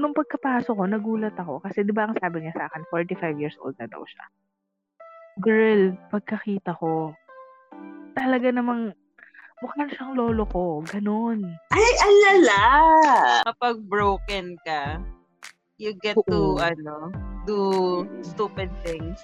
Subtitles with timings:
[0.00, 1.60] nung pagkapasok ko, nagulat ako.
[1.60, 4.24] Kasi di ba ang sabi niya sa akin, 45 years old na daw siya.
[5.44, 7.12] Girl, pagkakita ko,
[8.16, 8.96] talaga namang
[9.60, 10.80] mukha na siyang lolo ko.
[10.88, 11.44] Ganon.
[11.70, 12.64] Ay, alala!
[13.44, 14.98] Kapag broken ka,
[15.76, 16.28] you get Oo.
[16.28, 17.12] to, ano,
[17.44, 17.60] do
[18.24, 19.20] stupid things.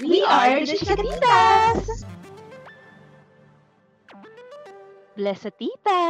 [0.00, 2.04] We are the Chikatitas!
[5.16, 6.00] Blessatita!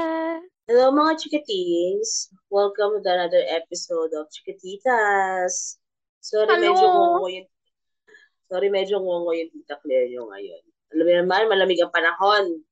[0.66, 2.34] Hello mga chikatings!
[2.50, 5.78] Welcome to another episode of Chikatitas!
[6.18, 6.58] Sorry, Hello.
[6.58, 7.48] medyo ngongo yung...
[8.50, 10.62] Sorry, medyo ngongo yung tita Claire nyo ngayon.
[10.90, 12.66] Alam mo naman, malamig ang panahon.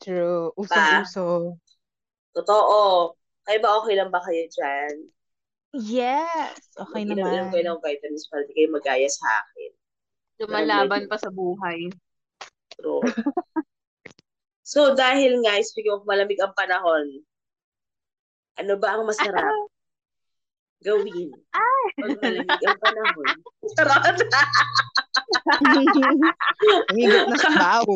[0.00, 0.56] True.
[0.56, 1.60] Usong-uso.
[2.32, 3.12] Totoo.
[3.44, 4.92] Kayo ba okay lang ba kayo dyan?
[5.76, 6.56] Yes.
[6.80, 7.52] Okay Inom-inom naman.
[7.52, 9.70] kayo ng vitamins para di kayo magaya sa akin.
[10.48, 11.92] Lumalaban pa sa buhay.
[12.72, 13.04] True.
[14.68, 17.24] so, dahil nga, speaking of malamig ang panahon,
[18.60, 19.54] ano ba ang masarap
[20.84, 21.30] gawin
[21.98, 23.26] pag malamig ang panahon?
[23.74, 24.18] Charot!
[26.94, 27.94] Higit na sa bao.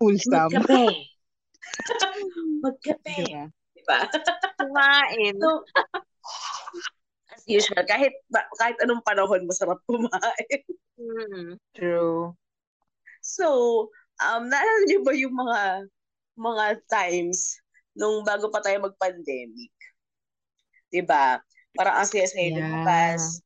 [0.00, 0.52] Wholesome.
[0.60, 0.86] Magkape.
[2.64, 3.18] Magkape.
[3.76, 3.98] Diba?
[4.08, 4.34] Diba?
[4.58, 5.34] Kumain.
[5.40, 5.64] So,
[7.30, 8.12] as usual, kahit
[8.58, 10.62] kahit anong panahon, masarap kumain.
[11.00, 11.56] Mm.
[11.72, 12.36] True.
[13.20, 13.88] So,
[14.22, 15.60] um, naalala niyo ba yung mga
[16.36, 17.60] mga times
[17.92, 19.72] nung bago pa tayo mag-pandemic?
[20.88, 21.38] 'Di ba?
[21.72, 22.56] Parang ang saya-saya Yeah.
[22.58, 23.40] lumabas.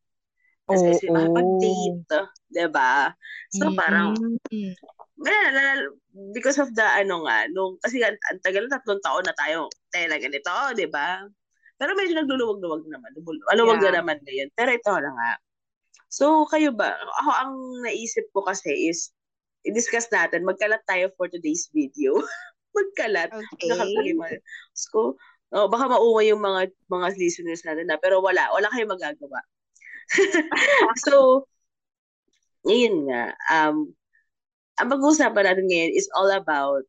[0.67, 0.73] Oo.
[0.73, 2.11] Ang saya-saya makapag-date.
[2.51, 3.13] 'Di ba?
[3.53, 4.17] So, parang,
[4.51, 4.73] Mm.
[5.15, 5.95] nalala-
[6.33, 9.69] because of the ano nga, nung, kasi ang, ang tagal na tatlong taon na tayo
[9.91, 11.23] tela ganito, 'di ba?
[11.75, 13.11] Pero medyo nagluluwag-luwag naman.
[13.59, 13.91] Luwag Yeah.
[13.91, 14.49] na naman ngayon.
[14.55, 15.33] Pero ito na nga.
[16.07, 16.95] So, kayo ba?
[16.95, 17.53] Ako, ang
[17.83, 19.11] naisip ko kasi is,
[19.65, 22.17] i-discuss natin, magkalat tayo for today's video.
[22.77, 23.31] magkalat.
[23.31, 23.71] Okay.
[23.71, 24.35] Nakakalimay.
[24.75, 25.17] So,
[25.55, 28.51] oh, baka maumay yung mga mga listeners natin na, pero wala.
[28.53, 29.41] Wala kayong magagawa.
[31.07, 31.47] so,
[32.67, 33.89] ngayon nga, um,
[34.83, 36.85] ang pag-uusapan natin ngayon is all about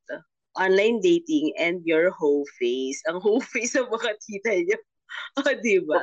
[0.57, 2.99] online dating and your whole face.
[3.11, 4.77] Ang whole face ng mga tita niyo.
[5.39, 6.01] O, di ba?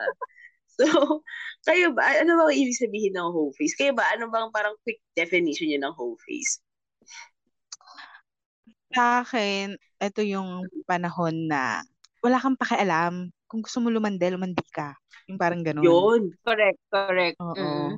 [0.83, 0.89] So,
[1.69, 3.79] kayo ba, ano ba ang ibig sabihin ng whole face?
[3.79, 6.59] Kayo ba, ano bang parang quick definition niyo ng whole face?
[8.93, 11.87] Sa akin, ito yung panahon na
[12.21, 13.31] wala kang pakialam.
[13.47, 14.99] Kung gusto mo lumande, lumandi ka.
[15.31, 15.87] Yung parang ganun.
[15.87, 16.23] Yun.
[16.43, 17.37] Correct, correct.
[17.39, 17.55] Oo.
[17.57, 17.91] Mm.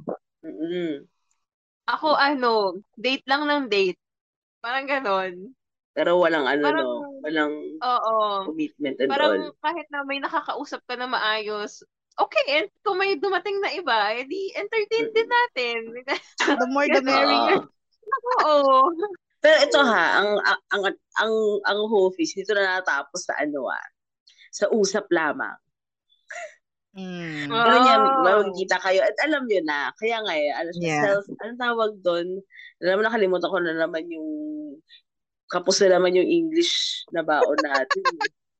[0.44, 0.93] Mm-mm.
[1.89, 4.00] Ako, ano, date lang ng date.
[4.61, 5.53] Parang ganon.
[5.94, 7.21] Pero walang ano, Parang- no?
[7.25, 8.17] Walang Oo.
[8.50, 9.15] commitment and all.
[9.15, 11.87] Parang kahit na may nakakausap ka na maayos,
[12.19, 15.78] okay, and kung may dumating na iba, edi entertain din natin.
[16.60, 17.62] The more the merrier.
[18.47, 18.92] Oo.
[19.44, 20.30] Pero ito ha, ang
[20.72, 20.82] ang
[21.20, 21.34] ang
[21.69, 21.78] ang,
[22.16, 23.88] face dito na natapos sa ano ah,
[24.48, 25.58] sa usap lamang.
[26.94, 27.50] Mm.
[27.50, 28.46] Pero yan, Wow.
[28.46, 29.02] magkita kayo.
[29.02, 31.02] At alam nyo na, kaya nga eh, ano Yeah.
[31.02, 32.28] self, anong tawag doon?
[32.78, 34.28] Alam mo, nakalimutan ko na naman yung,
[35.50, 38.04] kapos na naman yung English na baon natin.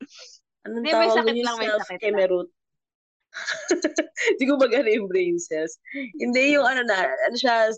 [0.66, 2.47] Anong Hindi, may tawag sakit doon yung lang, may sakit lang.
[4.34, 5.77] Hindi ko magana yung brain cells.
[6.17, 7.75] Hindi yung ano na, ano siya,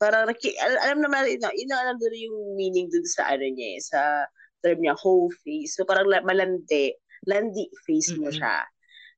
[0.00, 3.68] parang, naki, al- alam naman, ino, ino, alam doon yung meaning doon sa ano niya
[3.76, 4.00] eh, sa
[4.64, 5.76] term niya, whole face.
[5.76, 6.94] So parang la- malandi,
[7.28, 8.64] landi face mo siya.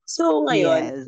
[0.05, 1.07] So ngayon,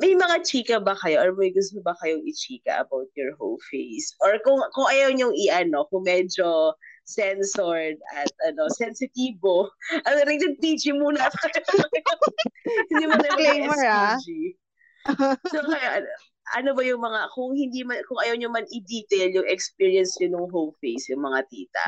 [0.00, 4.16] may mga chika ba kayo or may gusto ba kayong i-chika about your whole face?
[4.24, 6.72] Or kung kung ayaw niyong i-ano, kung medyo
[7.10, 9.66] censored at ano, sensitibo,
[10.06, 11.26] ano rin yung PG muna.
[12.94, 14.14] hindi mo na Disclaimer, ah.
[14.14, 14.30] SPG.
[15.50, 16.08] So kaya, ano,
[16.54, 20.38] ano ba yung mga, kung hindi man, kung ayaw niyo man i-detail yung experience niyo
[20.38, 21.86] nung whole face, yung mga tita,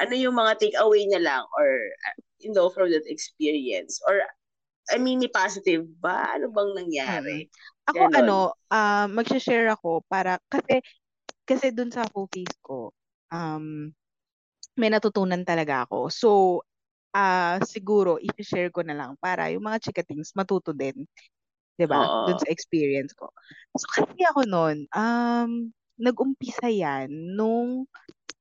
[0.00, 1.68] ano yung mga take-away niya lang or,
[2.08, 4.00] uh, you know, from that experience?
[4.08, 4.24] Or,
[4.90, 6.34] I mean, positive ba?
[6.34, 7.46] Ano bang nangyari?
[7.90, 8.18] Ako Ganon.
[8.18, 8.38] ano,
[8.70, 10.82] ah mag-share ako para kasi
[11.42, 12.94] kasi dun sa full face ko,
[13.34, 13.90] um
[14.78, 16.08] may natutunan talaga ako.
[16.12, 16.30] So,
[17.16, 21.04] ah siguro i-share ko na lang para yung mga chikatings matuto din,
[21.78, 22.08] 'di ba?
[22.10, 22.22] Oo.
[22.22, 23.30] Dun sa experience ko.
[23.78, 27.86] So kasi ako noon, um nag-umpisa 'yan nung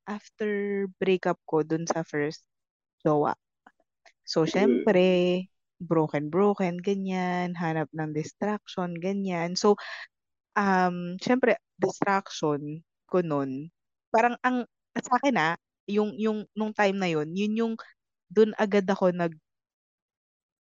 [0.09, 2.43] after breakup ko dun sa first
[3.05, 3.35] jowa.
[4.27, 5.47] So, syempre,
[5.83, 9.55] broken-broken, ganyan, hanap ng distraction, ganyan.
[9.59, 9.75] So,
[10.57, 13.71] um, syempre, distraction ko nun,
[14.13, 14.65] parang ang,
[14.99, 15.55] sa akin ah,
[15.91, 17.73] yung, yung, nung time na yun, yun yung,
[18.31, 19.35] dun agad ako nag,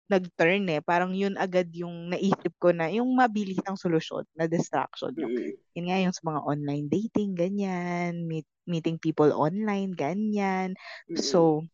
[0.08, 0.80] nag-turn eh.
[0.80, 5.12] Parang yun agad yung naisip ko na, yung mabilisang solusyon na distraction.
[5.20, 5.52] Yung, Mm.
[5.76, 10.80] yun nga yung sa mga online dating, ganyan, meet, meeting people online, ganyan.
[11.20, 11.68] So,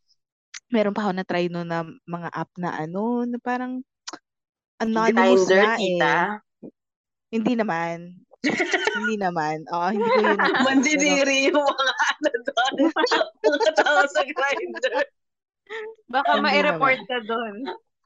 [0.74, 3.86] meron pa ako na-try no na mga app na ano, na parang
[4.82, 6.14] anonymous Grinder, nga tita.
[6.66, 6.74] eh.
[7.34, 7.98] Hindi naman.
[8.44, 9.64] Hindi naman.
[9.72, 10.40] Oo, hindi ko yun.
[10.68, 12.74] Mandidiri yung mga ano doon.
[13.44, 14.96] mga sa grinder.
[16.12, 17.56] Baka Hindi ma-report ka doon.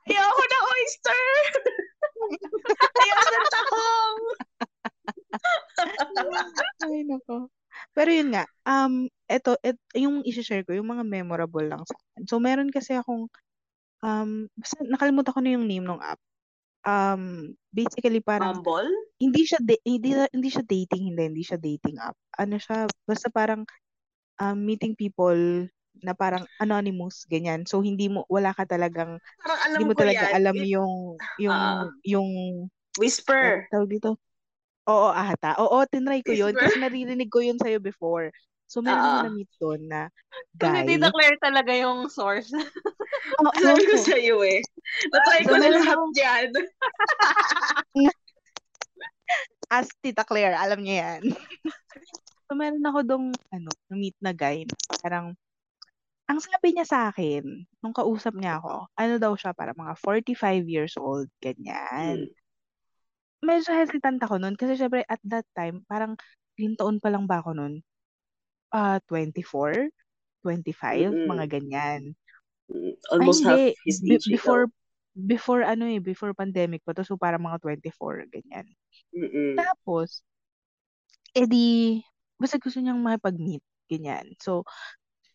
[0.08, 1.24] Ayoko ng oyster!
[3.04, 4.22] Ayoko ng tahong!
[6.88, 7.52] ay, nako.
[7.94, 12.24] Pero yun nga, um, eto, et, yung isi-share ko, yung mga memorable lang sa akin.
[12.26, 13.28] So, meron kasi akong,
[14.02, 16.22] um, basta nakalimutan ko na yung name ng app.
[16.88, 18.88] Um, basically parang, Bumble?
[19.20, 23.28] hindi siya da- hindi hindi siya dating hindi hindi siya dating app ano siya basta
[23.28, 23.68] parang
[24.40, 25.68] um, meeting people
[26.00, 30.24] na parang anonymous ganyan so hindi mo wala ka talagang Parang alam hindi mo talaga
[30.30, 30.36] yan.
[30.38, 30.94] alam yung
[31.42, 31.90] yung Ah.
[32.06, 32.30] yung
[32.96, 33.66] Whisper.
[33.68, 34.16] tawag dito
[34.88, 38.32] oo ata oo tinry ko yun kasi naririnig ko yun sa'yo before
[38.68, 39.24] so meron Ah.
[39.24, 40.02] na meet doon na
[40.54, 42.52] guy hindi declare talaga yung source.
[42.52, 44.04] Oo, Sabi ko oo.
[44.04, 44.60] sa'yo eh.
[45.08, 46.50] Natry ko So, na lahat akong- yan.
[49.68, 51.24] as Tita Claire, alam niya yan.
[52.48, 55.28] so, meron ako dong, ano, na-meet na guy na parang,
[56.28, 57.44] ang sabi niya sa akin,
[57.80, 62.28] nung kausap niya ako, ano daw siya, para mga 45 years old, ganyan.
[62.28, 62.36] Hmm.
[63.44, 66.16] Medyo hesitant ako nun, kasi syempre, at that time, parang,
[66.58, 67.84] ilang taon pa lang ba ako nun?
[68.72, 69.90] Ah, 24?
[70.44, 71.12] 25?
[71.12, 71.28] Mm-mm.
[71.28, 72.02] Mga ganyan.
[72.68, 74.68] Mm, Ay, Almost half his Be- age before,
[75.16, 78.68] before, ano eh, before pandemic pa to, so parang mga 24, ganyan.
[79.16, 79.56] Mm-mm.
[79.56, 80.22] Tapos,
[81.32, 82.04] edi,
[82.36, 84.36] basta gusto niyang makipag-meet, ganyan.
[84.40, 84.68] So,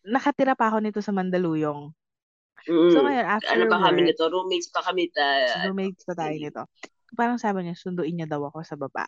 [0.05, 1.91] nakatira pa ako nito sa Mandaluyong.
[2.63, 2.91] Mm.
[2.95, 4.23] So, ngayon, after ano pa kami work, nito?
[4.29, 5.11] Roommates pa kami.
[5.11, 5.25] Ta,
[5.67, 6.43] roommates pa tayo mm.
[6.47, 6.63] nito.
[7.13, 9.05] Parang sabi niya, sunduin niya daw ako sa baba.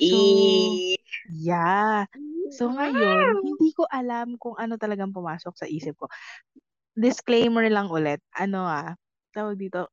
[0.00, 0.96] I...
[1.30, 2.06] Yeah.
[2.54, 6.06] So, ngayon, hindi ko alam kung ano talagang pumasok sa isip ko.
[6.94, 8.22] Disclaimer lang ulit.
[8.34, 8.94] Ano ah,
[9.34, 9.90] tawag dito,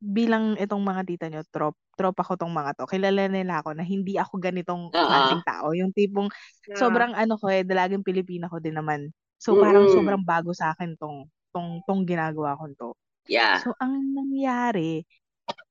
[0.00, 3.84] bilang itong mga tita nyo, trop, tropa ko tong mga to, kilala nila ako na
[3.84, 5.06] hindi ako ganitong Ah, ah.
[5.10, 5.66] klaseng tao.
[5.74, 6.30] Yung tipong,
[6.68, 6.78] Yeah.
[6.78, 9.08] sobrang ano ko eh, dalagang Pilipina ko din naman.
[9.40, 9.96] So, parang Mm-mm.
[9.96, 12.90] sobrang bago sa akin tong, tong, tong ginagawa ko to.
[13.24, 13.64] Yeah.
[13.64, 15.08] So, ang nangyari,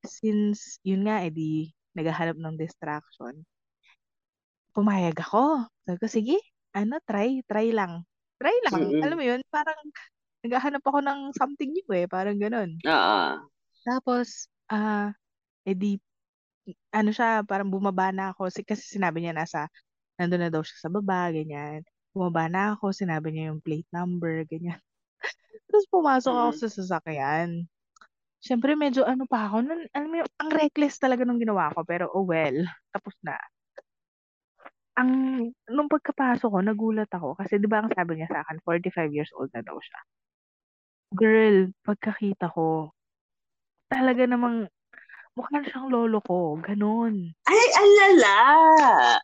[0.02, 3.46] since, yun nga, edi, naghahanap ng distraction,
[4.78, 5.66] pumayag ako.
[5.90, 6.38] Sabi ko, sige,
[6.78, 8.06] ano, try, try lang.
[8.38, 8.74] Try lang.
[8.78, 9.02] Mm-mm.
[9.02, 9.80] Alam mo yun, parang,
[10.46, 12.78] naghahanap ako ng something new eh, parang ganun.
[12.86, 13.22] Oo.
[13.82, 15.10] Tapos, ah,
[15.66, 15.98] edi,
[16.94, 18.54] ano siya, parang bumaba na ako.
[18.54, 19.66] Si- Kasi sinabi niya nasa,
[20.22, 21.82] nandun na daw siya sa baba, ganyan.
[22.14, 24.78] Bumaba na ako, sinabi niya yung plate number, ganyan.
[25.74, 26.60] Tapos pumasok ako Mm.
[26.62, 27.50] sa sasakyan.
[28.38, 29.66] Siyempre, medyo ano pa ako.
[29.66, 31.82] Nun, alam mo yung, ang reckless talaga nung ginawa ko.
[31.82, 32.62] Pero, oh well,
[32.94, 33.34] tapos na.
[34.98, 35.12] Ang,
[35.70, 37.38] nung pagkapasok ko, nagulat ako.
[37.38, 40.00] Kasi di ba ang sabi niya sa akin, 45 years old na daw siya.
[41.14, 42.92] Girl, pagkakita ko,
[43.88, 44.68] talaga namang,
[45.38, 46.58] mukha siyang lolo ko.
[46.60, 47.32] Ganon.
[47.46, 48.38] Ay, alala!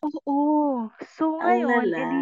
[0.05, 0.87] Oo.
[1.17, 1.99] So, ngayon, lala.
[2.05, 2.21] edi,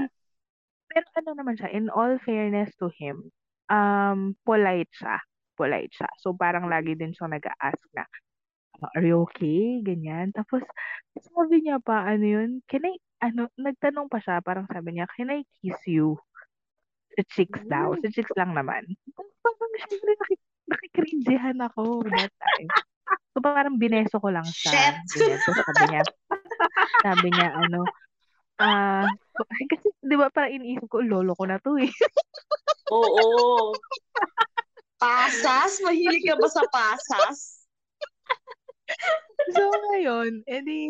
[0.87, 3.29] pero ano naman siya, in all fairness to him,
[3.67, 5.19] um, polite siya.
[5.59, 6.09] Polite siya.
[6.23, 8.11] So, parang lagi din siya nag-ask na, "Ah,
[8.81, 9.81] are you okay?
[9.85, 10.33] Ganyan.
[10.33, 10.65] Tapos,
[11.13, 15.29] sabi niya pa, ano yun, can I, ano, nagtanong pa siya, parang sabi niya, can
[15.29, 16.17] I kiss you?
[17.13, 17.93] Sa cheeks daw.
[18.01, 18.81] Sa cheeks lang naman.
[19.13, 20.41] Parang, syempre, nakik
[20.71, 22.69] nakikringehan ako that time.
[23.35, 24.97] So, parang bineso ko lang siya.
[25.05, 25.19] Shit!
[25.19, 25.39] Ganyan.
[25.43, 26.01] So, sabi niya,
[27.03, 27.81] sabi niya, ano,
[28.57, 29.05] ah,
[29.71, 31.91] kasi, di ba, parang iniisip ko, lolo ko na to eh.
[32.89, 33.71] Oo.
[35.01, 35.81] Pasas?
[35.81, 37.60] Mahilig ka ba sa pasas?
[39.57, 40.87] So, ngayon, edi,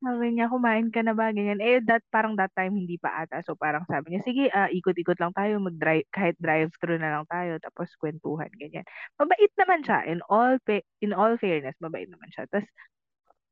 [0.00, 1.32] sabi niya, kumain ka na ba?
[1.32, 1.58] Ganyan.
[1.58, 3.40] Eh, that, parang that time, hindi pa ata.
[3.42, 7.56] So, parang sabi niya, sige, ah, ikot-ikot lang tayo, mag-drive, kahit drive-thru na lang tayo,
[7.60, 8.84] tapos kwentuhan, ganyan.
[9.16, 9.98] Mabait naman siya.
[10.06, 12.44] In all, fa- in all fairness, mabait naman siya.
[12.48, 12.68] Tapos,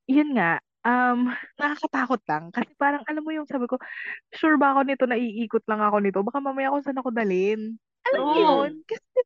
[0.07, 2.45] yun nga, um, nakakatakot lang.
[2.53, 3.81] Kasi parang, alam mo yung sabi ko,
[4.37, 6.21] sure ba ako nito na iikot lang ako nito?
[6.21, 7.81] Baka mamaya kung saan ako dalhin.
[8.13, 8.41] Alam mo Oo.
[8.41, 8.71] yun?
[8.85, 9.19] Kasi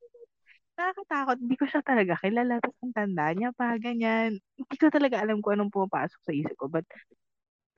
[0.78, 1.36] nakakatakot.
[1.42, 2.62] Hindi ko siya talaga kilala.
[2.62, 4.38] Tapos ang tanda niya pa, ganyan.
[4.56, 6.70] Hindi ko talaga alam kung anong pumapasok sa isip ko.
[6.70, 6.86] But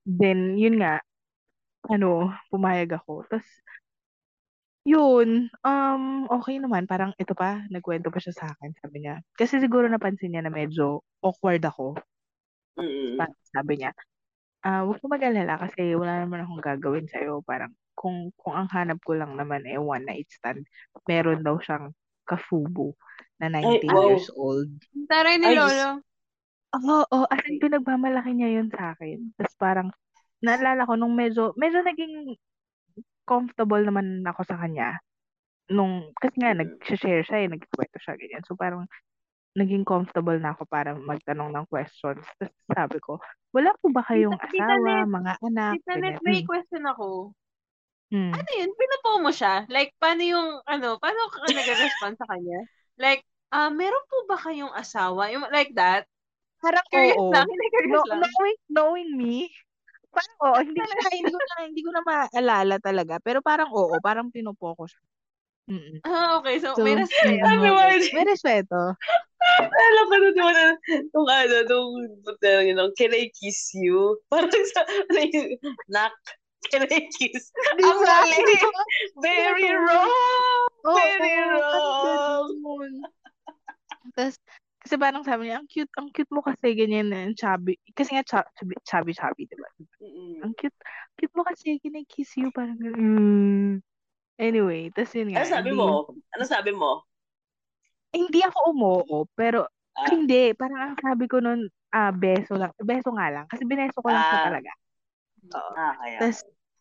[0.07, 1.01] then, yun nga,
[1.91, 3.27] ano, pumayag ako.
[3.31, 3.49] Tapos,
[4.89, 6.89] yun, um, okay naman.
[6.89, 9.21] Parang ito pa, nagkwento pa siya sa akin, sabi niya.
[9.37, 12.01] Kasi siguro napansin niya na medyo awkward ako.
[12.81, 13.21] Mm-mm.
[13.21, 13.93] Pa- Sabi niya,
[14.65, 17.43] ah, huwag mo mag-alala kasi wala naman akong gagawin sa'yo.
[17.45, 20.65] Parang, kung, kung ang hanap ko lang naman eh one night stand,
[21.09, 21.93] meron daw siyang
[22.31, 22.95] kafubo
[23.43, 24.07] na 19 wow.
[24.15, 24.71] years old.
[25.11, 25.99] Taray ni Ay, Lolo.
[26.71, 29.35] Oo, oh, as in, pinagmamalaki niya yun sa akin.
[29.35, 29.89] Tapos parang,
[30.39, 32.39] naalala ko nung medyo, medyo naging
[33.27, 35.03] comfortable naman ako sa kanya.
[35.67, 36.63] Nung, kasi nga, Mm.
[36.63, 38.47] nag-share siya eh, nagkikwento siya, ganyan.
[38.47, 38.87] So parang,
[39.59, 42.23] naging comfortable na ako para magtanong ng questions.
[42.39, 43.19] Tapos sabi ko,
[43.51, 47.35] wala po ba kayong Tita- asawa, Net, mga anak, Tita Net, may Mm, question ako.
[48.11, 48.33] Mm.
[48.35, 48.71] Ano yun?
[48.75, 49.65] Pinupo mo siya?
[49.71, 52.61] Like, paano yung, ano, paano ka nag-respond sa kanya?
[53.01, 55.31] Like, ah, meron po ba kayong asawa?
[55.33, 56.07] Yung, like that?
[56.61, 57.33] Parang Curious oo.
[57.33, 58.21] lang, hindi curious No, lang.
[58.21, 59.49] knowing, knowing me,
[60.13, 60.59] parang oo.
[60.61, 63.15] Hindi ko na, hindi ko na, hindi ko na maalala talaga.
[63.25, 65.01] Pero parang oo, parang pinupo ko siya.
[65.71, 66.03] Mm-mm.
[66.03, 66.59] Ah, okay.
[66.59, 67.47] So, So, may respeto.
[67.47, 67.87] Ano mm, ba?
[67.95, 68.81] may respeto.
[69.41, 70.67] Alam ko na diba na,
[71.15, 71.91] nung ano, nung,
[72.27, 74.19] nung, nung, can I kiss you?
[74.27, 74.83] Parang sa,
[75.95, 76.13] nak,
[76.69, 77.49] can I kiss?
[77.79, 78.21] Di Ang ba?
[78.21, 78.43] mali!
[79.23, 80.13] Very wrong!
[80.85, 82.93] Oo, Very parang wrong!
[84.17, 84.37] Tapos,
[84.81, 87.77] kasi parang sabi niya, ang cute, ang cute mo kasi ganyan na, chubby.
[87.93, 89.69] Kasi nga, chub- chubby, chubby, chubby, diba?
[90.01, 90.41] Mm-mm.
[90.41, 90.77] Ang cute,
[91.21, 92.49] cute mo kasi, can I kiss you?
[92.51, 93.85] Parang, mm.
[94.41, 95.89] Anyway, tapos yun nga, Ano sabi hindi, mo?
[96.33, 96.91] Ano sabi mo?
[98.11, 99.69] hindi ako umoo, pero,
[100.01, 104.01] Ah, hindi, parang ang sabi ko nun, ah, beso lang, beso nga lang, kasi bineso
[104.01, 104.47] ko lang siya Ah.
[104.49, 104.71] talaga.
[105.49, 105.73] Oo.
[105.77, 106.21] ah, kaya.
[106.21, 106.39] Tapos,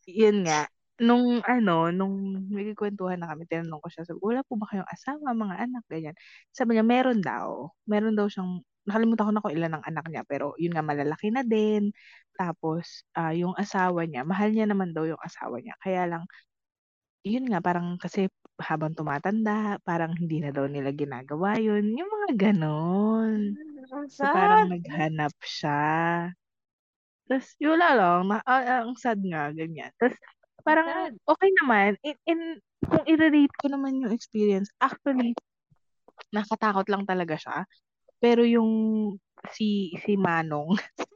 [0.09, 0.67] yun nga,
[0.99, 2.15] nung ano, nung
[2.51, 6.15] nagkikwentuhan na kami, tinanong ko siya, sabi, wala po ba kayong asawa, mga anak, ganyan.
[6.51, 7.71] Sabi niya, meron daw.
[7.87, 11.31] Meron daw siyang, nakalimutan ko na kung ilan ang anak niya, pero yun nga, malalaki
[11.31, 11.95] na din.
[12.35, 15.75] Tapos, ah, yung asawa niya, mahal niya naman daw yung asawa niya.
[15.79, 16.23] Kaya lang,
[17.23, 18.27] yun nga, parang kasi
[18.59, 21.95] habang tumatanda, parang hindi na daw nila ginagawa yun.
[21.95, 23.55] Yung mga ganon.
[23.55, 26.31] Ang So, parang naghanap siya.
[27.29, 28.25] Tapos, yun lang.
[28.25, 29.93] Na, ah, ah, ang sad nga, ganyan.
[30.01, 30.17] Tapos,
[30.65, 31.13] parang sad.
[31.29, 31.93] okay naman.
[32.01, 32.41] In, in,
[32.89, 35.37] kung i-rate ko naman yung experience, actually,
[36.33, 37.57] nakatakot lang talaga siya.
[38.17, 38.71] Pero yung
[39.53, 40.75] si si Manong,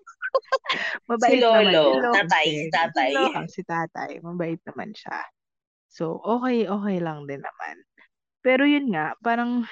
[0.74, 2.12] Si mabait naman Lolo, siya.
[2.24, 3.12] tatay, si tatay.
[3.18, 5.20] ah, si tatay, mabait naman siya.
[5.94, 7.76] So, okay, okay lang din naman.
[8.42, 9.70] Pero yun nga, parang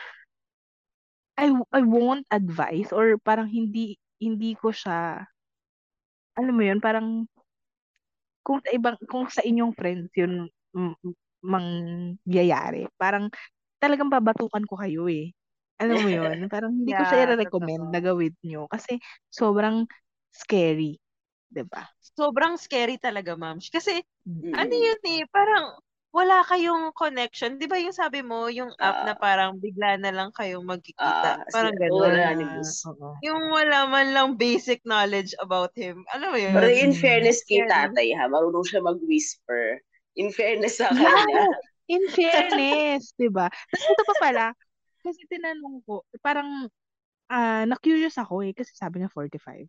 [1.39, 5.25] I I won't advise or parang hindi hindi ko siya
[6.41, 7.07] alam mo yun, parang
[8.45, 10.50] kung sa ibang kung sa inyong friends yun
[11.41, 13.29] mangyayari, parang
[13.81, 15.33] talagang babatukan ko kayo eh.
[15.81, 19.01] Alam mo yun, parang hindi ko siya Yeah, i-recommend na gawin nyo kasi
[19.33, 19.89] sobrang
[20.33, 21.01] scary,
[21.53, 21.89] 'di ba?
[22.17, 23.57] Sobrang scary talaga, ma'am.
[23.62, 24.43] Kasi, Mm.
[24.62, 25.65] ano yun eh, parang
[26.15, 27.60] wala kayong connection.
[27.62, 31.36] Di ba yung sabi mo, yung app na Ah, parang bigla na lang kayong magkikita.
[31.36, 32.22] ah, Parang sila, gano'n.
[32.27, 32.86] wala animus.
[32.89, 33.24] oo.
[33.24, 36.03] Yung wala man lang basic knowledge about him.
[36.13, 36.70] Alam mo Pero yun?
[36.84, 37.01] in Mm.
[37.01, 39.63] fairness kay tatay ha, marunong siya mag-whisper.
[40.20, 41.48] In fairness sa Yeah, kanya.
[41.88, 43.48] in fairness, 'di ba?
[43.51, 44.46] Tapos ito pa pala,
[45.03, 46.68] kasi tinanong ko, parang
[47.32, 49.68] ah na-curious ako eh kasi sabi niya 45.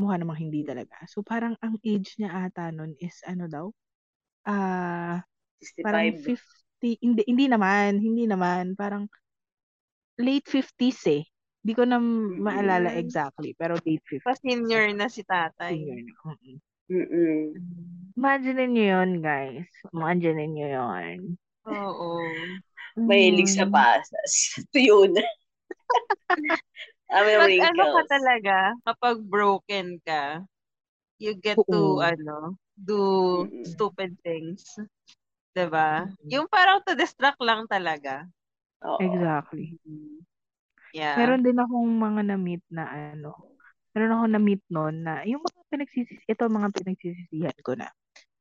[0.00, 0.96] Mukha namang hindi talaga.
[1.10, 3.66] So parang ang age niya ata nun is ano daw?
[4.46, 5.31] Ah, parang
[5.62, 6.26] 65.
[6.26, 9.06] 50, hindi hindi naman, hindi naman, parang
[10.18, 11.22] late 50s eh.
[11.62, 12.02] Hindi ko na
[12.42, 12.98] maalala Mm.
[12.98, 14.26] exactly, pero late 50s.
[14.26, 15.78] Pa-senior na si tatay.
[15.78, 16.12] Senior na.
[16.26, 16.56] Mm-mm.
[16.90, 17.42] Mm-mm.
[18.18, 19.70] Imagine niyo yun, guys.
[19.94, 21.18] Imagine niyo yun.
[21.64, 22.18] Oo.
[22.98, 23.72] Mahilig sa Mm.
[23.72, 24.32] pasas.
[24.74, 25.24] Tuyo na.
[27.12, 30.42] Pag ano ka talaga, kapag broken ka,
[31.22, 32.02] you get to, Oo.
[32.02, 32.98] ano, do
[33.46, 33.64] Mm-mm.
[33.64, 34.66] stupid things.
[35.52, 36.08] 'Di ba?
[36.08, 36.28] Mm.
[36.32, 38.24] Yung parang to distract lang talaga.
[38.84, 39.00] Oo.
[39.04, 39.76] Exactly.
[39.84, 40.24] Mhm.
[40.92, 41.16] Yeah.
[41.16, 42.84] Meron din akong mga na-meet na
[43.16, 43.32] ano,
[43.96, 47.88] meron ako na-meet noon na, yung mga pinagsisis, ito mga pinagsisisihan ko na.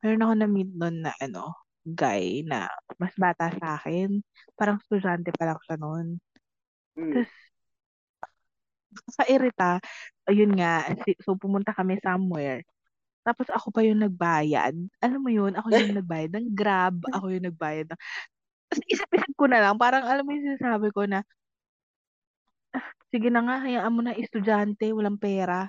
[0.04, 2.68] Meron ako na-meet noon na ano, guy na
[3.00, 4.20] mas bata sa akin.
[4.56, 6.08] Parang estudyante pa lang siya noon.
[7.00, 7.24] Mm.
[7.24, 7.32] Tapos,
[9.24, 9.72] kairita,
[10.28, 12.64] ayun nga, si- so pumunta kami somewhere.
[13.22, 14.74] Tapos ako pa yung nagbayad.
[15.02, 18.00] Alam mo yun, ako yung nagbayad ng Grab, ako yung nagbayad ng...
[18.72, 21.22] Tapos isip-isip ko na lang, parang alam mo yung sinasabi ko na,
[22.74, 25.68] "Ah, sige na nga, hayaan mo na estudyante, walang pera.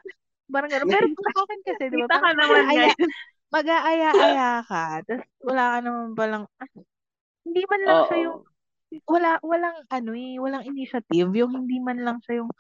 [0.53, 0.89] Parang gano'n.
[0.89, 2.97] Pero sa akin kasi, di ba, Kita ka naman ngayon.
[3.55, 6.69] mag-aaya-aya ka, tapos wala ka naman palang, ah,
[7.45, 9.03] hindi man lang siya yung, Oo.
[9.09, 12.51] wala, walang ano eh, walang initiative, yung hindi man lang siya yung,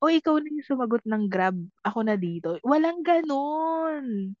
[0.00, 2.56] o ikaw na yung sumagot ng Grab, ako na dito.
[2.64, 4.32] Walang ganon.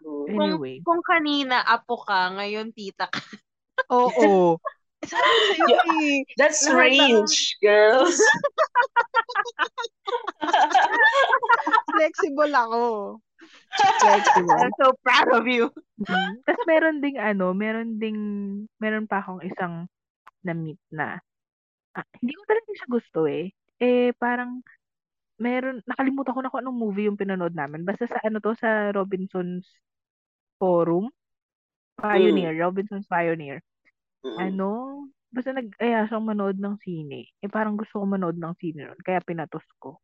[0.00, 0.32] Good.
[0.32, 3.20] Kung, Anyway, kung kanina apo ka, ngayon tita ka.
[3.94, 4.56] oo.
[5.00, 8.20] Sabi sa'yo eh, That's ng, range, girls.
[11.96, 12.82] flexible ako.
[14.00, 14.56] Flexible.
[14.60, 15.72] I'm so proud of you.
[16.04, 16.44] Mm.
[16.44, 18.20] Tapos meron ding ano, meron ding,
[18.76, 19.88] meron pa akong isang
[20.44, 21.20] na-meet na,
[21.96, 23.52] ah, hindi ko talaga siya gusto eh.
[23.80, 24.60] Eh, parang,
[25.40, 27.82] meron, nakalimutan ko na kung anong movie yung pinanood namin.
[27.82, 29.64] Basta sa ano to, sa Robinson's
[30.60, 31.08] Forum.
[31.96, 32.04] Mm.
[32.04, 33.64] Pioneer, Robinson's Pioneer.
[34.20, 34.36] Mm.
[34.36, 34.68] Ano,
[35.32, 37.32] basta nag-aya siyang manood ng sine.
[37.40, 39.96] Eh parang gusto ko manood ng sine nun, kaya pinatos ko.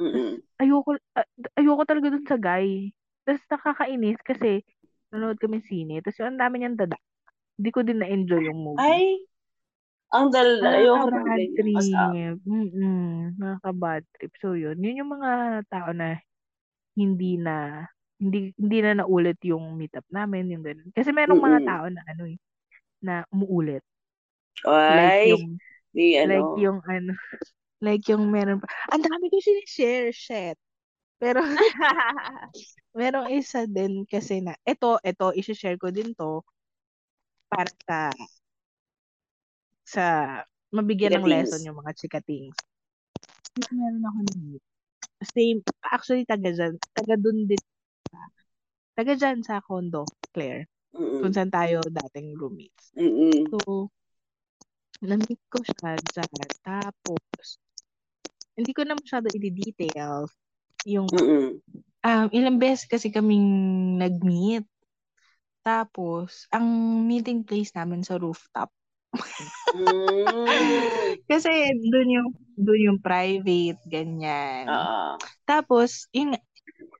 [0.00, 0.40] Mm-mm.
[0.60, 2.92] Ayoko, ah, ayoko talaga dun sa guy.
[3.24, 4.64] Tapos nakakainis kasi
[5.12, 6.00] nanood kami sine.
[6.04, 6.96] Tapos yung ang dami niyang dada.
[7.60, 8.80] Hindi ko din na-enjoy yung movie.
[8.80, 9.24] Ay,
[10.10, 10.82] ang dala.
[10.82, 11.06] Ayoko.
[11.06, 11.34] Kasama.
[11.54, 12.38] trip.
[12.42, 13.38] Mm-mm.
[13.38, 14.32] Nakaka-bad trip.
[14.42, 14.78] So, yun.
[14.82, 16.18] Yun yung mga tao na
[16.98, 17.86] hindi na
[18.20, 20.90] hindi hindi na naulit yung meetup namin, yung ganun.
[20.92, 22.36] Kasi merong mga tao na ano eh,
[23.00, 23.80] na umuulit.
[24.66, 25.46] Like Ay, yung
[25.90, 26.60] di like ano.
[26.60, 27.12] yung ano,
[27.86, 28.68] like yung meron pa.
[28.92, 30.58] Ang dami ko sinishare, shit.
[31.16, 31.40] Pero
[32.98, 36.44] merong isa din kasi na, ito, ito, isi-share ko din to
[37.50, 38.08] para sa
[39.90, 40.04] sa
[40.70, 42.54] mabigyan ng lesson yung mga chikatings.
[43.58, 44.58] Kasi meron ako na
[45.20, 47.60] Same, actually taga dyan, taga dun din,
[48.96, 50.64] taga dyan sa condo, Claire,
[51.20, 51.34] kung Mm-mm.
[51.34, 52.94] saan tayo dating roommates.
[52.96, 53.50] Mm-mm.
[53.52, 53.92] So,
[55.04, 56.50] na-meet ko siya dyan.
[56.64, 57.60] Tapos,
[58.56, 60.28] hindi ko na masyado i-detail
[60.88, 61.60] yung Mm-mm.
[62.04, 63.48] um, ilang beses kasi kaming
[64.00, 64.64] nag-meet.
[65.60, 66.64] Tapos, ang
[67.04, 68.72] meeting place namin sa rooftop.
[69.74, 70.82] Mm.
[71.30, 71.50] Kasi
[71.90, 72.28] doon yung
[72.60, 74.66] doon yung private, ganyan.
[74.68, 75.16] Oo.
[75.48, 76.36] Tapos, yun,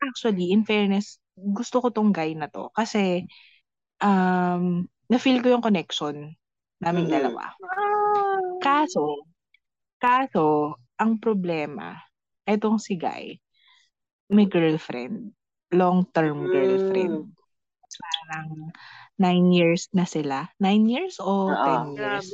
[0.02, 2.70] actually, in fairness, gusto ko tong guy na to.
[2.74, 3.26] Kasi,
[4.02, 6.34] um, na-feel ko yung connection
[6.80, 7.12] naming Mm-mm.
[7.12, 7.44] dalawa.
[8.62, 9.26] Kaso,
[10.00, 11.96] kaso, ang problema,
[12.48, 13.36] etong si guy,
[14.30, 15.32] may girlfriend.
[15.70, 16.52] Long-term Mm.
[16.52, 17.30] girlfriend.
[18.00, 18.72] Parang
[19.20, 20.48] nine years na sila.
[20.56, 21.64] Nine years o Oo.
[21.64, 22.26] ten years?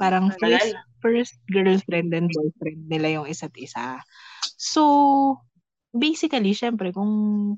[0.00, 0.40] Parang Tagal.
[0.40, 4.00] first, first girlfriend and boyfriend nila yung isa't isa.
[4.56, 5.40] So,
[5.92, 7.12] basically, syempre, kung,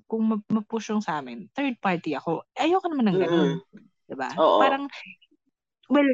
[0.06, 3.50] kung ma- ma-push yung sa amin, third party ako, ayoko naman ng ganun.
[3.58, 3.82] Mm-mm.
[4.08, 4.30] Diba?
[4.36, 4.60] Oo.
[4.60, 4.84] Parang,
[5.88, 6.08] well,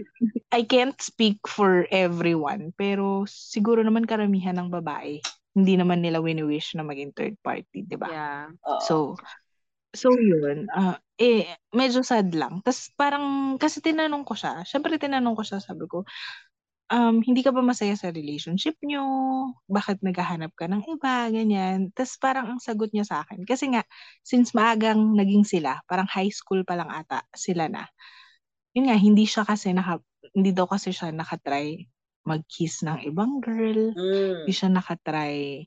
[0.52, 5.20] I can't speak for everyone, pero siguro naman karamihan ng babae,
[5.58, 8.08] hindi naman nila wini-wish na maging third party, diba?
[8.08, 8.54] Yeah.
[8.66, 8.82] Oo.
[8.84, 8.94] So,
[9.98, 12.62] so yun, ah, eh, medyo sad lang.
[12.62, 16.06] Tapos parang, kasi tinanong ko siya, syempre tinanong ko siya, sabi ko,
[16.94, 19.02] um, hindi ka ba masaya sa relationship nyo?
[19.66, 21.28] Bakit naghahanap ka ng iba?
[21.28, 21.90] Ganyan.
[21.92, 23.82] Tapos parang ang sagot niya sa akin, kasi nga,
[24.22, 27.84] since maagang naging sila, parang high school pa lang ata, sila na.
[28.78, 29.98] Yun nga, hindi siya kasi naka,
[30.32, 31.90] hindi daw kasi siya nakatry
[32.28, 33.96] mag-kiss ng ibang girl.
[33.96, 34.44] Mm.
[34.44, 35.64] Hindi siya nakatry.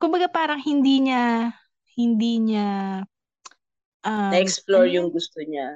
[0.00, 1.52] Kumbaga parang hindi niya,
[2.00, 3.04] hindi niya,
[4.04, 5.12] um, Na-explore yung yun?
[5.14, 5.68] gusto niya.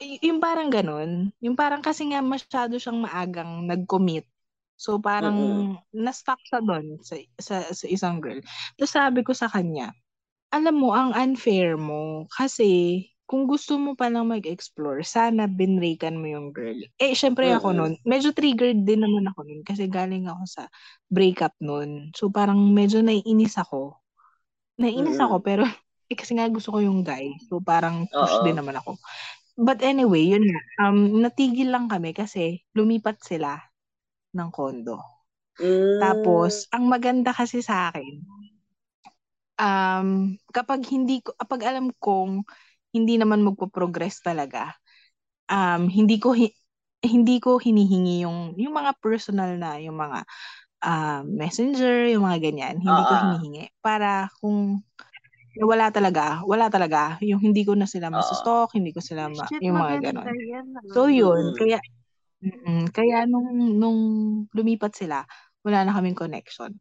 [0.00, 1.32] Y- yung parang ganun.
[1.40, 4.28] Yung parang kasi nga masyado siyang maagang nag-commit.
[4.76, 5.78] So parang Mm-mm.
[5.96, 8.40] na-stuck siya doon sa, sa, sa isang girl.
[8.76, 9.96] Tapos sabi ko sa kanya,
[10.52, 16.28] alam mo, ang unfair mo kasi kung gusto mo pa lang mag-explore, sana binrakan mo
[16.30, 16.76] yung girl.
[17.00, 20.64] Eh, syempre ako nun, medyo triggered din naman ako nun kasi galing ako sa
[21.10, 22.12] breakup nun.
[22.16, 23.96] So parang medyo naiinis ako.
[24.80, 25.64] Naiinis ako pero
[26.06, 27.34] eh, kasi nga gusto ko yung guy.
[27.50, 28.60] So parang push din Oo.
[28.60, 28.98] naman ako.
[29.56, 30.60] But anyway, yun nga.
[30.84, 33.56] Um, natigil lang kami kasi lumipat sila
[34.36, 35.00] ng kondo.
[35.56, 35.96] Mm.
[35.96, 38.20] Tapos, ang maganda kasi sa akin,
[39.56, 42.44] um, kapag hindi ko, kapag alam kong
[42.92, 44.76] hindi naman magpo-progress talaga,
[45.48, 46.56] um, hindi ko hi-
[47.04, 50.24] hindi ko hinihingi yung yung mga personal na, yung mga
[50.84, 53.20] um, messenger, yung mga ganyan, hindi ko Oo.
[53.20, 54.82] hinihingi para kung
[55.64, 58.20] wala talaga, wala talaga, yung hindi ko na sila Oo.
[58.20, 60.16] masastalk, hindi ko sila ma- Shit, yung mga yan.
[60.20, 60.28] ah.
[60.92, 61.56] So yun, Mm-mm.
[61.56, 61.78] kaya
[62.44, 63.48] mm, kaya nung
[63.80, 64.00] nung
[64.52, 65.24] lumipat sila,
[65.64, 66.76] wala na kaming connection.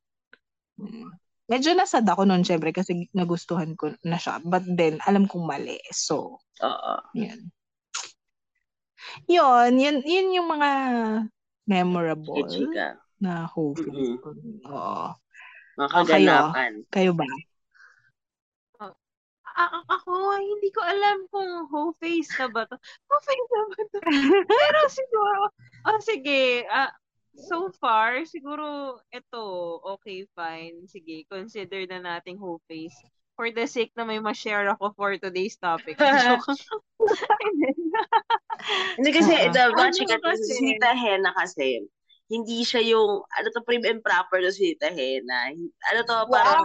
[0.76, 1.16] Mm.
[1.46, 4.42] Medyo nasad ako noon syempre kasi nagustuhan ko na siya.
[4.42, 5.78] But then, alam kong mali.
[5.94, 6.94] So, Oo.
[7.14, 7.54] yun.
[9.30, 10.70] Yun, yun, yun yung mga
[11.70, 12.98] memorable chika.
[13.22, 14.18] na Mm-mm.
[14.22, 14.30] ko.
[14.70, 15.08] Oo.
[15.78, 16.38] Mga kayo?
[16.90, 17.30] Kayo ba?
[19.56, 22.76] A- ako, hindi ko alam kung whole face na ba to.
[23.08, 24.00] Whole face na ba to?
[24.52, 25.42] Pero siguro,
[25.88, 26.92] oh sige, ah,
[27.36, 29.44] so far, siguro ito,
[29.96, 30.84] okay, fine.
[30.92, 32.96] Sige, consider na nating whole face.
[33.36, 36.00] For the sake na may ma-share ako for today's topic.
[39.00, 39.52] Hindi kasi, Oo.
[39.52, 40.52] the Ano mga chika, kasi?
[40.56, 41.84] si Tita Hena kasi,
[42.32, 45.52] hindi siya yung, ano to, prim and proper to si Tita Hena.
[45.92, 46.64] Ano to, parang,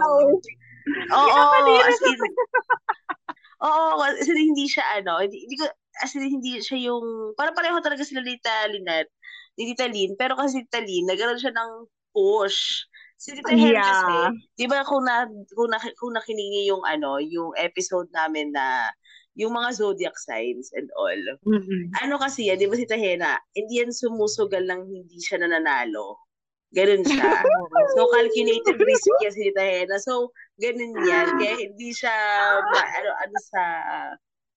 [1.11, 2.19] oo, as in,
[3.67, 5.65] oo, as in, hindi siya, ano, hindi, hindi ko,
[6.03, 9.11] as in, hindi siya yung, parang pareho talaga sila ni Lynette,
[9.59, 11.71] ni Tita Lynn, pero kasi Tita Lynn, nagkaroon siya ng
[12.15, 12.87] push.
[13.21, 13.85] Si Tita Hen Yeah.
[13.85, 14.15] kasi,
[14.57, 18.89] di ba kung na, kung, na, kung nakiningi yung ano, yung episode namin na
[19.39, 21.23] yung mga zodiac signs and all.
[21.47, 21.83] Mm-mm.
[22.03, 26.19] Ano kasi yan, di ba si Tahena, hindi yan sumusugal lang hindi siya nananalo.
[26.71, 27.31] Ganun siya.
[27.95, 29.99] so, calculated risk yan si Tahena.
[29.99, 31.27] So, ganun yan.
[31.35, 32.15] Kaya hindi siya,
[32.63, 33.63] ma, ano, ano sa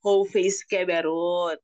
[0.06, 1.58] whole face kemerot.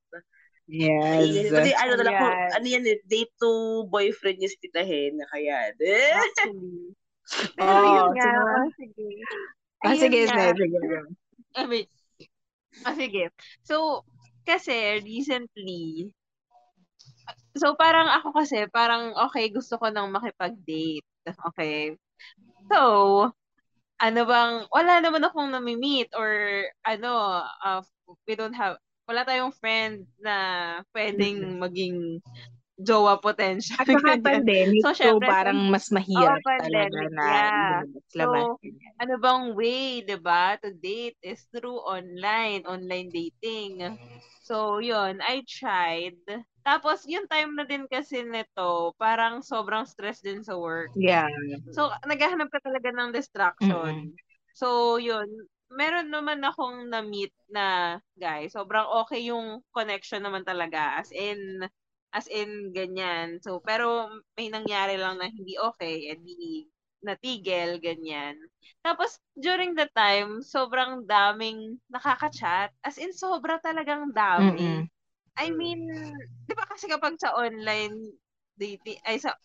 [0.71, 1.51] Yes.
[1.51, 5.27] Kasi ano talaga, kung- ano yan, eh, date to boyfriend niya si Tita Hena.
[5.31, 6.15] Kaya, eh.
[6.15, 6.95] Actually.
[7.59, 8.51] Pero Oo, yun nga, siguro.
[8.51, 9.09] ah, sige.
[9.81, 10.79] Ah, sige, sige, sige.
[11.55, 11.87] I mean,
[12.87, 13.25] ah, sige.
[13.63, 14.03] So,
[14.43, 16.11] kasi recently,
[17.57, 21.07] so parang ako kasi, parang okay, gusto ko nang makipag-date.
[21.53, 21.97] Okay.
[22.71, 23.31] So,
[24.01, 27.83] ano bang, wala naman akong nami-meet or ano, uh,
[28.27, 30.37] we don't have, wala tayong friend na
[30.97, 32.23] pwedeng maging
[32.81, 33.77] jowa potential.
[33.77, 37.83] At saka pandemic, So, so, syempre, parang mas mahirap pandemic, talaga na yeah.
[37.85, 38.47] lumabas-labas.
[38.49, 38.61] So,
[39.01, 43.97] ano bang way, 'di ba, to date is through online, online dating.
[44.45, 46.21] So, 'yun, I tried.
[46.65, 50.93] Tapos, yung time na din kasi nito, parang sobrang stress din sa work.
[50.95, 51.27] yeah.
[51.71, 53.97] So, naghahanap ka talaga ng distraction.
[54.53, 55.27] So, 'yun,
[55.71, 58.51] meron naman akong na-meet na guy.
[58.51, 60.99] Sobrang okay yung connection naman talaga.
[60.99, 61.63] As in,
[62.13, 63.39] as in, ganyan.
[63.43, 66.67] So, pero may nangyari lang na hindi okay, and di
[67.01, 68.37] natigil, ganyan.
[68.85, 72.69] Tapos, during the time, sobrang daming nakaka-chat.
[72.85, 74.85] As in, sobra talagang dami.
[74.85, 74.91] Mm-mm.
[75.39, 75.87] I mean,
[76.49, 77.95] di ba kasi kapag sa online
[78.59, 79.37] dating, ay sa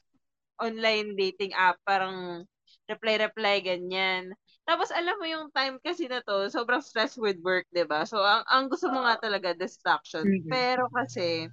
[0.59, 2.47] online dating app, parang
[2.89, 4.33] reply-reply, ganyan.
[4.65, 8.05] Tapos, alam mo yung time kasi na to, sobrang stress with work, di ba?
[8.05, 10.25] So, ang, ang gusto mo nga talaga, distraction.
[10.25, 10.49] Mhm.
[10.49, 11.45] Pero kasi,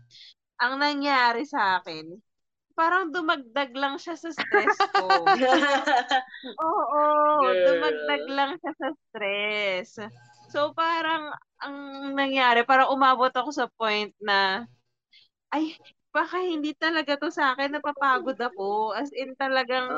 [0.61, 2.09] ang nangyari sa akin,
[2.73, 5.29] parang dumagdag lang siya sa stress ko.
[6.65, 7.03] Oo,
[7.45, 7.65] Girl.
[7.69, 9.91] dumagdag lang siya sa stress.
[10.53, 11.33] So, parang,
[11.65, 11.77] ang
[12.13, 14.69] nangyari, parang umabot ako sa point na,
[15.49, 15.77] ay,
[16.13, 18.93] baka hindi talaga to sa akin, napapagod ako.
[18.93, 19.89] As in, talagang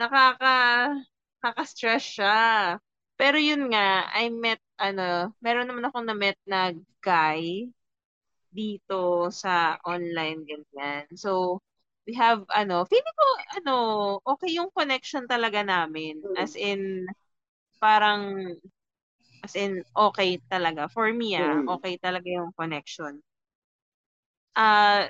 [0.00, 0.88] nakaka,
[1.44, 2.40] nakaka-stress siya.
[3.20, 6.72] Pero yun nga, I met, ano, meron naman akong na-met na
[7.04, 7.68] guy
[8.48, 11.04] dito sa online, ganyan.
[11.12, 11.60] So,
[12.08, 13.26] we have, ano, feeling ko,
[13.60, 13.74] ano,
[14.24, 16.24] okay yung connection talaga namin.
[16.24, 16.36] Mm.
[16.40, 17.04] As in,
[17.76, 18.56] parang,
[19.44, 20.88] as in, okay talaga.
[20.92, 21.68] For me, ah, Mm.
[21.80, 23.20] okay talaga yung connection.
[24.56, 25.06] Ah,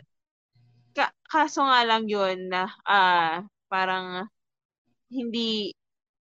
[0.95, 4.27] ka- kaso nga lang yun na, ah, parang,
[5.11, 5.75] hindi,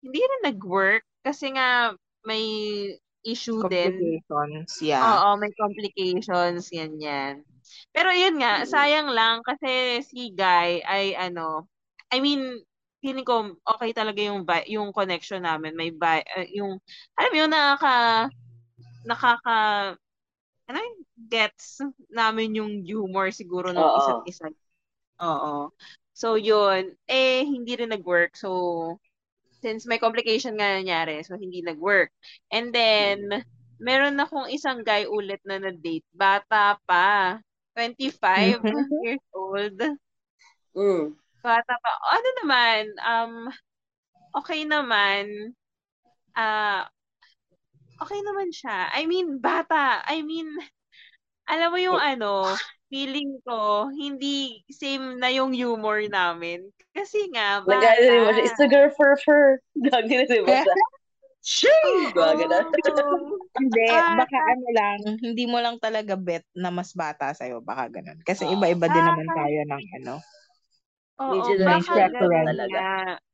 [0.05, 1.97] hindi rin nag-work kasi nga
[2.29, 2.45] may
[3.25, 3.97] issue din.
[3.97, 5.01] Complications, yeah.
[5.09, 7.35] Oo, may complications, yan yan.
[7.97, 8.69] Pero yun nga, Mm.
[8.69, 11.65] sayang lang kasi si Guy ay ano,
[12.13, 12.61] I mean,
[13.05, 16.81] feeling ko okay talaga yung yung connection namin, may uh, yung
[17.21, 17.97] alam mo yun nakaka
[19.05, 19.57] nakaka
[20.65, 20.81] ano
[21.29, 23.99] gets namin yung humor siguro ng Oo.
[24.01, 24.49] isa't isa.
[25.21, 25.69] Oo.
[26.17, 28.39] So yun, eh hindi rin nag-work.
[28.39, 28.51] So
[29.61, 32.13] since may complication nga nangyari, so hindi nag-work.
[32.53, 33.45] And then
[33.81, 36.07] meron akong isang guy ulit na na-date.
[36.17, 37.41] Bata pa.
[37.77, 38.89] 25 Mhm.
[39.05, 39.77] years old.
[40.77, 41.15] Mm.
[41.45, 41.91] Bata pa.
[42.09, 43.33] Ano naman, um,
[44.33, 45.53] okay naman.
[46.33, 46.89] Ah,
[48.01, 48.89] okay naman siya.
[48.97, 50.01] I mean, bata.
[50.09, 50.49] I mean,
[51.45, 52.57] alam mo yung ano,
[52.89, 56.65] feeling ko, hindi same na yung humor namin.
[56.97, 57.77] Kasi nga, bata.
[57.77, 59.61] Nag-ano siya, it's the girl for fur.
[61.45, 62.17] Shing!
[62.17, 62.33] Na.
[62.89, 63.37] Oo.
[63.53, 68.01] Hindi, Ah, baka ano lang, hindi mo lang talaga bet na mas bata sa'yo, baka
[68.01, 68.17] ganun.
[68.25, 70.15] Kasi iba-iba din naman tayo ng ano.
[71.23, 72.83] Oo, Medyo baka na-preference ganun talaga.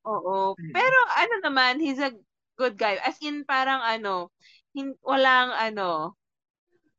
[0.04, 0.52] Oo.
[0.60, 0.72] Mm.
[0.74, 2.12] Pero ano naman, he's a
[2.60, 3.00] good guy.
[3.00, 4.28] As in, parang ano,
[4.76, 6.12] hin- walang ano,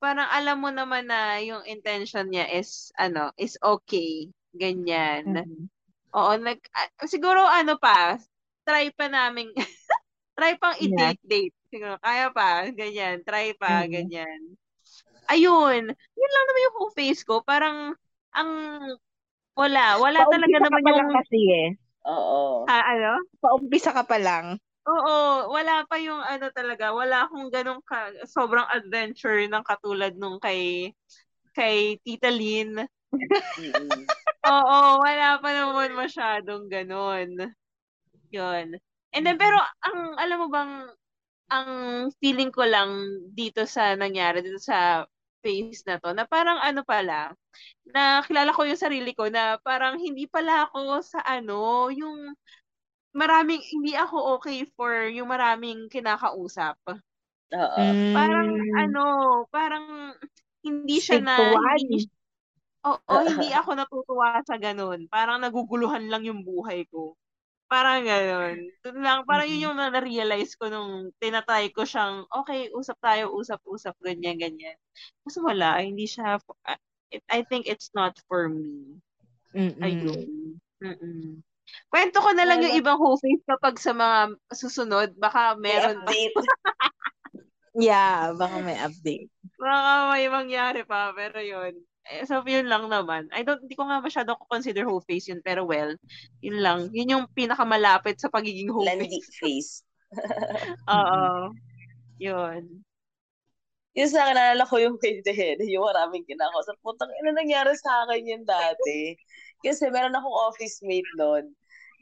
[0.02, 4.30] parang alam mo naman na yung intention niya is, ano, is okay.
[4.58, 5.46] Ganyan.
[5.46, 5.70] Mhm.
[6.12, 8.18] Oo, nag, ah, siguro ano pa,
[8.68, 9.54] try pa namin,
[10.38, 11.14] try pang Yeah.
[11.14, 11.56] i-date-date.
[11.72, 13.92] Siguro, kaya pa, ganyan, try pa, Mhm.
[13.94, 14.40] ganyan.
[15.32, 17.40] Ayun, yun lang naman yung whole face ko.
[17.46, 17.96] Parang,
[18.36, 18.52] ang,
[19.56, 21.70] wala, wala talaga Paumpisa ka naman pa yung, kasi eh.
[22.08, 22.42] Oo.
[22.66, 23.12] ha, ano?
[23.38, 24.58] Paumpisa ka pa lang.
[24.82, 30.42] Oo, wala pa yung ano talaga, wala akong ganong ka, sobrang adventure ng katulad nung
[30.42, 30.90] kay
[31.54, 32.82] kay Tita Lynn.
[34.42, 37.54] Oo, wala pa naman masyadong ganon.
[38.34, 38.74] Yun.
[39.12, 40.74] And then, pero, ang, alam mo bang,
[41.52, 41.70] ang
[42.24, 42.90] feeling ko lang
[43.36, 45.04] dito sa nangyari, dito sa
[45.42, 47.34] phase na to, na parang ano pala,
[47.90, 52.34] na kilala ko yung sarili ko na parang hindi pala ako sa ano, yung
[53.12, 56.80] maraming, hindi ako okay for yung maraming kinakausap.
[57.52, 57.84] Oo.
[58.16, 58.76] Parang Mm.
[58.88, 59.04] ano,
[59.52, 60.16] parang
[60.64, 61.78] hindi siya na to one.
[61.84, 62.20] hindi siya-
[62.82, 65.06] Oo, hindi ako natutuwa sa ganun.
[65.06, 67.14] Parang naguguluhan lang yung buhay ko.
[67.72, 68.68] Parang ganun.
[68.84, 73.32] Doon lang, parang yun yung na- na-realize ko nung tinatry ko siyang, okay, usap tayo,
[73.32, 74.76] usap-usap, ganyan, ganyan.
[75.24, 76.80] Kasi wala, hindi siya, uh,
[77.16, 79.00] it, I think it's not for me.
[79.56, 79.80] Mm-mm.
[79.80, 80.28] Ayun.
[80.84, 81.40] Mm-mm.
[81.88, 85.16] Kwento ko na lang yung ibang whole face kapag sa mga susunod.
[85.16, 86.12] Baka May meron pa.
[86.12, 86.36] update.
[87.72, 89.32] Yeah, baka may update.
[89.56, 91.16] Baka may mangyari pa.
[91.16, 91.80] Pero yun.
[92.10, 93.30] Eh, so, yun lang naman.
[93.30, 95.42] I don't, hindi ko nga masyado ko consider whole face yun.
[95.46, 95.94] Pero well,
[96.42, 96.90] yun lang.
[96.90, 99.38] Yun yung pinakamalapit sa pagiging whole Landy face.
[99.42, 99.74] face.
[100.90, 101.54] Oo.
[102.22, 102.86] Yun.
[103.98, 106.78] Yung sa akin, naalala ko yung pwede, yung maraming kinakausap.
[106.86, 109.18] Putang ina nangyari sa akin yun dati.
[109.66, 111.52] Kasi meron akong office mate noon.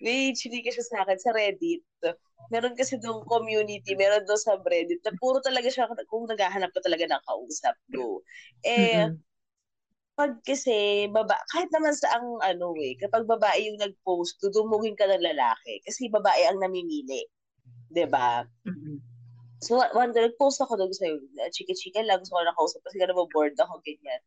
[0.03, 1.81] May chinika siya sa akin sa Reddit.
[2.51, 6.81] Meron kasi doon community, meron doon sa Reddit na puro talaga siya kung naghahanap ka
[6.83, 8.21] talaga ng kausap ko.
[8.63, 9.28] Eh, Mm-mm.
[10.19, 15.07] Pag kasi baba, kahit naman sa ang ano eh, kapag babae yung nag-post, dudumugin ka
[15.07, 17.23] ng lalaki kasi babae ang namimili.
[17.87, 18.43] 'Di ba?
[18.67, 18.99] Mm-mm.
[19.63, 21.19] So, one day, nag-post ako doon sa'yo,
[21.51, 24.21] chika-chika lang, gusto ko na kausap kasi nga naman bored ako, ganyan.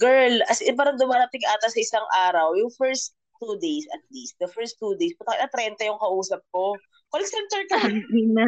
[0.00, 4.40] Girl, as in, parang dumarating ata sa isang araw, yung first two days at least,
[4.40, 6.72] the first two days, puta na 30 yung kausap ko.
[7.10, 7.90] Call center ka.
[7.90, 8.46] Ina.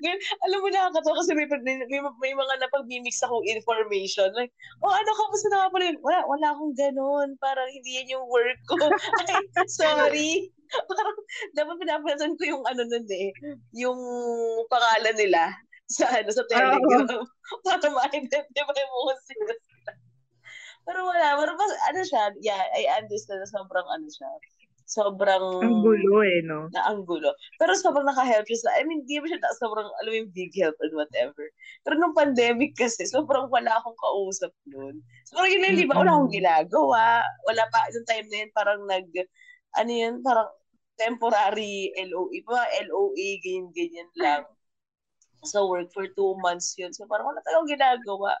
[0.00, 4.32] Girl, alam mo nakakatawa kasi may, may, may, may mga napag-mimix akong information.
[4.32, 4.48] Like,
[4.80, 6.00] oh, ano, kamusta na nga pala yun?
[6.00, 7.36] Wala, wala akong ganun.
[7.36, 8.80] Parang hindi yan yung work ko.
[9.28, 10.48] Ay, sorry.
[10.88, 11.18] Parang,
[11.52, 13.30] dapat pinapansin ko yung ano nun eh,
[13.76, 14.00] yung
[14.72, 15.52] pangalan nila
[15.84, 16.80] sa ano sa Telegram.
[17.64, 19.92] Para ma-identify mo kung sino sila.
[20.84, 24.28] Pero wala, pero mas, ano siya, yeah, I understand na sobrang ano siya.
[24.84, 26.68] Sobrang Ang gulo eh, no?
[26.68, 27.32] na ang gulo.
[27.56, 30.32] Pero sobrang naka-help siya sa, I mean, di ba siya na, sobrang, alam mo yung
[30.36, 31.44] big help and whatever.
[31.80, 35.00] Pero nung pandemic kasi, sobrang wala akong kausap noon.
[35.24, 37.24] Sobrang yun lang, di ba, wala akong ginagawa.
[37.48, 39.08] Wala pa, yung time na yun, parang nag,
[39.80, 40.52] ano yun, parang
[41.00, 44.44] temporary LOE pa, LOE, ganyan, ganyan lang.
[45.44, 46.92] So, work for two months yun.
[46.92, 48.36] So, parang wala tayong ginagawa.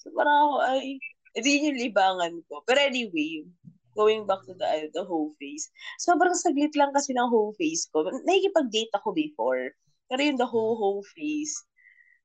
[0.00, 1.00] So, parang ako, ay,
[1.36, 2.64] edi yun yung libangan ko.
[2.64, 3.44] Pero anyway,
[3.98, 5.66] going back to the, uh, the whole face.
[5.98, 8.06] Sobrang saglit lang kasi ng whole face ko.
[8.06, 9.74] Nakikipag-date ako before.
[10.06, 11.66] Pero yung the whole whole face,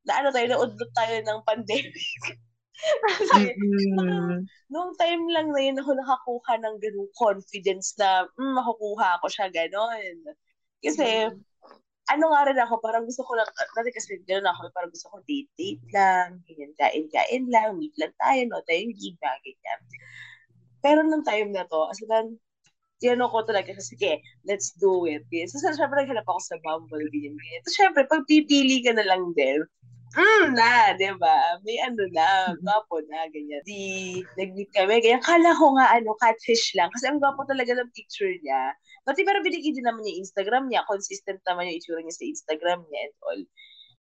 [0.06, 1.98] na ano tayo, naudlot tayo ng pandemic.
[3.40, 4.44] Mm-mm.
[4.68, 9.48] noong time lang na yun ako nakakuha ng ganung confidence na mm, makukuha ko siya
[9.50, 10.36] ganon.
[10.84, 11.32] Kasi,
[12.12, 15.24] ano nga rin ako, parang gusto ko lang, dati kasi gano'n ako, parang gusto ko
[15.24, 19.80] date-date lang, ganyan, kain-kain lang, meet lang tayo, no, tayong gig, na, ganyan.
[20.84, 22.36] Pero nung time na to, as in,
[23.00, 25.24] tinanong ko talaga, kasi, sige, let's do it.
[25.32, 25.48] Ganyan.
[25.48, 27.64] So, syempre, naghanap ako sa Bumble, ganyan, ganyan.
[27.68, 29.64] So, syempre, pag pipili ka na lang din,
[30.16, 31.60] mm, na, di ba?
[31.68, 33.64] May ano na, gwapo na, ganyan.
[33.68, 35.24] Di, nag-meet kami, ganyan.
[35.24, 36.92] Kala ko nga, ano, catfish lang.
[36.96, 38.72] Kasi ang gwapo talaga ng picture niya.
[39.04, 40.88] Pati pero binigay din naman yung Instagram niya.
[40.88, 43.42] Consistent naman yung itsura niya sa Instagram niya and all.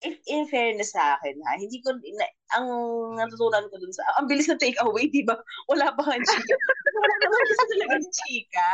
[0.03, 2.27] If, in fairness sa akin, ha, hindi ko, na,
[2.59, 2.67] ang
[3.15, 5.39] natutunan ko dun sa, ang bilis na take away, di ba?
[5.71, 6.55] Wala pa kang chika.
[6.91, 8.71] Wala naman kasi talagang chika.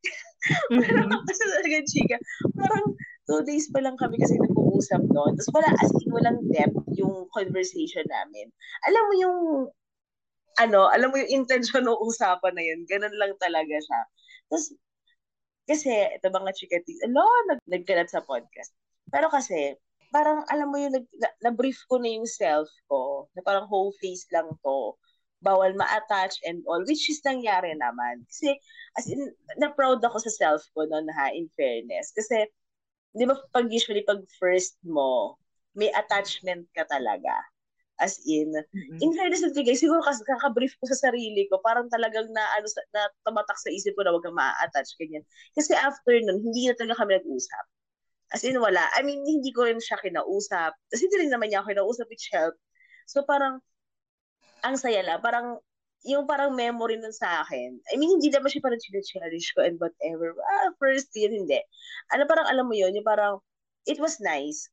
[0.76, 2.16] Wala naman kasi talagang chika.
[2.60, 2.84] Parang,
[3.30, 5.38] two days pa lang kami kasi nag-uusap noon.
[5.38, 8.50] Tapos wala, as in, walang depth yung conversation namin.
[8.90, 9.38] Alam mo yung,
[10.58, 12.84] ano, alam mo yung intention ng usapan na yun.
[12.90, 14.00] Ganun lang talaga siya.
[14.50, 14.74] Tapos,
[15.70, 18.74] kasi, ito mga chikatis, ano, nag, nagkalat sa podcast.
[19.14, 19.78] Pero kasi,
[20.10, 23.94] parang, alam mo yung, nag, na, na-brief ko na yung self ko, na parang whole
[24.02, 24.78] face lang to.
[25.40, 28.26] Bawal ma-attach and all, which is nangyari naman.
[28.28, 28.58] Kasi,
[28.98, 32.12] as in, na-proud ako sa self ko noon ha, in fairness.
[32.12, 32.44] Kasi,
[33.16, 35.40] di ba, pag usually, pag first mo,
[35.72, 37.32] may attachment ka talaga.
[38.00, 38.48] As in,
[39.04, 42.66] in fairness natin guys, siguro kasi kakabrief ko sa sarili ko, parang talagang na, ano,
[42.96, 45.20] na tumatak sa isip ko na wag kang ma-attach, ganyan.
[45.52, 47.64] Kasi after nun, hindi na talaga kami nag-usap.
[48.30, 48.86] As in, wala.
[48.94, 50.78] I mean, hindi ko rin siya kinausap.
[50.90, 52.62] Kasi hindi rin naman niya ako kinausap, which helped.
[53.10, 53.58] So, parang,
[54.62, 55.18] ang saya lang.
[55.18, 55.58] Parang,
[56.06, 57.76] yung parang memory nun sa akin.
[57.92, 60.32] I mean, hindi naman siya parang cherish ko and whatever.
[60.32, 61.60] Ah, first year, hindi.
[62.14, 63.42] Ano, parang alam mo yun, yung parang,
[63.84, 64.70] it was nice.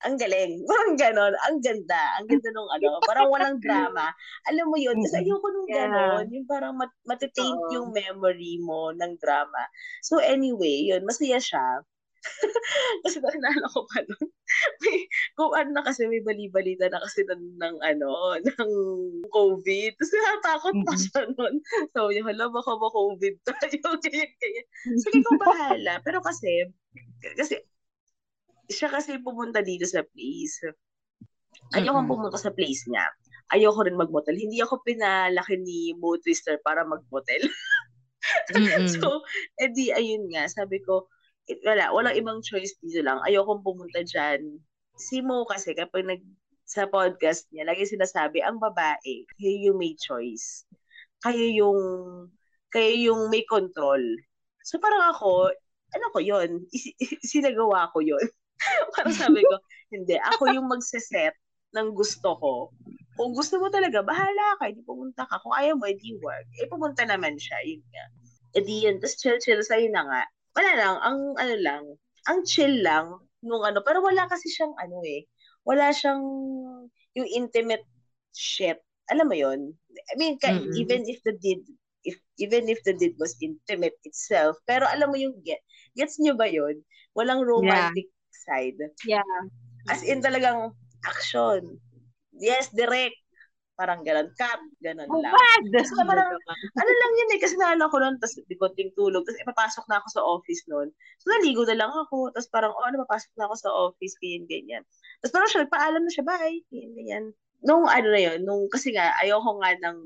[0.00, 0.64] Ang galing.
[0.70, 1.36] Parang ganon.
[1.44, 2.16] Ang ganda.
[2.16, 3.04] Ang ganda nung ano.
[3.04, 4.08] Parang walang drama.
[4.48, 4.96] Alam mo yun.
[4.96, 5.92] Kasi ayoko nung Yeah.
[5.92, 6.24] ganon.
[6.32, 9.60] Yung parang mat matitaint yung memory mo ng drama.
[10.00, 11.04] So anyway, yun.
[11.04, 11.84] Masaya siya.
[13.04, 14.28] kasi naalala ko pa nun.
[14.82, 15.06] May,
[15.38, 18.10] kung ano na kasi may bali-balita na kasi ng, ng ano,
[18.48, 18.72] ng
[19.30, 19.90] COVID.
[19.96, 21.02] Tapos natatakot pa Mhm.
[21.06, 21.54] siya nun.
[21.94, 23.88] Sabi niya, hala, baka ma-COVID tayo.
[24.04, 24.66] Ganyan, ganyan.
[25.00, 25.92] Sige ko bahala.
[26.04, 26.68] Pero kasi,
[27.38, 27.62] kasi,
[28.70, 30.60] siya kasi pumunta dito sa place.
[31.74, 32.10] Ayoko Mm-mm.
[32.10, 33.06] pumunta sa place niya.
[33.54, 34.38] Ayoko rin mag-motel.
[34.38, 37.42] Hindi ako pinalaki ni Mo Twister para mag-motel.
[38.54, 38.86] Mm-mm.
[38.98, 39.22] so,
[39.58, 41.19] edi, ayun nga, sabi ko, eh,
[41.66, 43.18] wala, walang ibang choice dito lang.
[43.26, 44.60] Ayokong pumunta dyan.
[44.96, 46.22] Si Mo kasi, kapag nag,
[46.70, 50.62] sa podcast niya, lagi sinasabi, ang babae, kayo yung may choice.
[51.18, 51.80] Kayo yung,
[52.70, 54.00] kayo yung may control.
[54.62, 55.50] So, parang ako,
[55.90, 56.62] ano ko yon
[57.30, 58.22] sinagawa ko yon
[58.94, 59.54] parang sabi ko,
[59.90, 61.34] hindi, ako yung magseset
[61.74, 62.54] ng gusto ko.
[63.18, 65.42] Kung gusto mo talaga, bahala ka, hindi pumunta ka.
[65.42, 66.46] Kung ayaw mo, hindi work.
[66.62, 68.04] Eh, pumunta naman siya, yun nga.
[68.56, 68.96] Eh, di yun.
[68.98, 70.22] Tapos chill-chill sa'yo na nga.
[70.56, 71.84] Wala lang, ang ano lang,
[72.26, 75.24] ang chill lang nung ano, pero wala kasi siyang ano eh,
[75.64, 76.22] wala siyang
[77.14, 77.84] yung intimate
[78.34, 78.78] shit.
[79.10, 79.60] Alam mo yun?
[80.10, 80.70] I mean, ka, Mm-mm.
[80.78, 81.62] even if the deed,
[82.06, 85.60] if even if the deed was intimate itself, pero alam mo yung get,
[85.98, 86.80] gets nyo ba yun?
[87.18, 88.08] Walang romantic
[88.46, 88.78] side.
[89.04, 89.26] Yeah.
[89.90, 90.72] As in talagang
[91.04, 91.76] action.
[92.30, 93.19] Yes, direct.
[93.80, 94.28] Parang ganun.
[94.36, 94.60] Cut.
[94.84, 95.32] Ganun lang.
[95.32, 95.64] Bad!
[95.88, 99.40] So, parang, ano lang yun eh, kasi naalala ko noon, tapos di konting tulog, tapos
[99.40, 100.92] ipapasok na ako sa office noon.
[101.16, 104.44] So, naligo na lang ako, tapos parang, oh, ano, papasok na ako sa office, ganyan,
[104.44, 104.82] ganyan.
[105.24, 107.24] Tapos parang siya, nagpaalam na siya, bye, ganyan, ganyan.
[107.64, 109.98] Nung, ano na yun, nung, kasi nga, ayoko nga ng,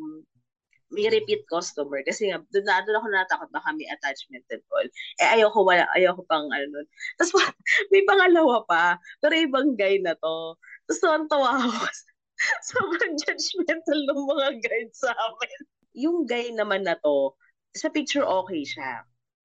[0.95, 4.87] may repeat customer, kasi nga, doon na, doon ako natakot baka may attachment and all.
[5.19, 6.87] Eh, ayoko, wala, ayoko pang, ano nun.
[7.19, 7.35] Tapos,
[7.91, 10.55] may pangalawa pa, pero ibang guy na to.
[10.87, 12.14] Tapos, tuwan-tawa ako kasi
[12.71, 15.61] sobrang judgmental ng mga guides sa amin.
[15.95, 17.33] Yung guy naman na to,
[17.75, 19.03] sa picture okay siya.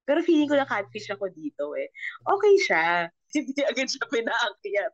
[0.09, 1.89] Pero feeling ko na catfish ako dito eh.
[2.25, 2.85] Okay siya.
[3.35, 4.93] Hindi agad siya pinaakyat.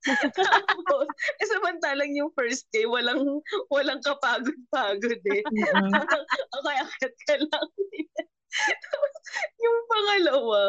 [0.36, 5.44] Tapos, eh, samantalang yung first day, walang walang kapagod-pagod eh.
[5.44, 7.68] Okay, akit ka lang.
[8.80, 9.14] Tapos,
[9.60, 10.60] yung pangalawa,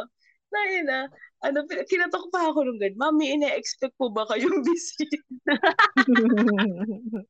[0.52, 1.00] na yun na,
[1.42, 5.18] ano, kinatok pa ako nung ganun, Mami, ina-expect po ba kayong bisita?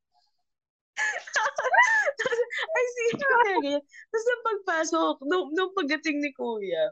[2.62, 3.82] Ay, sige, kaya ganyan.
[3.82, 6.92] Tapos nung pagpasok, nung, nung pagdating ni Kuya,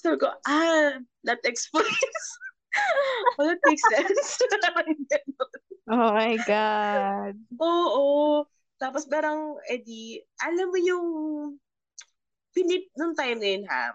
[0.00, 0.96] sabi ko, ah,
[1.28, 2.24] that explains.
[3.38, 4.40] oh, that makes sense.
[5.90, 7.34] Oh my God.
[7.60, 8.46] Oo.
[8.80, 11.06] Tapos parang, edi, alam mo yung,
[12.56, 13.94] pinip, nung time na yun ha,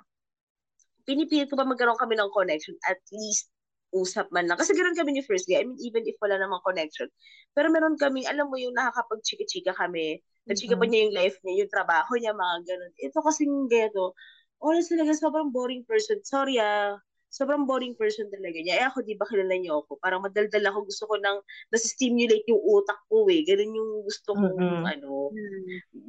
[1.07, 3.49] pinipilit ko pa magkaroon kami ng connection, at least
[3.95, 4.59] usap man lang.
[4.59, 5.61] Kasi ganoon kami ni first day.
[5.61, 7.07] I mean, even if wala namang connection.
[7.55, 10.19] Pero meron kami, alam mo yung nakakapag-chika-chika kami.
[10.49, 10.89] Nagchika pa Mm-mm.
[10.89, 12.91] niya yung life niya, yung trabaho niya, mga ganun.
[12.99, 14.13] Ito kasing gato.
[14.59, 16.19] Honestly, talaga, sobrang boring person.
[16.25, 16.99] Sorry ah.
[17.31, 18.75] Sobrang boring person talaga niya.
[18.79, 19.99] Eh ako, di ba kilala niyo ako?
[19.99, 20.87] Parang madaldal ako.
[20.87, 21.39] Gusto ko nang
[21.71, 23.43] nasi-stimulate yung utak ko eh.
[23.43, 24.85] Ganun yung gusto kong, Mm-mm.
[24.87, 25.35] ano,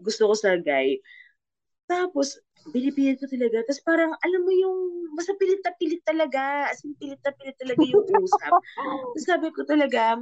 [0.04, 0.98] gusto ko sa guy.
[1.86, 2.38] Tapos,
[2.74, 3.62] pinipilit ko talaga.
[3.66, 4.78] Tapos parang, alam mo yung,
[5.14, 6.70] basta pilit na pilit talaga.
[6.70, 8.54] As in, pilit na pilit talaga yung usap.
[9.14, 10.18] Tapos sabi ko talaga,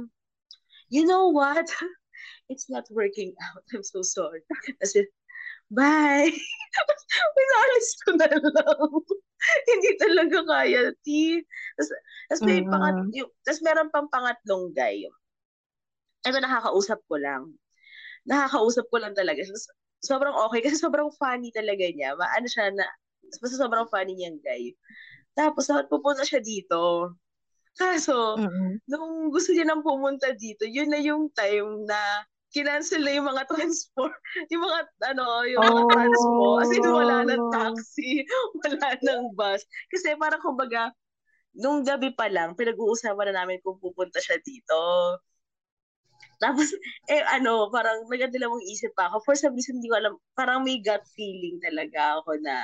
[0.93, 1.65] you know what?
[2.49, 3.65] It's not working out.
[3.73, 4.45] I'm so sorry.
[4.81, 5.05] Kasi,
[5.73, 6.29] bye.
[7.37, 8.79] Pinalis ko na lang.
[9.69, 11.41] Hindi talaga kaya, T.
[11.77, 11.89] Tapos,
[12.29, 12.71] tapos may Mm.
[12.71, 15.05] pangat, yung, tapos meron pang pangatlong guy.
[16.25, 17.53] Ito, nakakausap ko lang.
[18.25, 19.41] Nakakausap ko lang talaga.
[19.45, 19.69] Tapos,
[20.05, 22.13] sobrang okay kasi sobrang funny talaga niya.
[22.15, 22.85] Maano siya na,
[23.41, 24.71] basta sobrang funny niyang guy.
[25.35, 27.11] Tapos, dapat pupunta siya dito.
[27.75, 28.79] Kaso, Mm-mm.
[28.87, 32.23] nung gusto niya nang pumunta dito, yun na yung time na
[32.55, 34.15] kinancel na yung mga transport,
[34.51, 34.79] yung mga,
[35.11, 35.91] ano, yung mga Oh.
[35.91, 36.45] transpo.
[36.63, 38.23] As in, wala ng taxi,
[38.63, 39.59] wala ng bus.
[39.91, 40.95] Kasi parang kumbaga,
[41.51, 44.79] nung gabi pa lang, pinag-uusapan na namin kung pupunta siya dito.
[46.41, 46.67] Tapos,
[47.11, 49.23] eh, ano, parang nagadala mong isip pa ako.
[49.25, 52.55] For some reason, hindi ko alam, parang may gut feeling talaga ako na,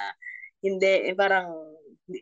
[0.62, 1.52] hindi, eh, parang,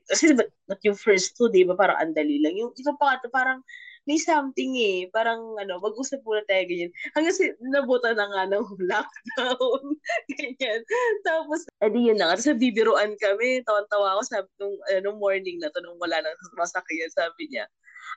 [0.07, 2.55] kasi ba't, ba't yung first two, di ba, parang andali lang.
[2.55, 3.61] Yung ito pa, parang,
[4.09, 5.05] may something eh.
[5.13, 6.89] Parang, ano, mag-usap muna tayo, ganyan.
[7.13, 9.83] Hanggang si, nabuta na nga ng lockdown.
[10.39, 10.81] ganyan.
[11.21, 12.41] Tapos, edi yun na nga.
[12.41, 13.61] Tapos, bibiruan kami.
[13.61, 17.69] Tawan-tawa ako sabi, nung, ano, morning na to, nung wala nang masakyan, sabi niya,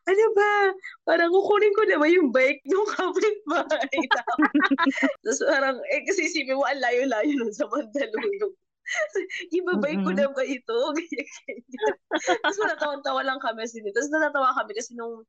[0.09, 0.53] ano ba?
[1.07, 3.99] Parang kukunin ko na ba yung bike nung kapitbahay
[5.23, 8.55] Tapos parang, eh kasi isipin mo, ang layo-layo nun sa Mandaluyong.
[9.55, 10.79] Ibabike ko na ba ito?
[12.43, 13.95] Tapos natawa-tawa lang kami sini.
[13.95, 15.23] Tapos natatawa kami kasi nung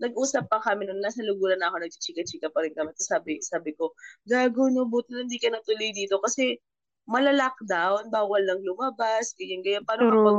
[0.00, 2.94] nag-usap pa kami nung nasa luguran na ako, nagchichika-chika pa rin kami.
[2.96, 3.92] Tapos sabi, sabi ko,
[4.24, 6.56] gago no, buti na hindi ka natuloy dito kasi
[7.10, 9.84] malalockdown, bawal lang lumabas, ganyan, ganyan.
[9.84, 10.38] Paano kapag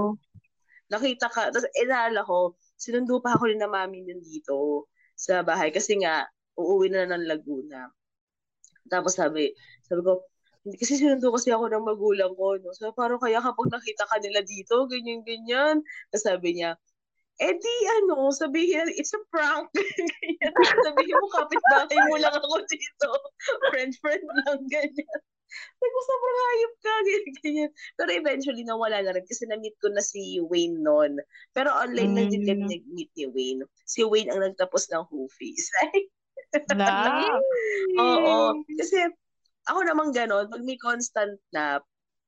[0.92, 5.70] nakita ka, tapos inala ko, sinundo pa ako rin na mami nun dito sa bahay
[5.70, 6.26] kasi nga,
[6.58, 7.86] uuwi na ng Laguna.
[8.90, 9.54] Tapos sabi,
[9.86, 10.26] sabi ko,
[10.66, 12.74] hindi kasi sinundo kasi ako ng magulang ko, no?
[12.74, 15.86] So, parang kaya kapag nakita ka nila dito, ganyan, ganyan.
[16.10, 16.78] Tapos sabi niya,
[17.42, 19.70] eh di ano, sabihin, it's a prank.
[20.86, 23.10] sabihin mo, kapit-bahay mo lang ako dito.
[23.74, 25.22] Friend-friend lang, ganyan.
[25.52, 27.72] Sabi ko, sobrang hayop ka, ganyan, ganyan.
[28.00, 31.20] Pero eventually, nawala na rin kasi na-meet ko na si Wayne noon.
[31.54, 32.72] Pero online lang din kami Mm.
[32.72, 33.62] nag-meet ni Wayne.
[33.86, 35.68] Si Wayne ang nagtapos ng Hoofies.
[36.76, 37.16] Na.
[38.00, 38.64] Oo.
[38.80, 38.98] Kasi
[39.68, 41.80] ako naman ganon, pag may constant na,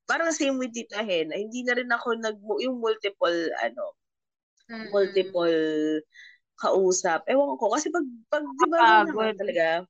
[0.05, 3.95] parang same with Tita Hen, hindi na rin ako nag, yung multiple, ano,
[4.69, 4.88] Mm-mm.
[4.91, 5.59] multiple
[6.59, 7.26] kausap.
[7.28, 9.84] Ewan ko, kasi pag, pag di ba naman talaga,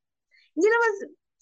[0.55, 0.91] hindi naman,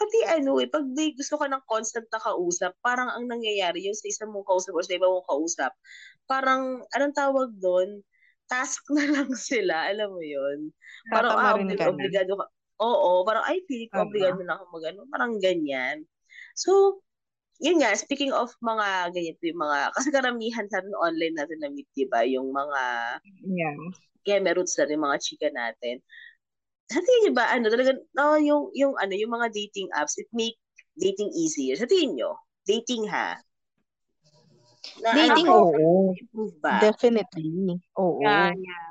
[0.01, 3.93] pati ano eh, pag may gusto ka ng constant na kausap, parang ang nangyayari yung
[3.97, 5.71] sa isa mong kausap or sa iba mong kausap,
[6.25, 8.01] parang, anong tawag doon?
[8.49, 10.73] Task na lang sila, alam mo yun?
[11.13, 11.93] Parang, ah, Tatamarin obli- ka na.
[11.93, 12.45] obligado ka.
[12.81, 16.01] Oo, parang, ay, feeling ko obligado na ako mag-ano, parang ganyan.
[16.57, 16.99] So,
[17.61, 21.87] yun nga, speaking of mga ganito yung mga, kasi karamihan sa atin online natin na-meet,
[21.93, 22.25] di ba?
[22.25, 22.81] Yung mga
[23.45, 23.75] Yeah.
[24.21, 25.97] kaya roots na rin mga chika natin.
[26.91, 30.27] Sa tingin niyo ba, ano, talaga, no, yung, yung, ano, yung mga dating apps, it
[30.35, 30.59] make
[30.99, 31.79] dating easier.
[31.79, 32.35] Sa tingin niyo,
[32.67, 33.39] dating ha?
[34.99, 36.13] Na, Dating, ano, oo.
[36.19, 36.83] improve ba?
[36.83, 37.79] Definitely.
[37.95, 38.19] Oo.
[38.21, 38.89] Yeah, yeah.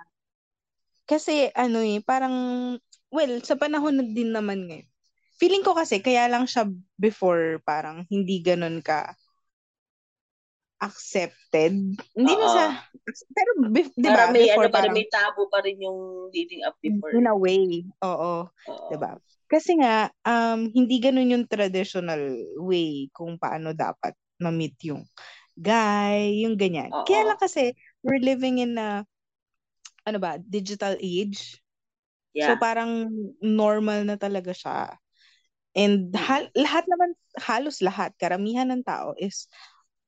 [1.05, 2.35] Kasi ano eh, parang,
[3.11, 4.89] well, sa panahon na din naman ngayon.
[5.37, 9.13] Feeling ko kasi, kaya lang siya before, parang hindi ganun ka
[10.81, 11.77] accepted.
[12.17, 12.65] Hindi na sa,
[13.37, 16.65] pero, bef- di ba, Parang may, before ano, parang may tabo pa rin yung dating
[16.65, 17.13] app before.
[17.13, 18.89] in a way, oo, Oo.
[18.89, 19.21] di ba?
[19.51, 22.23] Kasi nga, um, hindi ganun yung traditional
[22.65, 25.05] way kung paano dapat ma-meet yung
[25.53, 26.89] guy, yung ganyan.
[26.89, 27.05] Oo.
[27.05, 29.05] Kaya lang kasi, we're living in a,
[30.09, 31.61] ano ba, digital age.
[32.33, 32.63] So Yeah.
[32.63, 33.11] parang
[33.43, 34.97] normal na talaga siya.
[35.75, 39.51] And hal- lahat naman, halos lahat, karamihan ng tao is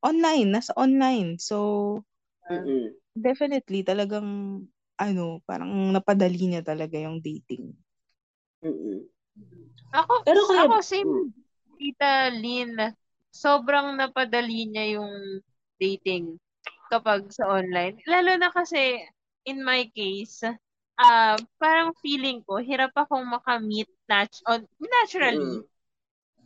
[0.03, 1.39] online, nasa online.
[1.39, 1.57] So
[2.51, 2.93] Mm-mm.
[3.15, 4.27] definitely talagang
[4.99, 7.75] ano, parang napadali niya talaga yung dating.
[8.63, 9.03] Mm-mm.
[9.93, 11.13] Ako, Pero kaya- ako same
[11.79, 12.79] Tita Lynn.
[13.33, 15.41] Sobrang napadali niya yung
[15.81, 16.37] dating
[16.93, 17.99] kapag sa online.
[18.07, 19.01] Lalo na kasi,
[19.49, 20.45] in my case,
[21.01, 25.65] ah parang feeling ko, hirap akong makamit nat- on, naturally.
[25.65, 25.67] Mm.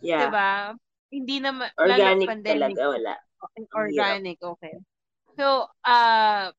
[0.01, 0.31] Yeah.
[0.31, 0.51] Diba?
[1.11, 2.79] Hindi naman, Organic pandemic.
[2.79, 3.15] talaga, wala.
[3.75, 4.77] Organic, okay.
[5.37, 6.51] So, uh,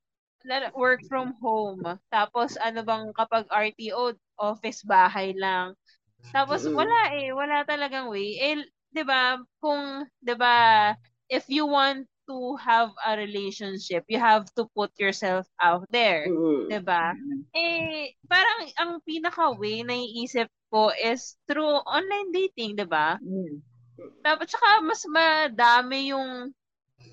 [0.78, 1.84] work from home.
[2.14, 5.74] Tapos, ano bang kapag RTO, office, bahay lang.
[6.32, 7.34] Tapos, wala eh.
[7.34, 8.38] Wala talagang way.
[8.38, 8.62] Eh,
[8.94, 10.94] di ba, kung, di ba,
[11.28, 16.28] if you want to have a relationship, you have to put yourself out there.
[16.28, 16.68] Mm-mm.
[16.68, 17.16] Di ba?
[17.56, 23.16] Eh, parang ang pinaka-way na iisip ko is through online dating, di ba?
[23.24, 23.64] Mm.
[24.22, 26.52] Tapos, tsaka mas madami yung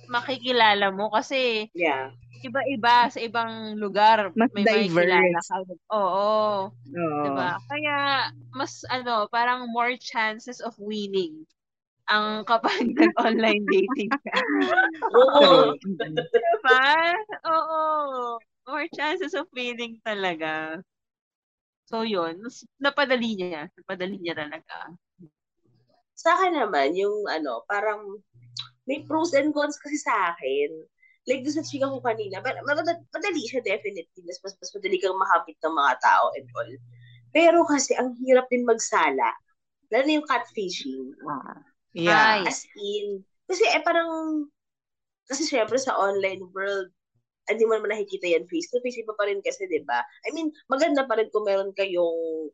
[0.09, 2.13] makikilala mo kasi Yeah.
[2.45, 4.31] iba-iba sa ibang lugar.
[4.37, 5.57] Mas may makikilala ka.
[5.93, 6.69] Oo.
[6.71, 7.23] Oo.
[7.25, 7.57] Diba?
[7.73, 7.97] Kaya,
[8.53, 11.49] mas ano, parang more chances of winning
[12.13, 14.37] ang kapag nag-online dating ka.
[15.17, 15.73] Oo.
[15.81, 16.85] Diba?
[17.49, 17.83] Oo.
[18.69, 20.81] More chances of winning talaga.
[21.89, 22.41] So, yun.
[22.81, 23.69] Napadali niya.
[23.77, 24.93] Napadali niya talaga.
[26.17, 28.21] Sa akin naman, yung ano, parang
[28.85, 30.71] may pros and cons kasi sa akin.
[31.25, 34.23] Like doon sa chika ko kanina, but madali, siya definitely.
[34.29, 36.73] Mas, mas, mas madali kang makapit ng mga tao and all.
[37.33, 39.33] Pero kasi ang hirap din magsala.
[39.89, 41.17] Lalo na yung catfishing.
[41.97, 42.45] Yeah.
[42.45, 42.51] Ay.
[42.51, 44.45] As in, kasi eh parang,
[45.25, 46.93] kasi syempre sa online world,
[47.49, 50.01] hindi mo naman nakikita yan face to face, iba pa rin kasi, di ba?
[50.29, 52.53] I mean, maganda pa rin kung meron kayong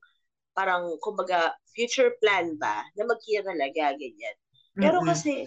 [0.55, 4.37] parang, kumbaga, future plan ba, na magkita talaga, ganyan.
[4.75, 5.09] Pero Mm-mm.
[5.11, 5.47] kasi,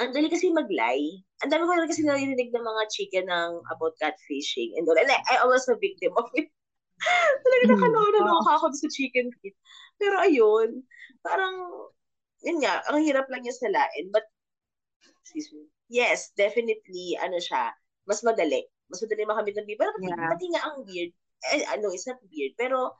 [0.00, 1.20] ang dali kasi mag-lie.
[1.44, 4.96] Ang dami ko rin kasi narinig ng mga chika ng about catfishing and all.
[4.96, 6.48] And I, I was a victim of it.
[7.44, 7.72] Talaga Mm.
[7.76, 9.56] nakaloka ako sa chicken feet.
[10.00, 10.84] Pero ayun,
[11.20, 11.54] parang,
[12.40, 14.08] yun nga, ang hirap lang yung salain.
[14.08, 14.24] But,
[15.24, 17.72] excuse me, yes, definitely, ano siya,
[18.08, 18.64] mas madali.
[18.88, 19.84] Mas madali makamit ng people.
[19.84, 20.28] Pero pati, Yeah.
[20.32, 21.12] pati nga ang weird,
[21.52, 22.96] eh, ano, it's not weird, pero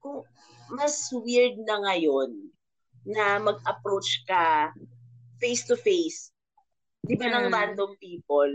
[0.00, 0.24] kung
[0.72, 2.48] mas weird na ngayon
[3.08, 4.72] na mag-approach ka
[5.40, 6.29] face to face,
[7.06, 7.52] di ba, ng Mm.
[7.52, 8.52] random people,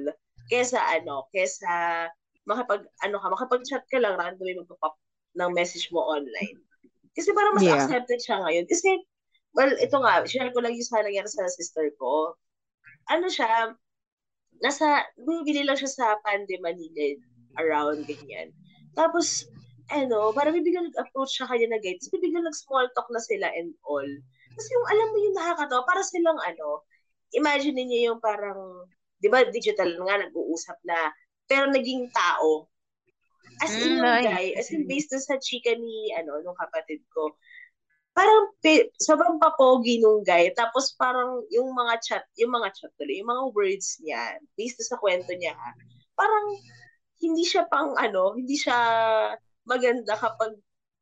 [0.50, 2.08] kesa ano, kesa
[2.46, 4.94] makapag, ano ka, makapag-chat ka lang, random yung magpapap
[5.36, 6.62] ng message mo online.
[7.18, 7.82] Kasi parang mas Yeah.
[7.90, 8.66] accepted siya ngayon.
[8.70, 8.90] Kasi,
[9.58, 12.38] well, ito nga, share ko lang yung sa nangyari sa sister ko.
[13.10, 13.74] Ano siya,
[14.62, 17.18] nasa, bumibili lang siya sa Pande Manila,
[17.58, 18.54] around ganyan.
[18.94, 19.48] Tapos,
[19.90, 21.98] ano, parang bibigyan nag-approach siya kanya na guide.
[22.02, 24.06] Tapos bibigyan nag-small talk na sila and all.
[24.54, 26.86] Tapos yung, alam mo yung nakakatawa, para silang ano,
[27.36, 28.88] imagine niyo yung parang,
[29.20, 31.12] di ba digital nga, nag-uusap na,
[31.46, 32.68] pero naging tao.
[33.62, 37.36] As in Mm, yung guy, as in based sa chika ni, ano, nung kapatid ko,
[38.16, 40.52] parang pe, sobrang papogi nung guy.
[40.56, 44.96] Tapos parang yung mga chat, yung mga chat tuloy, yung mga words niya, based sa
[44.96, 45.56] kwento niya,
[46.16, 46.48] parang
[47.20, 48.76] hindi siya pang ano, hindi siya
[49.68, 50.56] maganda kapag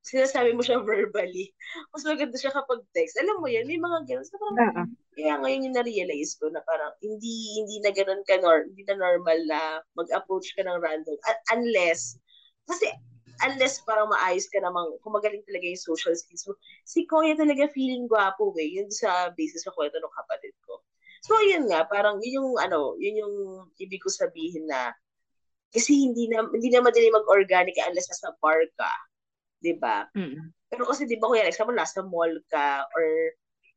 [0.03, 1.55] sinasabi mo siya verbally.
[1.95, 3.15] Mas maganda siya kapag text.
[3.17, 4.27] Alam mo yan, may mga ganun.
[4.27, 4.83] So, parang, Oo.
[5.15, 8.99] kaya ngayon yung na-realize ko na parang hindi hindi na ganun ka nor, hindi na
[8.99, 9.59] normal na
[9.95, 12.17] mag-approach ka ng random Un- unless
[12.67, 12.89] kasi
[13.45, 16.53] unless parang maayos ka namang kung magaling talaga yung social skills mo.
[16.85, 18.69] Si Koya talaga feeling gwapo eh.
[18.77, 20.81] Yun sa basis sa kwento ng kapatid ko.
[21.23, 23.35] So ayun nga, parang yun yung ano, yun yung
[23.79, 24.91] ibig ko sabihin na
[25.73, 28.91] kasi hindi na hindi na madali mag-organic unless nasa bar ka.
[29.63, 30.03] 'Di ba?
[30.11, 30.51] Mm.
[30.67, 33.07] Pero kasi di ba kuya, example, nasa mall ka or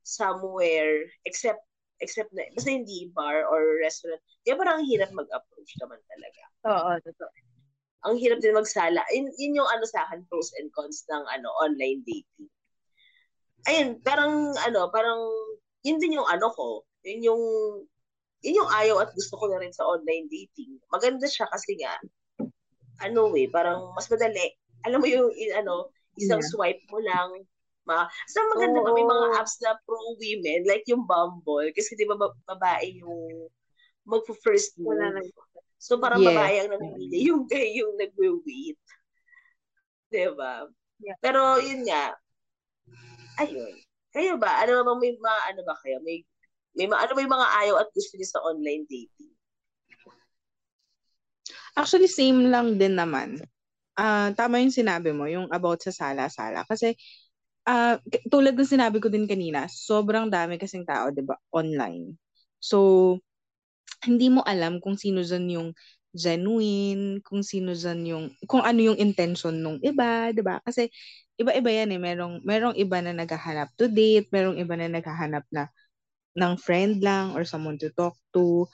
[0.03, 1.61] somewhere, except,
[2.03, 6.43] except na, basta hindi bar or restaurant, di ba parang ang hirap mag-approach naman talaga.
[6.66, 7.32] Oo, totoo.
[8.07, 9.03] Ang hirap din magsala.
[9.12, 12.49] Yun, yun yung ano sa akin, pros and cons ng ano online dating.
[13.66, 15.20] Ayun, parang ano, parang
[15.82, 17.43] yun din yung ano ko, yun yung
[18.47, 20.78] yun yung ayaw at gusto ko na rin sa online dating.
[20.89, 21.99] Maganda siya kasi nga,
[23.03, 24.55] ano eh, parang mas madali.
[24.87, 26.51] Alam mo yung, in, ano, isang Yeah.
[26.55, 27.45] swipe mo lang,
[27.87, 32.18] ma sa maganda pa, may mga apps na pro-women, like yung Bumble, kasi di ba
[32.18, 33.47] ba- babae yung
[34.07, 34.95] magpo-first move.
[34.95, 35.28] Wala nang
[35.76, 36.32] So parang Yes.
[36.32, 38.80] babae ang namimili, yung guy yung nagwe-wait.
[40.09, 40.66] Diba?
[41.03, 41.18] Yeah.
[41.20, 42.16] Pero yun nga,
[43.43, 43.76] ayun.
[44.16, 44.64] Kayo ba?
[44.64, 46.01] Ano ba may mga ano ba kayo?
[46.01, 46.24] May
[46.72, 49.32] may ano ba yung mga ayaw at gusto niyo sa online dating?
[51.76, 53.45] Actually, same lang din naman.
[53.97, 56.64] Ah, tama yung sinabi mo, yung about sa sala-sala.
[56.68, 56.97] Kasi,
[58.11, 62.16] k- tulad ng sinabi ko din kanina, sobrang dami kasing tao, di ba, online.
[62.61, 62.78] So,
[64.07, 65.68] hindi mo alam kung sino dyan yung
[66.16, 70.61] genuine, kung sino dyan yung, kung ano yung intention nung iba, di ba?
[70.64, 70.88] Kasi,
[71.40, 72.01] iba-iba yan eh.
[72.01, 75.68] Merong, merong iba na naghahanap to date, merong iba na naghahanap na
[76.38, 78.66] ng friend lang or someone to talk to.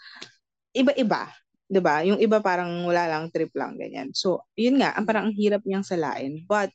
[0.77, 1.31] Iba-iba.
[1.73, 2.05] 'Di ba?
[2.05, 4.13] Yung iba parang wala lang trip lang ganyan.
[4.13, 6.45] So, yun nga, ang parang ang hirap niyang salain.
[6.45, 6.69] But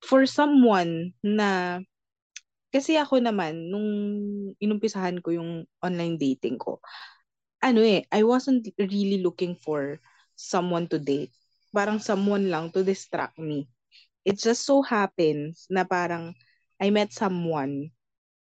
[0.00, 1.80] for someone na
[2.72, 3.88] kasi ako naman nung
[4.56, 6.80] inumpisahan ko yung online dating ko,
[7.60, 10.00] ano eh, I wasn't really looking for
[10.34, 11.36] someone to date.
[11.70, 13.68] Parang someone lang to distract me.
[14.24, 16.32] It just so happens na parang
[16.80, 17.92] I met someone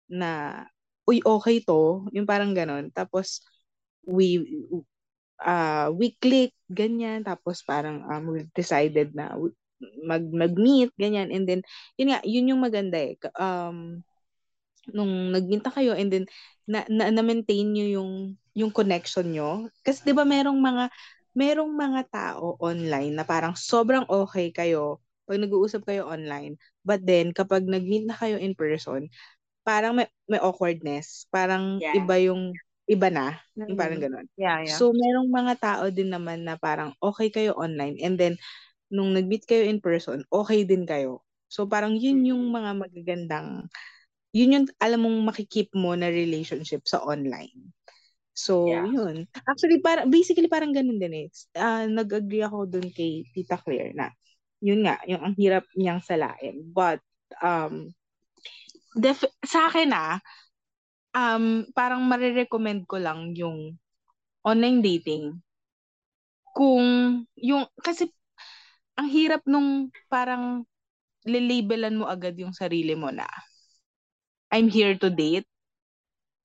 [0.09, 0.65] na
[1.09, 2.93] uy okay to, yung parang ganon.
[2.93, 3.41] Tapos
[4.05, 4.45] we
[5.43, 7.23] uh, we click, ganyan.
[7.27, 9.35] Tapos parang um, we decided na
[10.03, 11.31] mag, mag-meet, ganyan.
[11.31, 11.61] And then,
[11.99, 13.15] yun nga, yun yung maganda eh.
[13.39, 14.03] Um,
[14.89, 16.25] nung nag-meet na kayo and then
[16.65, 18.13] na, na, na-maintain nyo yung,
[18.57, 19.69] yung connection nyo.
[19.85, 20.85] Kasi di ba merong mga,
[21.37, 26.57] merong mga tao online na parang sobrang okay kayo pag nag-uusap kayo online.
[26.81, 29.13] But then, kapag nag-meet na kayo in person,
[29.61, 31.29] parang may, may awkwardness.
[31.29, 32.01] Parang Yeah.
[32.01, 32.57] iba yung,
[32.89, 33.37] iba na.
[33.55, 34.27] Yung parang ganun.
[34.41, 34.75] Yeah, yeah.
[34.75, 38.35] So, merong mga tao din naman na parang okay kayo online and then
[38.89, 41.21] nung nag-meet kayo in person, okay din kayo.
[41.53, 43.69] So, parang yun yung mga magagandang,
[44.33, 47.73] yun yung alam mong makikip mo na relationship sa online.
[48.33, 48.89] So, Yeah.
[48.89, 49.29] yun.
[49.45, 51.29] Actually, para, basically parang ganun din eh.
[51.59, 54.09] Ah, nag-agree ako dun kay Tita Claire na
[54.59, 56.67] yun nga, yung ang hirap niyang salain.
[56.75, 57.03] But,
[57.43, 57.95] um,
[58.99, 60.19] def- sa akin ah,
[61.19, 63.75] um, parang marirecommend ko lang yung
[64.47, 65.43] online dating.
[66.55, 66.87] Kung
[67.35, 68.07] yung, kasi
[68.95, 70.63] ang hirap nung parang
[71.27, 73.27] lilibelan mo agad yung sarili mo na
[74.55, 75.45] I'm here to date.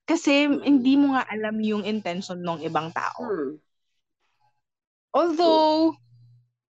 [0.03, 3.23] Kasi hindi mo nga alam yung intention ng ibang tao.
[3.23, 3.55] Hmm.
[5.13, 5.95] Although,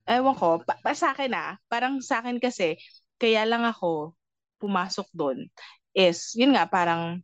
[0.03, 2.75] ewan ko, pa, pa sa akin ah, parang sa akin kasi,
[3.21, 4.17] kaya lang ako
[4.59, 5.45] pumasok doon
[5.95, 7.23] is, yun nga, parang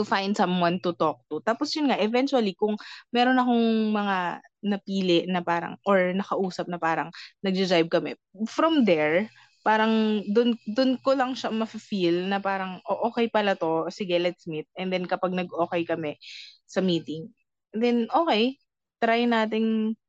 [0.00, 1.44] to find someone to talk to.
[1.44, 2.80] Tapos yun nga, eventually, kung
[3.12, 4.16] meron akong mga
[4.64, 7.12] napili na parang, or nakausap na parang
[7.44, 8.16] nagja-jive kami,
[8.48, 9.28] from there,
[9.60, 14.48] parang dun, dun ko lang siya ma-feel na parang, oh, okay pala to, sige, let's
[14.48, 14.64] meet.
[14.72, 16.16] And then kapag nag-okay kami
[16.64, 17.28] sa meeting,
[17.76, 18.56] then okay,
[19.04, 20.00] try nating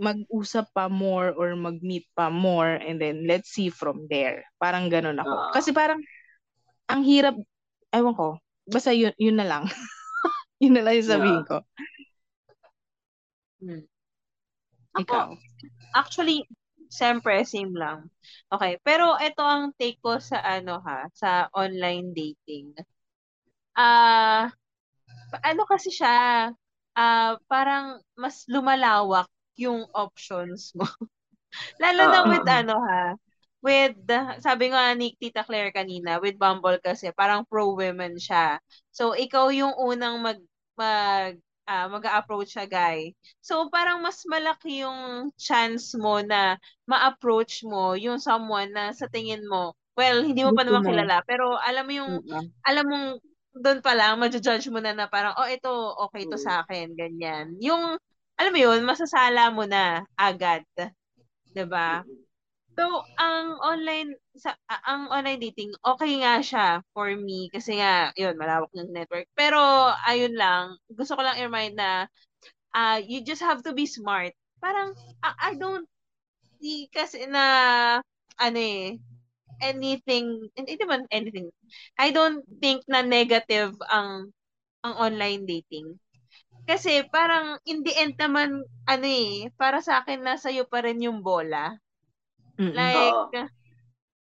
[0.00, 4.42] mag-usap pa more or mag-meet pa more and then let's see from there.
[4.58, 5.34] Parang ganun ako.
[5.34, 5.52] Ah.
[5.52, 6.00] Kasi parang
[6.88, 7.36] ang hirap,
[7.94, 9.64] ewan ko, basta yun, yun na lang.
[10.62, 11.48] yun na lang yung sabihin Yeah.
[11.48, 11.56] ko.
[13.64, 13.84] Hmm.
[14.94, 15.28] Ikaw.
[15.96, 16.46] Actually,
[16.92, 18.10] siyempre, same lang.
[18.52, 18.78] Okay.
[18.86, 22.76] Pero ito ang take ko sa ano ha, sa online dating.
[23.74, 24.54] Ah,
[25.34, 26.50] pa- ano kasi siya,
[26.94, 29.26] ah, parang mas lumalawak
[29.58, 30.86] yung options mo.
[31.82, 32.30] Lalo na Oo.
[32.30, 33.02] with ano ha,
[33.64, 38.60] with, uh, sabi nga ni Tita Claire kanina, with Bumble kasi, parang pro-women siya.
[38.92, 40.40] So, ikaw yung unang mag,
[40.76, 43.16] mag, ah, mag-approach sa guy.
[43.40, 49.40] So, parang mas malaki yung chance mo na ma-approach mo yung someone na sa tingin
[49.48, 52.52] mo, well, hindi mo pa naman kilala, pero alam mo yung, Mm-mm.
[52.68, 53.08] alam mong
[53.54, 55.70] doon pa lang, ma-judge mo na na parang, oh, ito,
[56.10, 56.44] okay to Mm.
[56.44, 57.54] sa akin, ganyan.
[57.62, 57.96] Yung,
[58.36, 60.66] alam mo yun, masasala mo na agad.
[61.54, 62.02] 'Di ba?
[62.74, 68.34] So, ang online sa ang online dating, okay nga siya for me kasi nga, yun,
[68.34, 69.30] malawak ng network.
[69.38, 69.58] Pero
[70.06, 72.10] ayun lang, gusto ko lang i-remind na
[72.74, 74.34] ah you just have to be smart.
[74.62, 75.86] Parang I, I don't
[76.58, 77.44] see kasi na
[78.40, 78.98] ano eh
[79.62, 81.50] anything hindi naman anything.
[81.98, 84.34] I don't think na negative ang
[84.84, 85.98] ang online dating.
[86.66, 91.00] Kasi parang in the end naman ano eh, para sa akin nasa iyo pa rin
[91.04, 91.76] yung bola.
[92.58, 92.74] Mm-mm.
[92.74, 93.50] Like,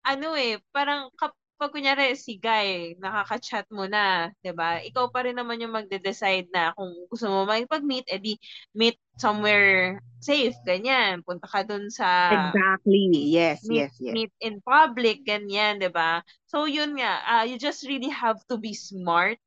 [0.08, 4.82] ano eh, parang kapag kunyari si guy, nakaka-chat mo na, 'di ba?
[4.82, 8.38] Ikaw pa rin naman yung magde-decide na kung gusto mo makipag-meet, edi
[8.74, 11.22] meet somewhere safe, ganyan.
[11.26, 13.10] Punta ka dun sa Exactly.
[13.30, 14.14] Yes, meet, yes, yes.
[14.16, 16.26] meet in public, ganyan, 'di ba?
[16.50, 19.38] So yun nga, ah, you just really have to be smart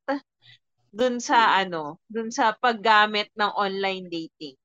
[0.94, 4.56] dun sa ano, dun sa paggamit ng online dating,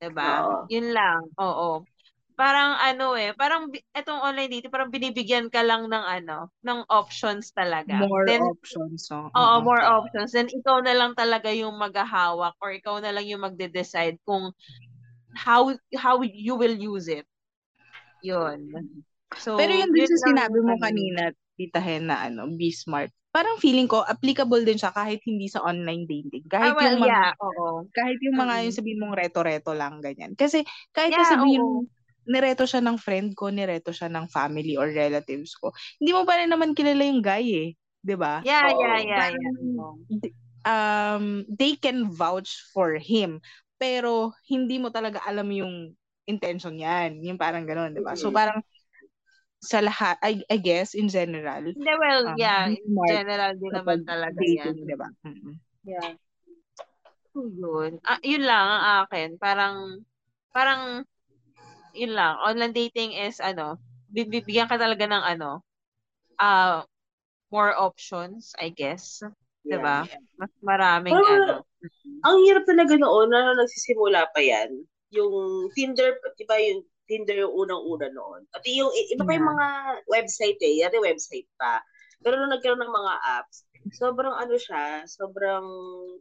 [0.00, 0.44] 'di ba?
[0.44, 0.68] Oo.
[0.68, 1.20] Yun lang.
[1.40, 1.84] Oo.
[2.38, 7.50] Parang ano eh, parang etong online dating, parang binibigyan ka lang ng ano, ng options
[7.50, 8.06] talaga.
[8.06, 9.06] More Then, options.
[9.08, 9.64] So, oo, oo.
[9.64, 10.32] more options.
[10.34, 14.52] Then ikaw na lang talaga yung maghahawak or ikaw na lang yung magde-decide kung
[15.36, 17.26] how how you will use it.
[18.22, 18.82] Yun.
[19.36, 20.82] So, Pero yun din sa sinabi mo ano.
[20.82, 23.10] kanina, Tita Hen, na ano, be smart.
[23.34, 26.46] Parang feeling ko, applicable din siya kahit hindi sa online dating.
[26.48, 27.86] Kahit Ah, well, yung mga, yeah, oo.
[27.94, 28.68] kahit yung mga, Mm.
[28.68, 30.34] yung sabihin mong reto-reto lang, ganyan.
[30.38, 30.64] Kasi
[30.94, 31.88] kahit Yeah, sabihin oo.
[32.28, 36.38] Nireto siya ng friend ko, nireto siya ng family or relatives ko, hindi mo pa
[36.38, 37.68] rin naman kilala yung guy eh.
[38.04, 38.44] 'Di ba?
[38.44, 38.78] Yeah, Oo.
[38.78, 39.94] yeah, yeah, Parang, yeah.
[40.68, 43.40] Um, they can vouch for him,
[43.80, 45.96] pero hindi mo talaga alam yung
[46.28, 47.24] intention niyan.
[47.24, 48.12] Yung parang gano'n, 'di ba?
[48.12, 48.60] So parang
[49.58, 53.72] sa lahat, I, I guess, in general, Hindi, well, um, yeah, in smart general din
[53.74, 54.76] naman talaga yan.
[54.76, 55.08] dating, 'di ba?
[55.26, 55.54] Mm-mm.
[55.82, 56.14] Yeah.
[57.34, 57.98] So, yun.
[58.06, 59.28] Ah, yun lang ang akin.
[59.38, 60.02] Parang,
[60.50, 61.02] parang,
[61.98, 62.38] yun lang.
[62.40, 63.76] Online dating is, ano,
[64.14, 65.60] bibigyan ka talaga ng, ano,
[66.38, 66.86] ah,
[67.50, 69.20] more options, I guess.
[69.66, 69.82] Yeah.
[69.82, 69.98] Diba?
[70.38, 71.54] Mas maraming, Parang, ano.
[72.24, 74.86] ang hirap talaga noon na nagsisimula pa yan.
[75.10, 75.32] Yung
[75.74, 78.44] Tinder, di ba yung Tinder yung unang-una noon.
[78.52, 79.52] At yung, iba pa yung Yeah.
[79.56, 79.66] mga
[80.12, 80.84] website eh.
[80.84, 81.80] Yung website pa.
[82.20, 83.64] Pero nung nagkaroon ng mga apps,
[83.96, 85.64] sobrang ano siya, sobrang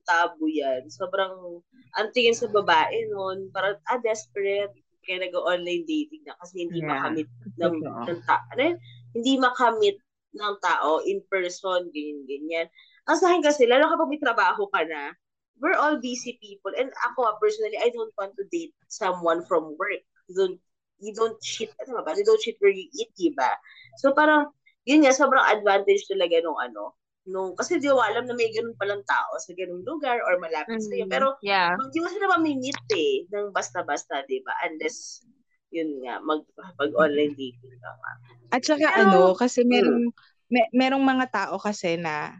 [0.08, 0.88] tabu yan.
[0.88, 1.60] Sobrang,
[2.00, 4.72] ang tingin sa babae noon, parang, ah, desperate.
[5.08, 6.92] Kaya nag-online dating na kasi hindi Yeah.
[6.92, 8.76] makamit ng, ng ta- ano
[9.16, 9.98] hindi makamit
[10.36, 12.68] ng tao in person, ganyan, ganyan.
[13.08, 15.16] Ang sa akin kasi, lalo kapag may trabaho ka na,
[15.58, 16.70] we're all busy people.
[16.76, 20.04] And ako, personally, I don't want to date someone from work.
[20.30, 20.58] You don't,
[21.02, 22.14] you don't cheat, ano ba?
[22.14, 23.58] You don't cheat where you eat, diba?
[23.98, 24.54] So parang,
[24.86, 26.94] yun nga, sobrang advantage talaga nung ano,
[27.28, 30.80] nung, kasi di ko alam na may ganun palang tao sa ganung lugar or malapit
[30.80, 31.06] sa'yo.
[31.06, 31.76] Mm, Pero, yeah.
[31.76, 34.56] hindi mo sila mamimit eh, ng basta-basta, di ba?
[34.64, 35.28] Unless,
[35.76, 36.48] yun nga, mag,
[36.80, 38.12] pag-online dating ka nga.
[38.56, 40.08] At saka Pero- ano, kasi merong,
[40.48, 42.32] may, merong mga tao kasi na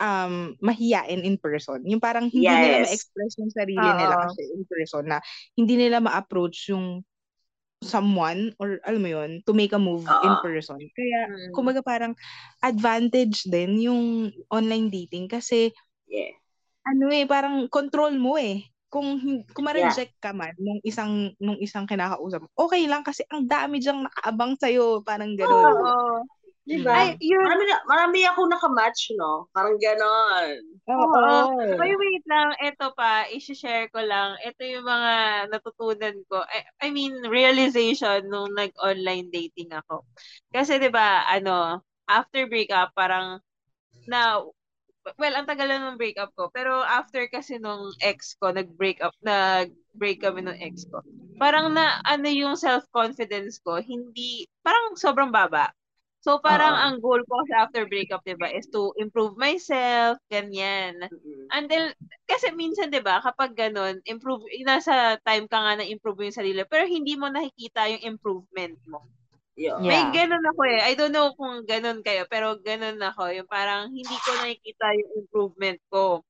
[0.00, 1.84] um, mahiyain in person.
[1.84, 2.88] Yung parang hindi nila Yes.
[2.88, 3.98] ma-express yung sarili Oo.
[4.00, 5.18] nila kasi in person na
[5.52, 7.04] hindi nila ma-approach yung
[7.82, 10.40] someone or alam mo yun, to make a move in Oo.
[10.40, 10.78] person.
[10.96, 11.52] Kaya, Mm.
[11.54, 12.14] kumbaga parang
[12.64, 14.02] advantage din yung
[14.50, 15.74] online dating kasi
[16.06, 16.32] Yeah.
[16.86, 18.66] ano eh, parang control mo eh.
[18.92, 19.16] Kung
[19.56, 24.04] kung ma-reject ka man nung isang nung isang kinakausap okay lang kasi ang dami diyang
[24.04, 24.68] nakaabang sa
[25.00, 25.80] parang gano'n.
[25.80, 26.24] Oo.
[26.62, 26.94] Di ba?
[26.94, 27.42] Ay, yun.
[27.42, 29.50] Marami, na, marami ako nakamatch, no?
[29.50, 30.62] Parang ganon.
[30.86, 31.58] Oo.
[31.74, 32.54] Ay, wait lang.
[32.62, 34.38] Ito pa, isi-share ko lang.
[34.46, 35.12] Ito yung mga
[35.50, 36.46] natutunan ko.
[36.46, 40.06] I, I mean, realization nung nag-online dating ako.
[40.54, 43.42] Kasi, di ba, ano, after breakup, parang,
[44.06, 44.38] na,
[45.18, 46.46] well, ang tagal lang ng breakup ko.
[46.54, 51.02] Pero after kasi nung ex ko, nag-break up, nag-break kami nung ex ko.
[51.42, 55.74] Parang na, ano yung self-confidence ko, hindi, parang sobrang baba.
[56.22, 56.82] So, parang Oo.
[56.86, 60.94] ang goal ko after breakup, di ba, is to improve myself, ganyan.
[61.10, 61.50] Mm-mm.
[61.50, 61.90] Until,
[62.30, 66.62] kasi minsan, di ba, kapag ganun, improve, nasa time ka nga na improve yung sarili,
[66.62, 69.02] pero hindi mo nakikita yung improvement mo.
[69.58, 69.82] Yun.
[69.82, 70.14] May Yeah.
[70.14, 70.80] ganun ako eh.
[70.80, 73.28] I don't know kung ganun kayo, pero ganun ako.
[73.34, 76.22] Yung parang hindi ko nakikita yung improvement ko.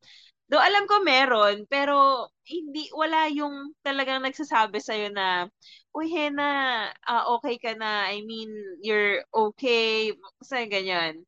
[0.51, 5.49] Do alam ko meron, pero hindi wala yung talagang nagsasabi sa na
[5.93, 8.09] uy, Hena, ah, okay ka na.
[8.09, 8.49] I mean,
[8.80, 10.12] you're okay.
[10.45, 11.24] Sa ganyan.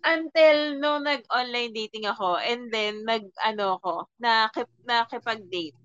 [0.00, 5.76] Until no nag-online dating ako and then nag ano ako, nakip, nakipag-date.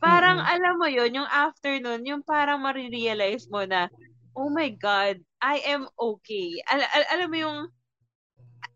[0.00, 0.52] Parang Mm-mm.
[0.56, 3.92] alam mo yon yung afternoon, yung parang marirealize mo na,
[4.32, 6.64] oh my God, I am okay.
[6.72, 7.58] Al- al- alam mo yung,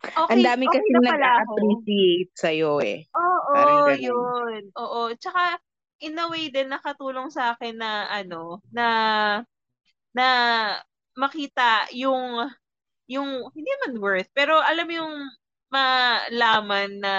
[0.05, 3.09] okay, Ang dami okay kasi na nag-appreciate sa'yo eh.
[3.17, 4.05] Oo, Parang ganun.
[4.05, 4.63] yun.
[4.77, 5.01] Oo.
[5.17, 5.57] Tsaka,
[6.05, 8.87] in a way din, nakatulong sa akin na, ano, na,
[10.13, 10.27] na
[11.17, 12.45] makita yung,
[13.09, 15.17] yung, hindi man worth, pero alam mo yung
[15.73, 17.15] malaman na,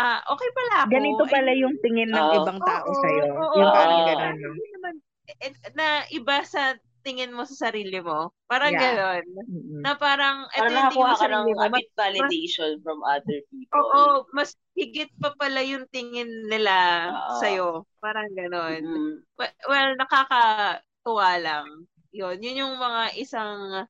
[0.00, 0.92] ah, okay pala ako.
[0.96, 2.36] Ganito pala yung tingin ng Oo.
[2.42, 3.24] ibang tao oo, sa'yo.
[3.28, 4.36] oo, yung parang?
[4.40, 4.94] Hindi naman,
[5.28, 8.30] eh, na iba sa tingin mo sa sarili mo.
[8.46, 8.82] Parang Yeah.
[8.94, 9.24] ganon.
[9.50, 9.82] Mm-mm.
[9.82, 11.60] Na parang, ito Parang yung tingin mo sa sarili mo.
[11.62, 13.76] a Mas, validation from other people.
[13.78, 16.74] oo, mas higit pa pala yung tingin nila
[17.10, 17.34] Oo.
[17.42, 17.68] sa'yo.
[18.00, 18.80] Parang ganon.
[18.82, 19.14] Mm.
[19.38, 21.66] We- Well, nakakatuwa lang.
[22.12, 23.88] Yun, yun yung mga isang,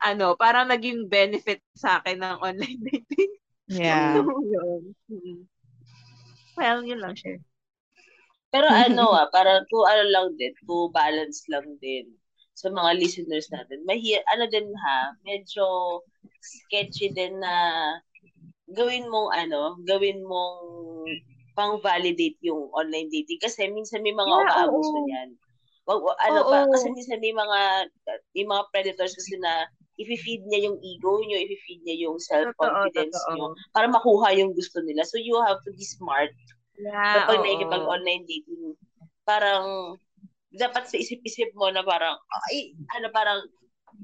[0.00, 3.32] ano, parang naging benefit sa akin ng online dating.
[3.66, 4.20] Yeah.
[4.54, 4.94] yun.
[6.54, 7.40] Well, yun lang siya.
[8.54, 12.06] Pero ano ah, parang to ano lang din, to balance lang din
[12.54, 13.82] sa mga listeners natin.
[13.84, 16.00] Mahi ano din ha, medyo
[16.38, 17.54] sketchy din na
[18.70, 20.62] gawin mong ano, gawin mong
[21.54, 25.30] pang-validate yung online dating kasi minsan may mga Yeah, umaabuso niyan.
[25.84, 26.50] Wag ano Oo.
[26.50, 27.60] pa kasi minsan may mga
[28.34, 33.32] may mga predators kasi na i-feed niya yung ego niyo, i-feed niya yung self-confidence Totoo,
[33.34, 35.06] niyo para makuha yung gusto nila.
[35.06, 36.34] So you have to be smart
[36.74, 38.74] Yeah, kapag nakikipag-online dating,
[39.22, 39.94] parang
[40.58, 42.14] dapat sa isip-isip mo na parang,
[42.50, 43.40] ay, ano parang,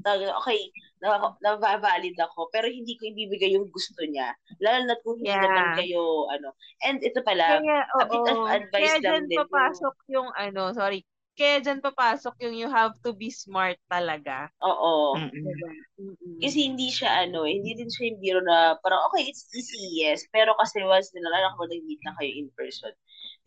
[0.06, 0.70] okay,
[1.02, 4.30] na, na-valid ako, pero hindi ko ibibigay yung gusto niya.
[4.62, 5.42] Lalo na kung hindi Yeah.
[5.42, 6.54] naman kayo, ano.
[6.86, 10.70] And ito pala, Kaya, a bit of advice Kaya lang dyan din papasok yung, ano,
[10.76, 11.02] sorry.
[11.40, 14.52] Kaya dyan papasok yung you have to be smart talaga.
[14.60, 15.16] oo.
[15.16, 16.38] Mm-mm.
[16.38, 20.20] Kasi hindi siya, ano, hindi din siya yung biro na, parang, okay, it's easy, yes.
[20.36, 22.92] Pero kasi once nilalala ko nag-meet na kayo in person,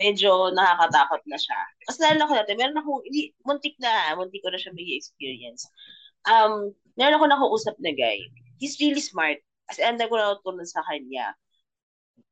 [0.02, 1.60] medyo nakakatakot na siya.
[1.86, 5.70] Kasi nalala ko natin, meron akong, hindi, muntik na, muntik ko na siya may experience.
[6.26, 8.18] Um, meron ako nakausap na guy.
[8.58, 9.38] He's really smart.
[9.70, 11.38] As in, ko natutunan sa kanya.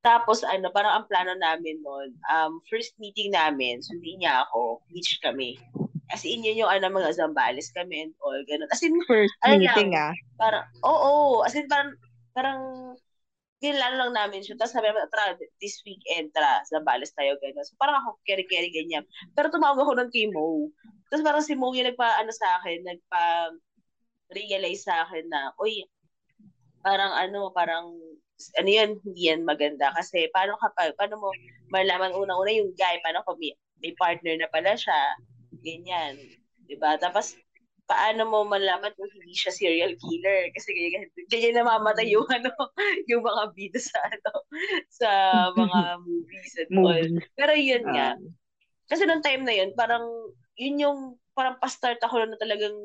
[0.02, 5.22] Tapos, ano, parang ang plano namin noon, um, first meeting namin, sundi niya ako, beach
[5.22, 5.62] kami.
[6.10, 8.68] As in, yun yung, ano, mga Zambales kami and all, ganun.
[8.74, 10.16] As in, First Ano meeting lang, ah.
[10.42, 11.94] parang, oo, as in, parang,
[12.34, 12.60] parang,
[13.62, 14.58] kinilala lang namin siya.
[14.58, 17.62] Tapos sabi namin, tara, this weekend, tara, Zambales tayo, gano'n.
[17.62, 19.06] So, parang ako, keri-keri, ganyan.
[19.38, 20.74] Pero tumawag ako nun kay Mo.
[21.14, 23.54] Tapos parang si Mo yung nagpa, ano sa akin, nagpa,
[24.34, 25.86] realize sa akin na, uy,
[26.82, 27.94] parang ano, parang,
[28.58, 29.94] ano yan, hindi yan maganda.
[29.94, 31.30] Kasi paano kapag, paano mo
[31.70, 33.54] malaman unang-una yung guy, paano kung may,
[33.86, 34.98] may partner na pala siya,
[35.62, 36.18] ganyan.
[36.66, 37.36] 'Di ba Tapos,
[37.92, 40.48] paano mo malaman kung hindi siya serial killer?
[40.56, 42.48] Kasi ganyan, ganyan namamatay yung, ano,
[43.12, 44.32] yung mga bida sa, ano,
[44.88, 45.10] sa
[45.62, 47.04] mga movies and all.
[47.36, 48.88] Pero yun nga, Ah.
[48.88, 50.08] kasi nung time na yun, parang,
[50.56, 51.00] yun yung,
[51.36, 52.76] parang pa-start ako na talagang,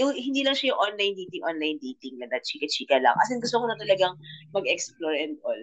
[0.00, 3.12] yung, hindi lang siya yung online dating, online dating na that chika-chika lang.
[3.20, 4.16] As in, gusto ko na talagang
[4.56, 5.62] mag-explore and all.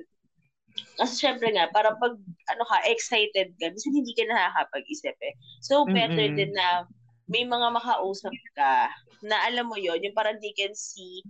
[1.02, 2.14] Kasi syempre nga, parang pag,
[2.54, 5.34] ano ka, excited ka, minsan hindi ka nakakapag-isip eh.
[5.66, 6.38] So, better Mm-mm.
[6.38, 6.86] din na
[7.32, 8.92] may mga makausap ka
[9.24, 11.24] na alam mo yon yung parang they can see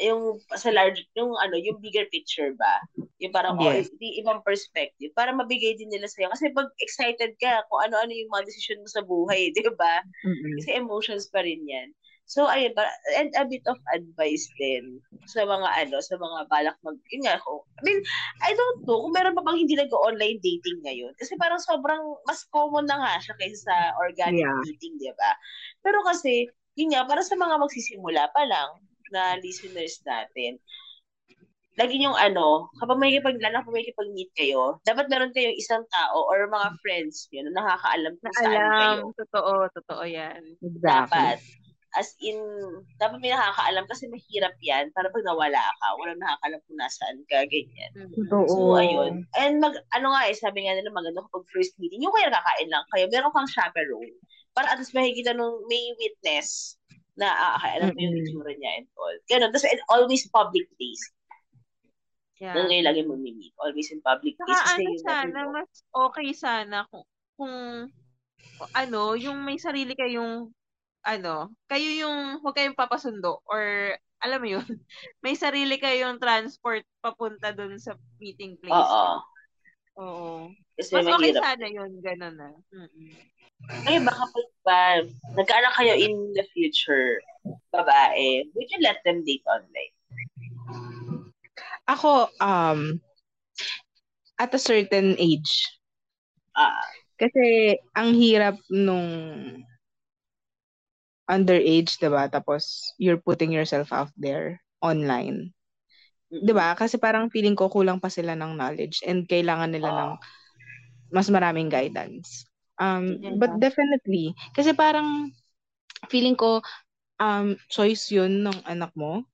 [0.00, 2.80] yung sa large, yung ano, yung bigger picture ba?
[3.20, 3.92] Yung parang, Yes.
[3.92, 5.12] oh, di ibang perspective.
[5.12, 6.32] Para mabigay din nila sa'yo.
[6.32, 10.00] Kasi pag excited ka kung ano-ano yung mga decision mo sa buhay, di ba?
[10.24, 10.56] Mm-mm.
[10.60, 11.92] Kasi emotions pa rin yan.
[12.30, 12.70] So, ayun,
[13.18, 17.34] and a bit of advice din sa mga ano, sa mga balak mag, yun nga
[17.42, 17.66] ako.
[17.74, 17.98] I mean,
[18.46, 21.10] I don't know kung meron pa bang hindi nag-online dating ngayon.
[21.18, 21.98] Kasi parang sobrang,
[22.30, 24.62] mas common na nga siya kaysa sa organic Yeah.
[24.62, 25.34] dating, di ba?
[25.82, 26.46] Pero kasi,
[26.78, 28.78] yun nga, para sa mga magsisimula pa lang
[29.10, 30.62] na listeners natin,
[31.74, 35.82] lagi yung ano, kapag may kipag, lalo kapag may kipag-meet kayo, dapat meron kayong isang
[35.90, 38.62] tao or mga friends yun na nakakaalam Na kung saan kayo.
[38.62, 40.42] alam, totoo, totoo yan.
[40.62, 41.42] Dapat.
[41.98, 42.38] As in,
[43.02, 47.42] dapat may nakakaalam kasi mahirap yan para pag nawala ka, walang nakakaalam kung nasaan ka,
[47.50, 47.90] ganyan.
[47.98, 48.30] Mm.
[48.30, 48.46] Oo.
[48.46, 49.26] So, ayun.
[49.34, 52.70] And mag, ano nga eh, sabi nga nila maganda kapag first meeting, yung kaya nakakain
[52.70, 54.14] lang kayo, meron kang chaperone.
[54.54, 56.78] Para at least makikita nung may witness
[57.18, 59.16] na, ah, okay, alam mo yung itsura niya and all.
[59.26, 59.50] Ganun.
[59.50, 61.04] Tapos, and always public place.
[62.38, 62.54] Yeah.
[62.54, 63.52] Doon kayo lagi mag-meet.
[63.58, 64.46] Always in public place.
[64.46, 65.52] Saka ano sana, know.
[65.58, 67.54] mas okay sana kung, kung
[68.72, 70.48] ano, yung may sarili kayong
[71.04, 74.66] ano, kayo yung huwag kayong papasundo or alam mo yun,
[75.24, 78.76] may sarili kayong transport papunta dun sa meeting place.
[78.76, 79.16] Oo.
[80.00, 80.32] Oo.
[80.76, 81.42] Kasi Mas okay mahirap.
[81.44, 82.50] sana yun, ganun na.
[82.72, 83.10] Mm-mm.
[83.84, 84.80] Kayo ba kapag ba,
[85.36, 87.20] nagkaanak kayo in the future,
[87.72, 89.92] babae, would you let them date online?
[91.88, 93.00] Ako, um,
[94.40, 95.68] at a certain age.
[96.56, 96.80] Ah,
[97.20, 99.04] Kasi, ang hirap nung
[101.30, 102.26] underage, 'di ba?
[102.26, 105.54] Tapos, you're putting yourself out there online.
[106.30, 106.74] 'Di ba?
[106.74, 109.96] Kasi parang feeling ko kulang pa sila ng knowledge and kailangan nila Oo.
[109.96, 110.12] ng
[111.14, 112.46] mas maraming guidance.
[112.80, 113.36] Um, Yeah.
[113.38, 115.30] but definitely, kasi parang
[116.08, 116.62] feeling ko
[117.20, 119.26] um choice 'yun ng anak mo.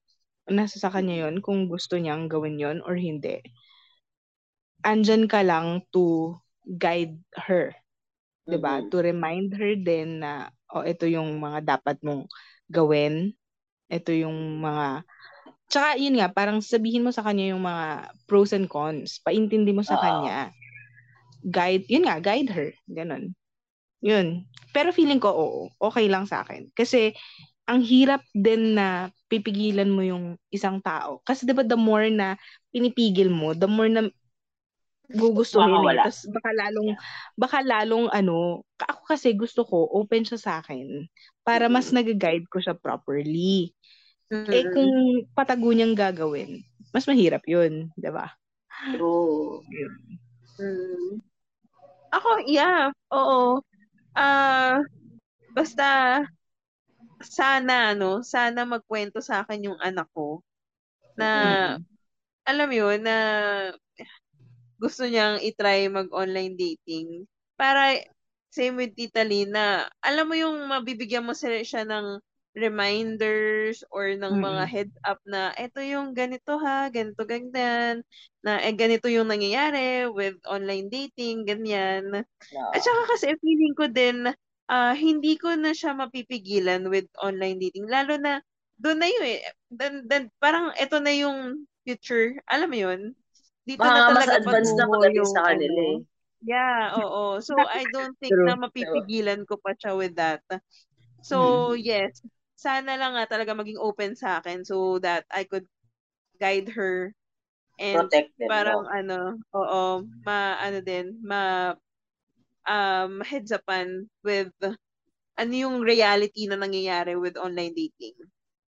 [0.51, 3.41] Nasa sa kanya 'yun kung gusto niyang gawin 'yun or hindi.
[4.87, 6.37] Andyan ka lang to
[6.67, 7.19] guide
[7.49, 7.75] her,
[8.49, 8.83] 'di ba?
[8.83, 8.91] Mm-mm.
[8.91, 12.29] To remind her din na oh, ito yung mga dapat mong
[12.69, 13.33] gawin.
[13.89, 15.07] Ito yung mga
[15.67, 19.19] Tsaka yun nga, parang sabihin mo sa kanya yung mga pros and cons.
[19.27, 20.03] Paintindi mo sa Oo.
[20.03, 20.55] kanya.
[21.43, 22.71] Guide, yun nga, guide her.
[22.87, 23.35] Ganon.
[23.99, 24.47] Yun.
[24.71, 26.71] Pero feeling ko, oo, okay lang sa akin.
[26.71, 27.19] Kasi,
[27.67, 31.19] ang hirap din na pipigilan mo yung isang tao.
[31.27, 32.39] Kasi diba the more na
[32.71, 34.07] pinipigil mo, the more na
[35.11, 35.71] gugustuhin eh.
[35.71, 36.03] Makakawala.
[36.07, 36.91] Tapos baka lalong,
[37.39, 41.07] baka lalong ano, ako kasi gusto ko, open siya sa akin.
[41.47, 43.71] Para mas nag-guide ko siya properly.
[44.31, 44.91] Eh kung
[45.39, 46.59] patago niyang gagawin,
[46.91, 48.35] mas mahirap yun, di ba?
[48.91, 49.63] True.
[50.59, 51.23] Mm.
[52.11, 52.91] Ako, yeah.
[53.15, 53.63] Oo.
[54.17, 54.81] Ah,
[55.53, 56.23] basta
[57.23, 60.41] sana ano, sana magkwento sa akin yung anak ko
[61.17, 61.31] na
[62.45, 63.17] alam mo yun na
[64.81, 67.25] gusto niyang i-try mag-online dating
[67.57, 68.01] para
[68.53, 72.21] same with Tita Lina, alam mo yung mabibigyan mo sila siya ng
[72.57, 74.73] reminders or ng mga Mm-mm.
[74.73, 78.01] heads up na eto yung ganito ha, ganito ganyan,
[78.41, 82.25] na eh, ganito yung nangyayari with online dating, ganyan.
[82.53, 82.63] No.
[82.73, 84.33] At saka kasi feeling ko din,
[84.73, 87.87] ah, hindi ko na siya mapipigilan with online dating.
[87.93, 88.41] Lalo na,
[88.81, 89.41] doon na yun eh.
[89.69, 92.41] Dan, dan, parang ito na yung future.
[92.49, 93.01] Alam mo yun?
[93.67, 95.87] Dito na Mga mas talaga advanced na pagdating yung sa kanila ano.
[95.95, 95.99] eh.
[96.45, 97.41] Yeah, oo.
[97.43, 98.47] So, I don't think True.
[98.47, 100.45] na mapipigilan ko pa siya with that.
[101.23, 102.23] So, yes.
[102.57, 105.67] Sana lang nga talaga maging open sa akin so that I could
[106.41, 107.13] guide her
[107.81, 108.89] and Protect them, parang no?
[108.91, 111.73] ano, oo, ma ano din, ma
[112.69, 114.53] um heads upan with
[115.41, 118.17] ano yung reality na nangyayari with online dating.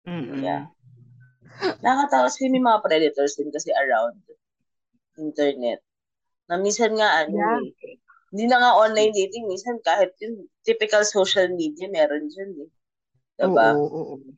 [0.08, 0.44] Mm-mm.
[0.44, 0.68] Yeah.
[1.84, 4.16] Nakakatawa kasi may mga predators din kasi around
[5.18, 5.80] internet.
[6.48, 7.60] Na minsan nga ano Yeah.
[7.64, 7.98] eh.
[8.36, 12.70] Hindi na nga online dating, minsan kahit yung typical social media meron dyan eh.
[13.40, 13.72] Diba?
[13.76, 14.32] Oo, oo, oo.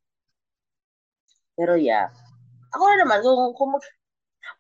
[1.57, 2.13] Pero yeah.
[2.77, 3.81] Ako na naman, kung, kung mag,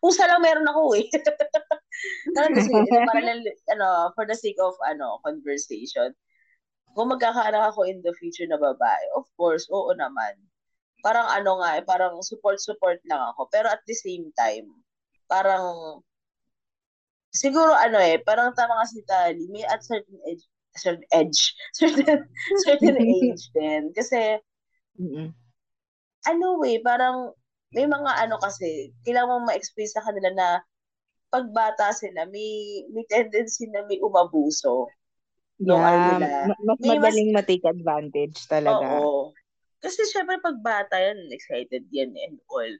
[0.01, 1.05] pusa lang meron ako eh.
[2.33, 2.71] Parang kasi,
[3.05, 3.45] parallel,
[3.77, 6.13] ano, for the sake of, ano, conversation,
[6.97, 10.33] kung magkakaanak ako in the future na babae, of course, oo naman.
[11.05, 13.45] Parang ano nga eh, parang support-support lang ako.
[13.53, 14.65] Pero at the same time,
[15.27, 15.99] parang,
[17.29, 22.25] siguro ano eh, parang tama nga si Tali, may at certain age, certain edge, certain,
[22.65, 23.91] certain age din.
[23.93, 24.41] Kasi,
[24.97, 25.29] Mm-mm.
[26.25, 27.31] ano eh, parang
[27.75, 30.47] may mga ano kasi, kailangan mong ma-explain sa kanila na
[31.27, 34.87] pagbata sila, may, may tendency na may umabuso.
[35.59, 36.27] No, ano Yeah, nila.
[36.47, 38.79] ma- mas May mas- madaling ma-take advantage talaga.
[38.87, 39.35] Oo.
[39.83, 42.71] Kasi syempre pag bata yan, excited yan and all.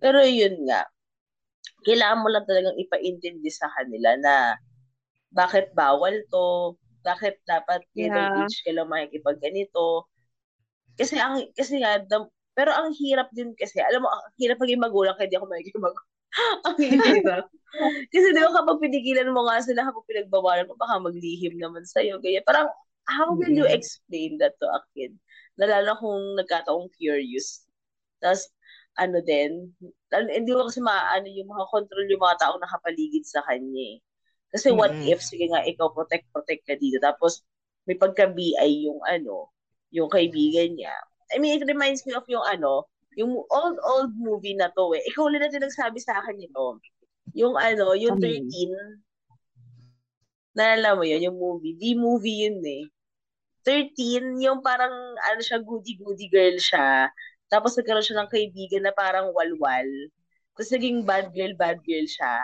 [0.00, 0.82] Pero yun nga,
[1.86, 4.34] kailangan mo lang talagang ipaintindi sa kanila na
[5.32, 8.28] bakit bawal to, bakit dapat Yeah.
[8.34, 10.06] age ka lang makikipag ganito.
[10.98, 14.82] Kasi ang kasi nga the, pero ang hirap din kasi, alam mo, ang hirap maging
[14.82, 15.96] magulang kaya di ako makikipag
[16.68, 17.46] ang hirap.
[18.12, 22.18] kasi di ba kapag pinigilan mo nga sila kapag pinagbawalan mo, baka maglihim naman sa'yo.
[22.22, 22.68] Kaya parang,
[23.08, 25.14] how will you explain that to a kid?
[25.58, 27.66] Nalala kung nagkataong curious.
[28.22, 28.50] Tapos,
[28.98, 29.72] ano din,
[30.10, 33.98] hindi mo kasi maano yung mga control yung mga taong nakapaligid sa kanya eh.
[34.50, 35.06] Kasi what Mm-mm.
[35.06, 36.98] if, sige nga, ikaw protect, protect ka dito.
[36.98, 37.46] Tapos,
[37.86, 39.54] may pagka-BI yung ano,
[39.94, 40.94] yung kaibigan niya.
[41.30, 45.02] I mean, it reminds me of yung ano, yung old, old movie na to eh.
[45.14, 46.82] Ikaw ulit natin nagsabi sa akin ito.
[47.38, 49.06] Yung ano, yung Ano 13.
[50.58, 51.78] Nalala mo yun, yung movie.
[51.78, 52.90] Di movie yun eh.
[53.62, 54.90] 13, yung parang,
[55.30, 57.06] ano siya, goody-goody girl siya.
[57.50, 59.88] Tapos nagkaroon siya ng kaibigan na parang walwal.
[60.54, 62.34] Tapos naging bad girl, bad girl siya.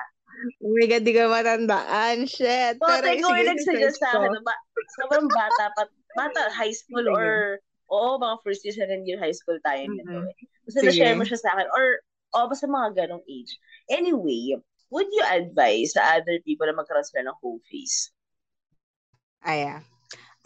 [0.61, 2.29] Oh my God, di ko matandaan.
[2.29, 2.77] Shit.
[2.77, 4.27] So, Pero sige, yung nagsuggest sa ko.
[4.27, 4.43] akin.
[4.45, 4.55] Ba,
[5.01, 5.83] sobrang bata pa.
[6.17, 7.17] Bata, high school Sige.
[7.17, 10.35] or, oo, mga first year, second year high school tayo nito eh.
[10.69, 10.87] Basta Sige.
[10.93, 11.69] na-share mo siya sa akin.
[11.73, 11.87] Or,
[12.37, 13.53] oh, basta mga ganong age.
[13.89, 14.59] Anyway,
[14.91, 18.13] would you advise sa other people na magkaroon sila ng whole face?
[19.47, 19.87] Yeah.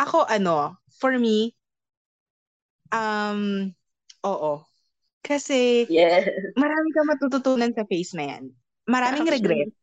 [0.01, 1.53] ako ano, for me,
[2.89, 3.73] um,
[4.25, 4.64] oo.
[5.21, 6.25] Kasi Yeah.
[6.57, 8.45] marami kang matututunan sa phase na yan.
[8.89, 9.39] Maraming Actually.
[9.68, 9.77] regrets.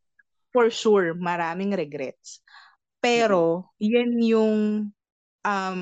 [0.56, 2.42] For sure, maraming regrets.
[2.98, 4.90] Pero, yan yung
[5.46, 5.82] um,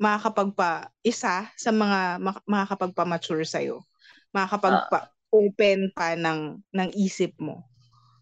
[0.00, 3.86] makakapagpa, isa sa mga mak- makakapagpa-mature sa'yo.
[4.34, 7.62] Makakapagpa-open pa ng, ng isip mo.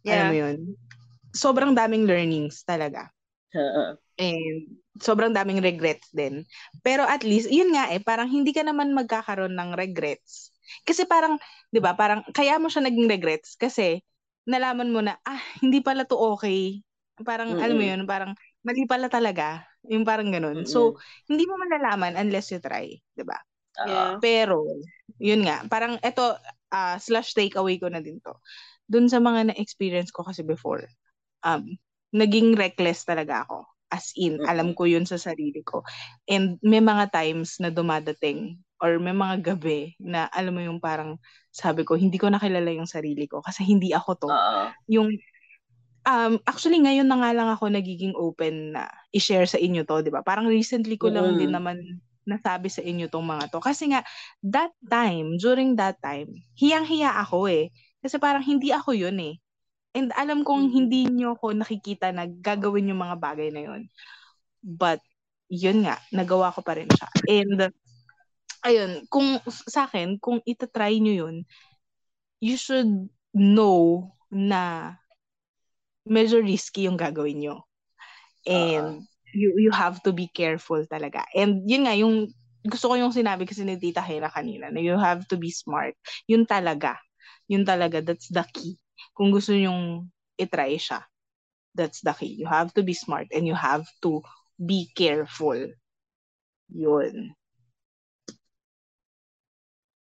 [0.05, 0.43] Alam mo Yeah.
[0.53, 0.57] yun?
[1.33, 3.09] Sobrang daming learnings talaga.
[3.55, 3.85] Oo.
[4.17, 6.49] And sobrang daming regrets din.
[6.81, 10.51] Pero at least, yun nga eh, parang hindi ka naman magkakaroon ng regrets.
[10.89, 11.37] Kasi parang,
[11.69, 14.01] di ba, parang kaya mo siya naging regrets kasi
[14.49, 16.81] nalaman mo na, ah, hindi pala to okay.
[17.23, 18.33] Parang, alam mo yun, parang
[18.65, 19.69] mali pala talaga.
[19.87, 20.65] Yung parang ganun.
[20.67, 20.99] So,
[21.31, 23.39] hindi mo malalaman unless you try, di ba?
[23.85, 24.17] Yeah.
[24.19, 24.65] Pero,
[25.21, 26.41] yun nga, parang eto,
[26.73, 28.33] ah, slash takeaway ko na din to.
[28.89, 30.89] Dun sa mga na-experience ko kasi before,
[31.45, 31.77] um,
[32.15, 33.67] naging reckless talaga ako.
[33.91, 35.83] As in, alam ko yun sa sarili ko.
[36.27, 41.17] And may mga times na dumadating or may mga gabi na alam mo yung parang
[41.55, 44.33] sabi ko, hindi ko nakilala yung sarili ko kasi hindi ako to.
[44.35, 44.77] Oo.
[44.91, 45.11] Yung
[46.09, 50.11] um actually ngayon na nga lang ako nagiging open na i-share sa inyo to, 'di
[50.15, 50.23] ba?
[50.27, 51.41] Parang recently ko lang Mm.
[51.41, 51.79] din naman
[52.29, 54.03] nasabi sa inyo tong mga to kasi nga
[54.47, 57.71] that time, during that time, hiyang-hiya ako eh.
[58.05, 59.39] Kasi parang hindi ako 'yun eh.
[59.97, 60.73] And alam kong Mm.
[60.77, 63.89] hindi nyo ako nakikita na gagawin yung mga bagay na 'yon.
[64.61, 65.01] But
[65.49, 67.09] yun nga, nagawa ko pa rin siya.
[67.25, 67.73] And
[68.61, 71.37] ayun, kung sa akin, kung itatry nyo yun,
[72.45, 74.97] you should know na
[76.05, 77.57] medyo risky yung gagawin nyo.
[78.47, 81.25] And you you have to be careful talaga.
[81.35, 82.31] And yun nga, yung
[82.67, 85.95] gusto ko yung sinabi kasi ni Tita Hera kanina, na you have to be smart.
[86.31, 86.99] Yun talaga.
[87.51, 88.79] Yun talaga, that's the key.
[89.17, 91.05] Kung gusto nyong itry siya,
[91.77, 92.41] that's the key.
[92.41, 94.25] You have to be smart and you have to
[94.57, 95.57] be careful.
[96.73, 97.37] Yun.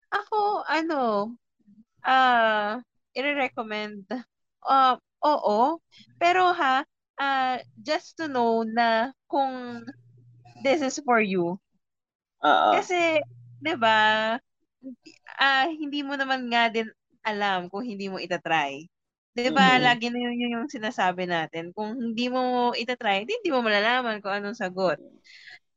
[0.09, 1.33] Ako, ano,
[2.01, 2.81] ah,
[3.13, 4.09] i-recommend,
[4.65, 5.77] uh, oo,
[6.17, 6.81] pero ha,
[7.21, 9.85] ah, just to know na kung
[10.65, 11.61] this is for you.
[12.41, 12.69] Oo.
[12.73, 13.21] Kasi,
[13.61, 14.35] 'di ba,
[15.37, 16.89] ah, hindi mo naman nga din
[17.25, 18.87] alam kung hindi mo itatry.
[19.37, 19.81] 'Di ba, Mhm.
[19.81, 21.71] lagi na yun, yun yung sinasabi natin.
[21.75, 24.99] Kung hindi mo itatry, di, hindi mo malalaman kung anong sagot.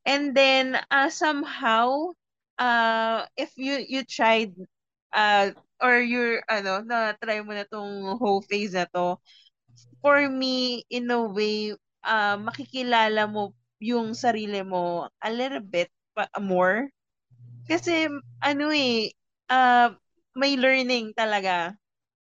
[0.06, 2.12] And then, uh, somehow,
[2.58, 4.54] uh, if you you tried,
[5.14, 9.18] uh, or you're, ano, na-try mo na tong whole phase na to,
[10.02, 11.74] for me, in a way,
[12.06, 16.90] uh, makikilala mo yung sarili mo a little bit pa, more.
[17.70, 18.08] Kasi,
[18.42, 19.12] ano eh,
[19.52, 19.94] uh,
[20.36, 21.74] may learning talaga.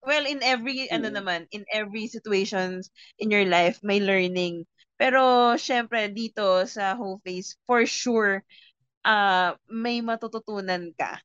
[0.03, 1.15] Well, in every, ano Mm.
[1.15, 4.67] naman, in every situations in your life, may learning.
[4.99, 8.43] Pero, syempre, dito sa whole phase, for sure,
[9.07, 11.23] uh, may matututunan ka.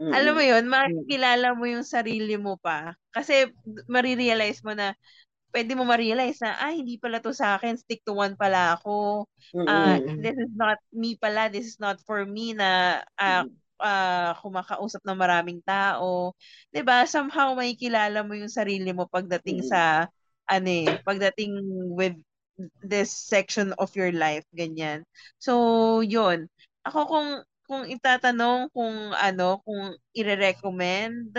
[0.00, 0.12] Mm-mm.
[0.12, 2.96] Alam mo yun, makikilala mo yung sarili mo pa.
[3.12, 3.48] Kasi,
[3.88, 4.92] marirealize mo na,
[5.52, 9.24] pwede mo ma-realize na, ah, hindi pala to sa akin, stick to one pala ako.
[9.64, 10.20] Ah, Mm-mm.
[10.20, 13.44] this is not me pala, this is not for me na ah,
[13.80, 16.32] ah, kumakausap ng maraming tao.
[16.72, 19.68] 'Di ba Somehow may kilala mo yung sarili mo pagdating Mm.
[19.70, 20.06] sa
[20.46, 21.52] ano eh, pagdating
[21.96, 22.16] with
[22.80, 25.04] this section of your life, ganyan.
[25.42, 26.48] So, 'yun.
[26.86, 27.28] Ako kung
[27.66, 31.34] kung itatanong kung ano, kung ire-recommend,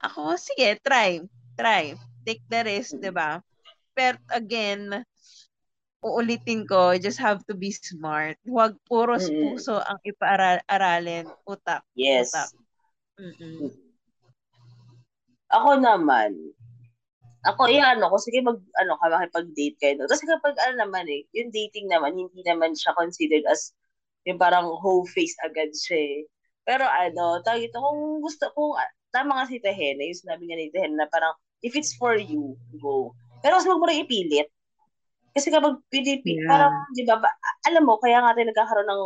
[0.00, 1.20] ako sige, try.
[1.56, 1.96] Try.
[2.24, 3.40] Take the risk, 'di ba?
[3.96, 5.04] Pero again,
[6.00, 8.36] uulitin ko, just have to be smart.
[8.48, 9.56] Huwag puro Mm.
[9.56, 11.84] puso ang ipaaral-aralin, utak.
[11.92, 12.32] Yes.
[12.32, 12.48] Utak.
[13.20, 13.68] Mm-mm.
[15.52, 16.32] Ako naman,
[17.44, 19.94] ako, yan, ano, ko, sige, mag, ano, makipag-date kayo.
[20.00, 20.08] No?
[20.08, 23.72] Kasi kapag, ano naman eh, yung dating naman, hindi naman siya considered as,
[24.28, 26.18] yung parang whole face agad siya eh.
[26.68, 30.56] Pero ano, tawag ito, kung gusto, kung, ah, tama nga si Tahena, yung sinabi nga
[30.56, 31.32] ni Tahena na parang,
[31.64, 33.16] if it's for you, go.
[33.40, 34.52] Pero huwag mo rin ipilit.
[35.30, 36.48] Kasi kapag pinipi, Yeah.
[36.50, 37.30] parang, di ba, ba,
[37.70, 39.02] alam mo, kaya nga tayo nagkakaroon ng,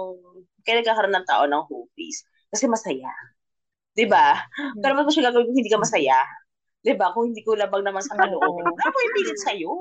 [0.64, 1.62] kaya nagkakaroon ng tao ng
[1.92, 2.24] face.
[2.48, 3.12] Kasi masaya.
[3.94, 4.40] Di ba?
[4.82, 6.18] Pero ba't mo siya gagawin kung hindi ka masaya?
[6.82, 7.12] Di ba?
[7.12, 8.72] Kung hindi ko labag naman sa kalooban.
[8.74, 9.72] Pero mo ipilit sa'yo.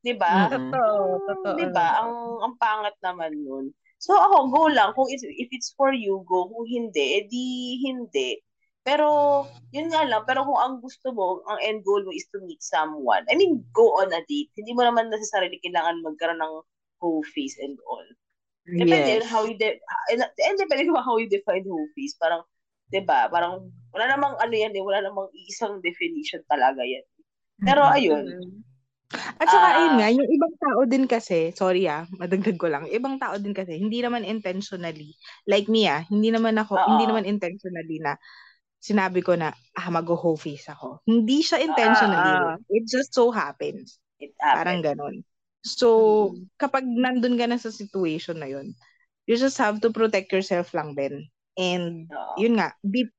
[0.00, 0.48] Di ba?
[0.48, 1.56] Totoo, totoo.
[1.60, 2.00] Di ba?
[2.00, 3.74] Ang, ang pangat naman nun.
[4.00, 4.96] So ako, go lang.
[4.96, 6.48] Kung it's, if it's for you, go.
[6.48, 8.40] Kung hindi, edi hindi.
[8.80, 9.44] Pero,
[9.76, 10.24] yun nga lang.
[10.24, 13.22] Pero kung ang gusto mo, ang end goal mo is to meet someone.
[13.28, 14.48] I mean, go on a date.
[14.56, 16.54] Hindi mo naman necessarily kailangan magkaroon ng
[17.00, 18.04] whole face and all.
[18.64, 19.24] Depende Yes.
[19.24, 19.80] on how you de-
[20.12, 22.14] and, and depende kung how you define whole face.
[22.16, 22.44] Parang,
[22.92, 23.26] 'di ba?
[23.32, 27.02] Parang wala namang ano yan eh, wala namang isang definition talaga yan.
[27.60, 28.62] Pero ayun, Mm.
[29.42, 29.74] At saka, Ah.
[29.74, 33.50] ayun nga, yung ibang tao din kasi, sorry ah, madagdag ko lang, ibang tao din
[33.50, 35.18] kasi, hindi naman intentionally,
[35.50, 36.86] like me ah, hindi naman ako, Oo.
[36.94, 38.14] hindi naman intentionally na
[38.80, 41.04] sinabi ko na, ah, mag-ho face ako.
[41.04, 42.16] Hindi siya intentionally.
[42.18, 42.72] Ah, ah.
[42.72, 44.00] It just so happens.
[44.18, 44.84] It Parang happened.
[44.84, 45.16] ganon.
[45.60, 45.88] So,
[46.56, 48.72] kapag nandun ka na sa situation na yun,
[49.28, 51.28] you just have to protect yourself lang din.
[51.60, 52.34] And, Oo.
[52.40, 53.12] yun nga, be,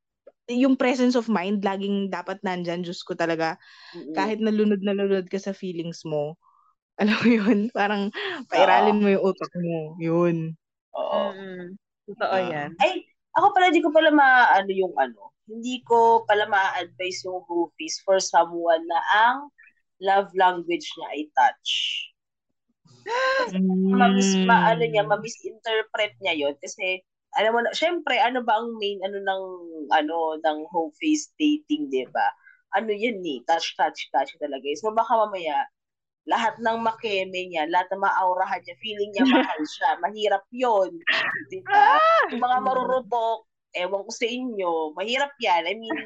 [0.49, 3.62] yung presence of mind, laging dapat nandyan, Diyos ko talaga,
[3.93, 4.18] Mm-mm.
[4.18, 6.36] kahit nalunod na lunod ka sa feelings mo,
[7.01, 8.09] alam mo yun, parang
[8.49, 9.95] pairalin mo yung utak mo.
[10.01, 10.57] Yun.
[10.97, 11.20] Oo.
[11.38, 11.78] Mm-mm.
[12.12, 12.49] Totoo Ah.
[12.51, 12.70] yan.
[12.82, 13.07] Ay,
[13.38, 18.20] ako pala, di ko pala maano yung ano, hindi ko pala ma-advise yung roofies for
[18.20, 19.38] someone na ang
[20.02, 21.72] love language niya ay touch.
[23.92, 24.48] Mamis, Mm.
[24.48, 27.04] ma, ano niya, ma-misinterpret niya yon kasi
[27.40, 29.44] alam mo na, syempre, ano ba ang main ano ng
[29.92, 32.28] ano ng home face dating, 'di ba?
[32.76, 34.64] Ano 'yan ni, touch touch touch talaga.
[34.68, 34.76] eh.
[34.80, 35.68] So baka mamaya
[36.30, 39.89] lahat ng makeme niya, lahat ng maaurahan niya, feeling niya mahal siya.
[40.03, 41.01] Mahirap 'yon.
[41.49, 41.97] 'Di ba?
[42.32, 45.63] Yung mga marurupok, ewan ko sa inyo, mahirap 'yan.
[45.69, 45.97] I mean,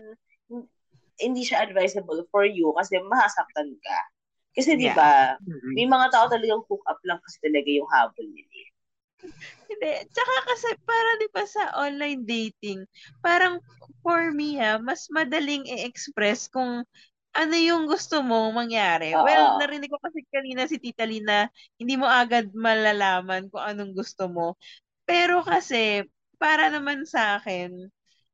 [1.19, 3.99] hindi siya advisable for you kasi mahasaktan ka.
[4.55, 4.95] Kasi 'di Yeah.
[4.95, 5.75] ba, Mm.
[5.75, 8.51] may mga tao talagang hook up lang kasi talaga yung habol nila.
[8.55, 8.69] eh.
[9.69, 9.91] Hindi.
[10.13, 12.85] Tsaka kasi para di ba sa online dating,
[13.25, 13.57] parang
[14.05, 16.85] for me ha, mas madaling i-express kung
[17.35, 19.11] ano yung gusto mo mangyari.
[19.11, 19.27] Oo.
[19.27, 24.31] Well, narinig ko kasi kanina si Tita Lina, hindi mo agad malalaman kung anong gusto
[24.31, 24.55] mo.
[25.03, 26.07] Pero kasi,
[26.39, 27.91] para naman sa akin,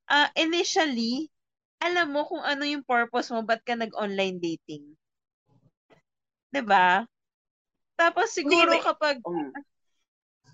[0.07, 1.33] ah initially,
[1.81, 4.93] alam mo kung ano yung purpose mo, ba't ka nag-online dating.
[6.61, 7.09] ba?
[7.97, 9.49] Tapos siguro may- kapag Um,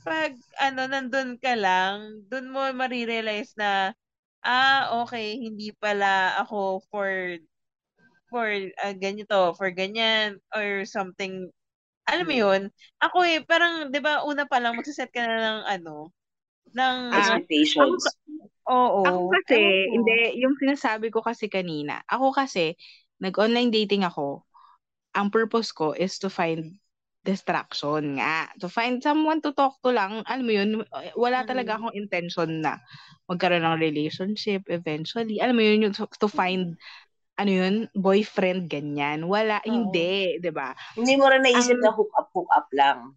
[0.07, 3.91] pag ano nandun ka lang, dun mo marirealize na
[4.39, 7.35] ah okay, hindi pala ako for
[8.31, 8.47] for
[8.83, 11.49] ah, ganito, for ganyan or something.
[12.09, 12.39] Alam mo Hmm.
[12.39, 12.61] 'yun?
[13.03, 15.95] Ako eh parang 'di ba una pa lang magse-set ka na ng ano
[16.75, 18.17] ng expectations.
[18.67, 19.05] oo.
[19.07, 19.57] Ako kasi,
[19.93, 19.93] ko.
[19.95, 22.75] hindi, yung sinasabi ko kasi kanina, ako kasi,
[23.23, 24.43] nag-online dating ako,
[25.17, 26.77] ang purpose ko is to find
[27.27, 28.49] distraction nga.
[28.63, 30.71] To find someone to talk to lang, alam mo yun,
[31.17, 31.79] wala talaga Mm.
[31.79, 32.79] akong intention na
[33.29, 35.39] magkaroon ng relationship eventually.
[35.43, 36.75] Alam mo yun, yung to find,
[37.37, 39.25] ano yun, boyfriend, ganyan.
[39.29, 39.69] Wala, Oo.
[39.69, 40.73] hindi, di ba?
[40.97, 43.13] Hindi mo rin naisip Ang- na hook up, hook up lang.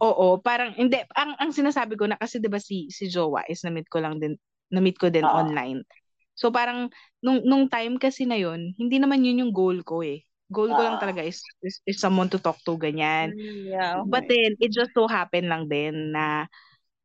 [0.00, 3.60] Oo, parang hindi ang ang sinasabi ko na kasi 'di ba si si Jowa is
[3.60, 4.32] na-meet ko lang din
[4.72, 5.36] na-meet ko din Oo.
[5.36, 5.84] online.
[6.32, 6.88] So parang
[7.20, 10.24] nung nung time kasi na 'yon, hindi naman 'yun yung goal ko eh.
[10.48, 11.02] Goal ko lang Oo.
[11.04, 13.36] talaga is, is, is someone to talk to ganyan.
[13.36, 14.34] Mm, yeah, But okay.
[14.34, 16.48] then it just so happen lang din na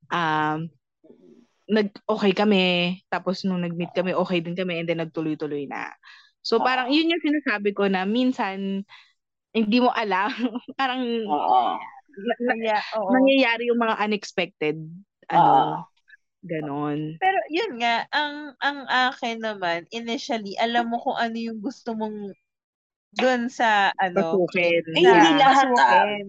[0.09, 0.72] um
[1.66, 2.63] nag okay kami
[3.09, 5.89] tapos nung nag-meet kami okay din kami and then nagtuloy-tuloy na.
[6.45, 8.86] So parang yun yung sinasabi ko na minsan
[9.55, 10.30] hindi mo alam
[10.80, 11.01] parang
[12.16, 13.09] na- na- oo.
[13.11, 14.78] nangyayari yung mga unexpected
[15.28, 15.84] ano
[16.45, 21.97] ganon Pero yun nga, ang ang akin naman, initially, alam mo kung ano yung gusto
[21.97, 22.36] mong
[23.16, 26.05] doon sa ano, pasukin Eh, hindi lahat, ah.
[26.05, 26.28] pasukin.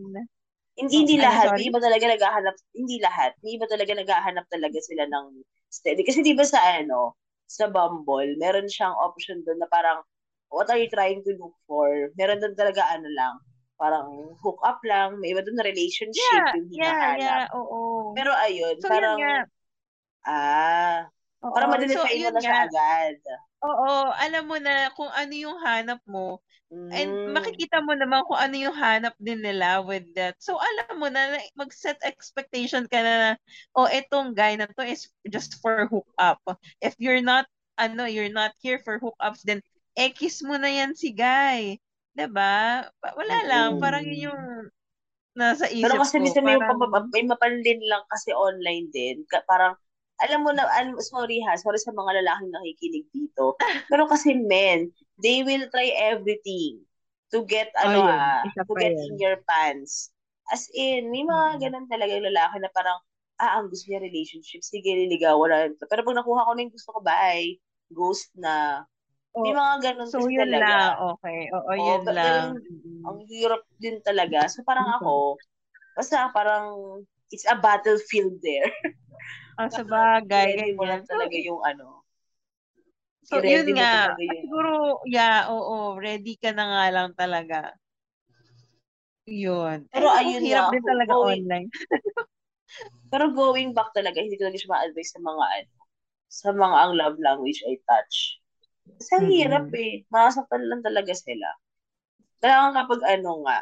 [0.77, 1.57] Hindi, hindi lahat.
[1.57, 3.33] May iba talaga naghahanap, hindi lahat.
[3.41, 5.27] May iba talaga naghahanap talaga sila ng
[5.73, 6.05] steady.
[6.05, 7.17] Kasi di ba sa ano,
[7.49, 10.05] sa Bumble, meron siyang option doon na parang,
[10.53, 11.89] what are you trying to look for?
[12.21, 13.35] Meron doon talaga ano lang,
[13.81, 15.17] parang hook up lang.
[15.23, 17.17] May iba doon na relationship Yeah, yung yeah, hinahanap.
[17.17, 18.13] yeah, oo.
[18.13, 19.21] Pero ayun, So, parang,
[20.29, 21.09] ah,
[21.45, 22.65] Oo, parang so, ma-define mo na siya nga.
[22.69, 23.17] agad.
[23.65, 26.41] Oo, alam mo na kung ano yung hanap mo.
[26.91, 27.35] And Mm.
[27.35, 30.39] makikita mo naman kung ano yung hanap din nila with that.
[30.39, 33.31] So, alam mo na, mag-set expectation ka na, na
[33.75, 36.39] oh, etong guy na to is just for hook up.
[36.79, 37.47] If you're not,
[37.79, 39.63] ano, you're not here for hookups, then
[39.99, 41.79] X mo na yan si guy.
[42.15, 42.87] 'Di ba?
[43.03, 43.81] Pa- Wala lang, Mm.
[43.83, 44.43] parang yun yung
[45.37, 46.25] nasa isip Pero kasi ko.
[46.25, 49.17] minsan may, Parang, papa- may mapanlin lang kasi online din.
[49.29, 49.77] Ka- parang,
[50.23, 53.57] alam mo na, alam, sorry ha, sorry sa mga lalaking nakikinig dito.
[53.91, 54.91] Pero kasi men,
[55.21, 56.83] they will try everything
[57.33, 59.11] to get, ano Ayun, isa to get yan.
[59.11, 60.13] in your pants.
[60.53, 61.63] As in, may mga Mm.
[61.69, 62.99] ganun talaga yung lalaki na parang,
[63.43, 65.59] ah, ang gusto niya relationship, sige, liligawan na.
[65.69, 65.85] ito.
[65.91, 67.59] Pero pag nakuha ko na yung gusto ko, bye,
[67.91, 68.87] ghost na.
[69.43, 70.57] May oh, mga ganun so yun talaga.
[70.59, 71.51] lang, okay.
[71.55, 72.59] Oo, Oo, yun lang.
[72.69, 73.05] Mm.
[73.07, 74.49] Ang hirap din talaga.
[74.51, 74.97] So parang Okay.
[75.03, 75.39] ako,
[75.97, 78.71] basta parang it's a battlefield there.
[79.57, 82.05] Ah, sa bagay, I-ready mo lang talaga yung ano.
[83.25, 84.13] So, yun nga.
[84.21, 87.73] yung- Siguro, yeah, oo, ready ka na nga lang talaga.
[89.25, 89.89] Yun.
[89.89, 91.69] Pero Ay, ayun hirap nga, din talaga going- online.
[93.11, 95.73] Pero going back talaga, hindi ko talaga siya ma-advise sa mga ano,
[96.29, 98.37] sa mga ang love language ay touch.
[99.01, 99.37] Kasi ang Mm-mm.
[99.41, 100.05] hirap eh.
[100.13, 101.49] Masaktan lang talaga sila.
[102.45, 103.59] Kailangan kapag ano nga,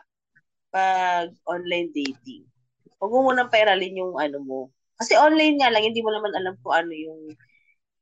[0.75, 2.51] pag online dating,
[3.05, 4.61] huwag mo munang pairalin yung ano mo.
[4.97, 7.21] Kasi online nga lang, hindi mo naman alam kung ano yung,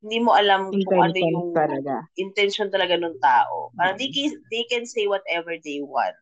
[0.07, 1.95] hindi mo alam kung ano Intention yung talaga.
[2.15, 3.75] intention talaga ng tao.
[3.75, 6.15] Parang they, can, they can say whatever they want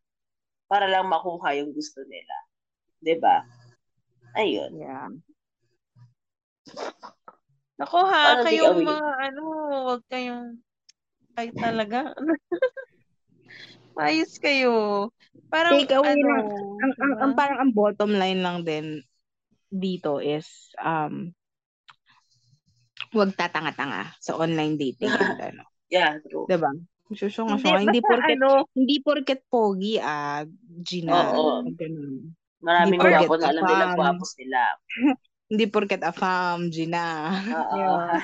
[0.70, 2.36] para lang makuha yung gusto nila.
[3.02, 3.42] 'Di ba?
[4.38, 4.70] Ayun.
[4.78, 5.10] Yeah.
[7.80, 8.86] Ako ha, kayong away?
[8.86, 9.42] mga ano,
[9.88, 10.60] huwag kayong,
[11.34, 12.14] ay talaga.
[13.98, 15.08] Ayos kayo.
[15.50, 16.46] Parang Take away ano, lang.
[16.46, 17.38] Ang, ang, ang diba?
[17.38, 19.02] parang ang bottom line lang din
[19.70, 21.30] dito is um
[23.14, 25.10] wag tatanga-tanga sa online dating
[25.50, 25.62] ano.
[25.90, 26.46] Yeah, true.
[26.46, 26.70] 'Di ba?
[27.10, 27.78] Susunga Hindi, siya.
[27.82, 30.46] Hindi porket ano, hindi porket pogi ah
[30.86, 31.34] Gina.
[31.34, 31.66] Oo.
[31.74, 32.30] Ganun.
[32.62, 34.60] Maraming Hindi porket na alam nila gwapo sila.
[35.50, 37.34] Hindi porket afam Gina.
[37.50, 37.74] Oo.
[37.74, 38.22] Yeah.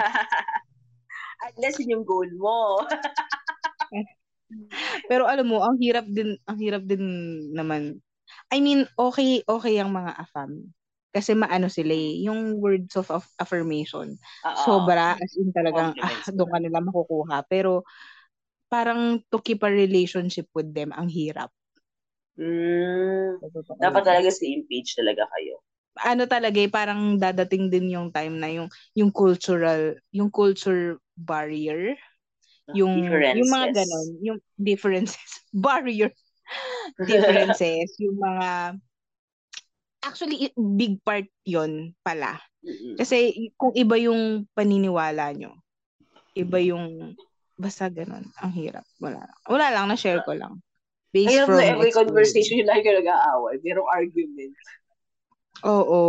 [1.59, 2.86] Unless yun yung goal mo.
[5.10, 7.02] Pero alam mo, ang hirap din, ang hirap din
[7.52, 7.98] naman.
[8.52, 10.70] I mean, okay, okay ang mga afam.
[11.14, 14.18] Kasi maano sila eh, yung words of aff- affirmation.
[14.44, 14.55] Oo.
[14.59, 17.47] Sobra, as in talagang, ah, doon ka nila makukuha.
[17.48, 17.82] Pero,
[18.68, 21.51] parang to keep a relationship with them, ang hirap.
[22.36, 23.40] Mm,
[23.81, 25.64] dapat talaga same page talaga kayo.
[25.97, 31.97] Ano talaga eh, parang dadating din yung time na yung, yung cultural, yung culture barrier,
[32.74, 36.10] yung, yung mga ganon, yung differences, barrier,
[37.06, 38.80] differences, yung mga,
[40.02, 42.40] actually, big part yon pala.
[42.98, 45.55] Kasi kung iba yung paniniwala nyo,
[46.34, 47.14] iba yung,
[47.55, 48.82] basta ganon, ang hirap.
[48.98, 50.59] Wala, wala lang, na-share ko lang.
[51.14, 53.56] Based Ngayon from na every conversation yung lagi ka nag-aaway.
[53.62, 54.52] Merong argument.
[55.64, 56.02] Oo.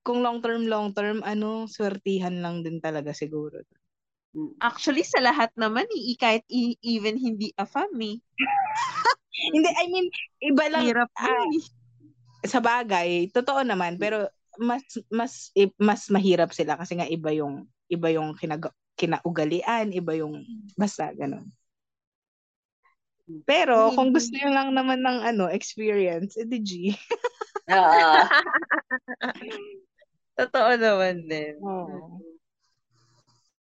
[0.00, 3.60] Kung long term, long term, ano, swertihan lang din talaga siguro.
[4.34, 4.50] Mm.
[4.58, 8.18] actually sa lahat naman, eh, kahit i- even hindi afam eh.
[9.34, 10.06] Hindi, I mean,
[10.46, 11.58] iba lang, Hirap eh.
[12.46, 14.30] sa bagay, totoo naman, pero
[14.62, 20.14] mas mas i- mas mahirap sila kasi nga iba yung iba yung kinag kinaugalian, iba
[20.14, 20.38] yung
[20.78, 21.50] basta ganun.
[23.42, 24.22] Pero kung Hindi.
[24.22, 26.70] gusto niyo lang naman ng ano, experience, edi G.
[27.74, 28.14] Oo.
[30.38, 31.58] Totoo naman din.
[31.58, 32.33] Oo.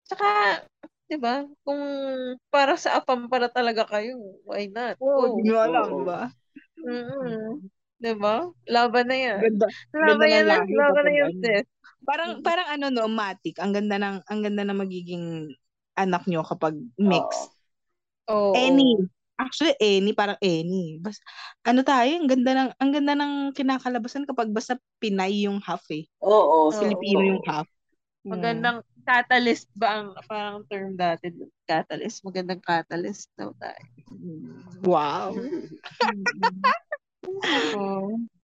[0.08, 0.26] Tsaka,
[1.04, 1.80] di ba, kung
[2.48, 4.16] para sa afam para talaga kayo,
[4.48, 4.96] why not?
[4.98, 5.36] Oo, Go.
[5.36, 6.32] di nyo alam, ba?
[6.80, 7.68] Mm-mm.
[7.98, 8.48] Di ba?
[8.64, 9.38] Laban na yan.
[9.42, 11.40] Ganda, Laban ganda yan, ng lahi laban na yan, ano.
[11.44, 11.66] sis.
[12.08, 13.58] Parang parang ano no, matic.
[13.60, 15.50] Ang ganda ng ang ganda na magiging
[15.98, 17.52] anak nyo kapag mix.
[18.30, 18.54] Oo.
[18.54, 18.96] Any.
[19.38, 20.98] Actually, any, parang any.
[20.98, 21.18] Bas,
[21.62, 26.10] ano tayo, ang ganda ng, ang ganda ng kinakalabasan kapag basta Pinay yung half eh.
[26.26, 26.74] Oo.
[26.74, 27.28] Filipino oo.
[27.34, 27.70] yung half.
[28.26, 31.30] Magandang catalyst ba ang parang term dati?
[31.64, 32.24] Catalyst.
[32.26, 33.84] Magandang catalyst daw tayo.
[34.10, 34.82] Mm.
[34.84, 35.34] Wow.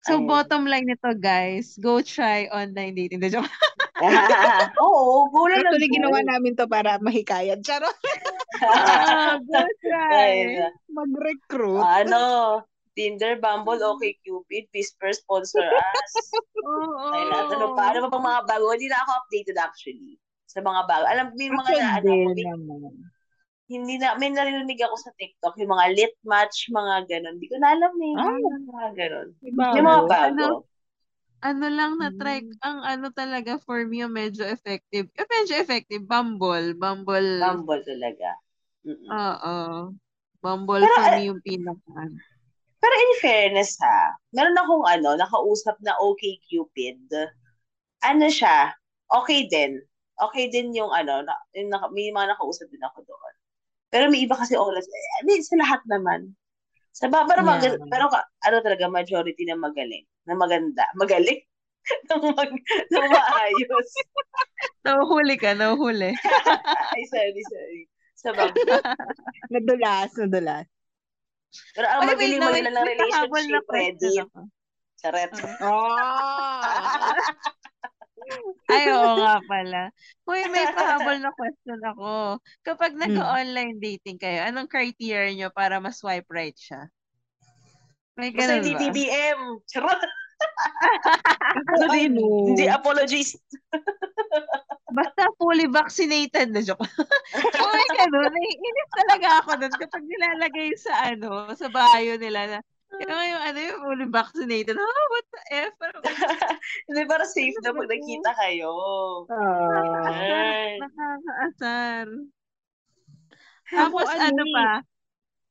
[0.01, 0.25] So, Ayun.
[0.25, 3.21] bottom line nito, guys, go try online dating.
[3.29, 3.45] Joke.
[4.81, 7.61] Oo, gulo na Actually, ginawa namin to para mahikayat.
[7.61, 7.93] Charot.
[8.65, 10.57] ah, go try.
[10.89, 11.85] Mag-recruit.
[11.85, 16.13] ano, Tinder, Bumble, okay, Cupid, Whisper, sponsor us.
[16.67, 17.11] Oo.
[17.15, 17.47] Ay, lahat.
[17.55, 17.83] Ano pa?
[17.95, 18.65] Ano pa pang mga bago?
[18.75, 20.19] Hindi na ako updated actually.
[20.51, 21.05] Sa mga bago.
[21.07, 22.93] Alam mo yung mga na, ano, naman.
[23.71, 27.39] hindi na, may narinig ako sa TikTok, yung mga lit match, mga ganon.
[27.39, 28.13] Hindi ko na alam eh.
[28.19, 28.35] Ah.
[28.67, 29.27] Mga ganon.
[29.55, 29.75] Bago.
[29.79, 30.27] Yung mga bago.
[30.27, 30.45] Ano?
[31.41, 32.53] Ano lang na try, Mm.
[32.61, 35.09] ang ano talaga for me yung medyo effective.
[35.17, 36.77] Eh, medyo effective, Bumble.
[36.77, 37.41] Bumble.
[37.41, 38.37] Bumble talaga.
[38.85, 39.89] Oo.
[40.41, 42.01] Bumble Pero, for ah, me yung pinaka.
[42.81, 46.97] Pero in fairness ha, meron akong ano, nakausap na okay Cupid.
[48.01, 48.73] Ano siya?
[49.13, 49.77] Okay din.
[50.17, 53.33] Okay din yung ano, na, yung naka, may mga nakausap din ako doon.
[53.93, 54.87] Pero may iba kasi oras.
[54.89, 56.33] Eh, hindi sa lahat naman.
[56.91, 57.77] Sa ba, pero, mag, Yeah.
[57.87, 60.03] pero ano talaga, majority na magaling.
[60.25, 60.89] Na maganda.
[60.97, 61.39] Magaling?
[62.09, 62.51] Nang mag,
[62.93, 63.89] nang maayos.
[64.85, 66.13] Nahuhuli ka, nahuhuli.
[66.93, 67.81] Ay, sorry, sorry.
[68.21, 68.53] Sa bag.
[69.49, 70.69] Nadulas, nadulas.
[71.75, 74.23] Pero ang Ay, magaling wait, magaling ng relationship, Reddit.
[74.23, 74.39] ako.
[75.01, 75.31] Charet.
[75.65, 75.89] Oh!
[78.69, 79.81] Ay, oo nga pala.
[80.29, 82.37] Uy, may pahabol na question ako.
[82.61, 86.87] Kapag nag-online dating kayo, anong criteria nyo para ma-swipe right siya?
[88.15, 88.77] May ganun ba?
[88.77, 89.41] BBM.
[89.65, 89.99] Charot.
[91.51, 93.35] Ako, ano, Hindi apologies.
[94.91, 96.83] Basta fully vaccinated na joke.
[97.63, 98.27] Uy, ganun.
[98.27, 102.59] Naiinis talaga ako doon kapag nilalagay sa ano, sa bio nila na
[102.99, 104.75] yung, yung ano yung fully vaccinated.
[104.75, 105.41] Oh, what the
[105.71, 105.75] F?
[106.91, 108.71] Hindi, para safe na pag nakita kayo.
[109.31, 110.11] Ah.
[110.11, 110.75] Ay.
[110.83, 112.07] Nakakaasar.
[113.71, 114.69] Tapos ano eh, pa?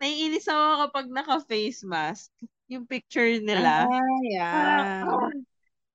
[0.04, 2.28] naiinis ako kapag naka-face mask.
[2.70, 3.90] Yung picture nila.
[3.90, 5.02] Ah, yeah.
[5.02, 5.42] Parang,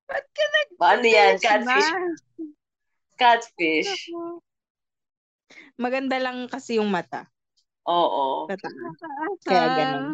[0.06, 1.34] ba't ka nag Ano yan?
[1.39, 1.91] Catfish.
[3.15, 3.93] Catfish.
[5.80, 7.31] Maganda lang kasi yung mata.
[7.88, 8.52] Oo.
[8.52, 8.76] Sa taas.
[8.76, 9.27] nakaasar.
[9.47, 10.07] Kaya ganun.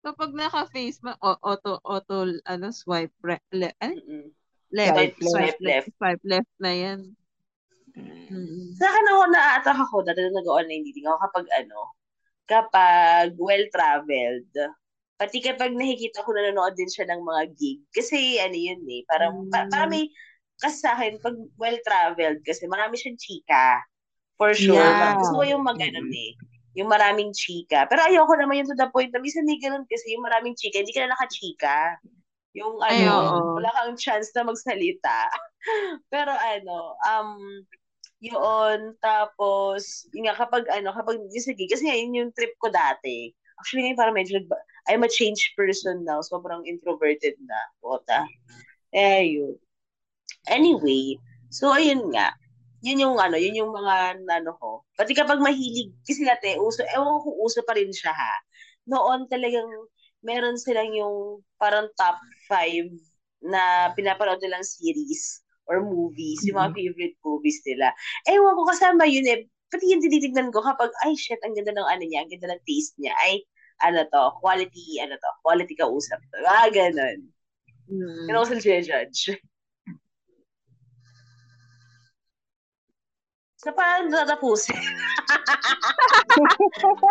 [0.00, 3.98] Kapag naka-face o- auto, auto, ano, swipe, re, le, ano?
[3.98, 4.26] Mm-mm.
[4.72, 5.88] left, Swipe swipe, swipe left.
[5.98, 6.98] Swipe left na yan.
[7.98, 8.30] Mm.
[8.30, 8.68] Mm.
[8.78, 11.78] Sa akin ako, na-attract ako dati nung nag-online dating ako kapag ano,
[12.48, 14.52] kapag well-traveled.
[15.18, 17.82] Pati kapag nakikita ko nanonood din siya ng mga gig.
[17.90, 19.70] Kasi ano yun eh, parang, pa, Mm.
[19.74, 20.06] parang may,
[20.62, 23.82] kasi sa akin, pag well-traveled, kasi marami siyang chika.
[24.38, 24.78] For sure.
[24.78, 25.18] Yeah.
[25.18, 26.38] Gusto ko yung mag ganun eh.
[26.78, 27.90] Yung maraming chika.
[27.90, 30.78] Pero ayoko naman yun to the point na minsan may ganun kasi yung maraming chika,
[30.78, 31.98] hindi ka na nakachika.
[32.54, 35.26] Yung ano, Ay, wala kang chance na magsalita.
[36.14, 37.30] Pero ano, um,
[38.22, 42.70] yun, tapos, yun nga, kapag ano, kapag, yung sa gig, kasi yun yung trip ko
[42.70, 43.30] dati.
[43.58, 46.24] Actually, ngayon parang medyo, nagba- I'm a changed person now.
[46.24, 47.58] Sobrang introverted na.
[47.84, 48.24] Bota.
[48.90, 49.54] Eh, yun.
[50.48, 51.20] Anyway,
[51.52, 52.32] so, ayun nga.
[52.80, 54.86] Yun yung ano, yun yung mga ano ko.
[54.94, 58.34] Pati kapag mahilig, kasi dati, uso, ewan ko uso pa rin siya ha.
[58.88, 59.66] Noon talagang,
[60.22, 62.16] meron silang yung parang top
[62.46, 62.88] five
[63.42, 67.92] na pinapanood nilang series or movies, yung mga favorite movies nila.
[68.30, 69.44] Ewan ko, kasama yun eh.
[69.68, 72.62] Pati yung tinitignan ko kapag, ay shit, ang ganda ng ano niya, ang ganda ng
[72.64, 73.12] taste niya.
[73.20, 73.44] Ay,
[73.82, 76.38] ano to, quality, ano to, quality kausap to.
[76.46, 77.30] Ah, ganun.
[77.88, 78.28] Mm.
[78.28, 79.38] Yun ako sa judge.
[83.58, 84.78] So, paano tatapusin?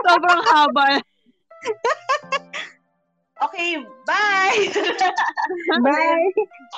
[0.07, 1.03] Sobrang haba.
[3.37, 3.77] Okay,
[4.07, 4.65] bye!
[5.85, 6.29] Bye!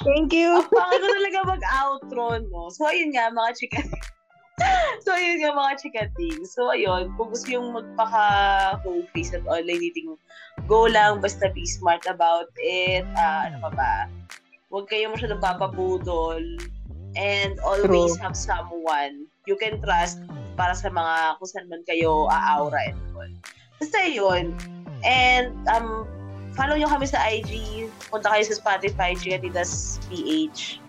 [0.03, 0.59] Thank you!
[0.59, 2.67] Ang ko talaga mag-outro, no?
[2.67, 3.79] So, ayun nga, mga chika.
[5.05, 6.39] so, ayun nga, mga chikating.
[6.45, 10.15] So, ayun, kung gusto yung magpaka-home face at online dating,
[10.67, 13.07] go lang, basta be smart about it.
[13.15, 13.93] Ah, ano pa ba?
[14.69, 16.43] Huwag kayo masyadong papabudol.
[17.17, 18.21] And always True.
[18.21, 20.21] have someone you can trust
[20.53, 23.33] para sa mga kung saan man kayo aura and all.
[23.81, 24.53] Basta yun.
[25.01, 26.05] And, um,
[26.53, 27.87] follow nyo kami sa IG.
[28.11, 30.88] Punta kayo sa Spotify, Chikatitas PH.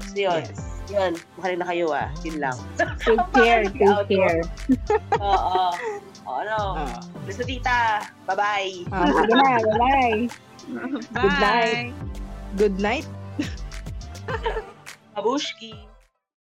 [0.00, 0.42] So, yun.
[0.44, 0.58] Yes.
[0.86, 1.12] Yun.
[1.38, 2.08] Makinig na kayo ah.
[2.22, 2.56] Yun lang.
[3.02, 4.42] Take care, take care.
[5.20, 5.72] Oo.
[6.26, 6.58] O, ano.
[6.74, 6.98] Ah.
[7.22, 8.02] Basta tita.
[8.26, 8.90] Bye-bye.
[8.90, 10.18] Ah, sige na, bye!
[11.14, 11.38] Bye.
[11.38, 11.94] night.
[12.58, 13.06] Good night!
[15.14, 15.86] Babushki.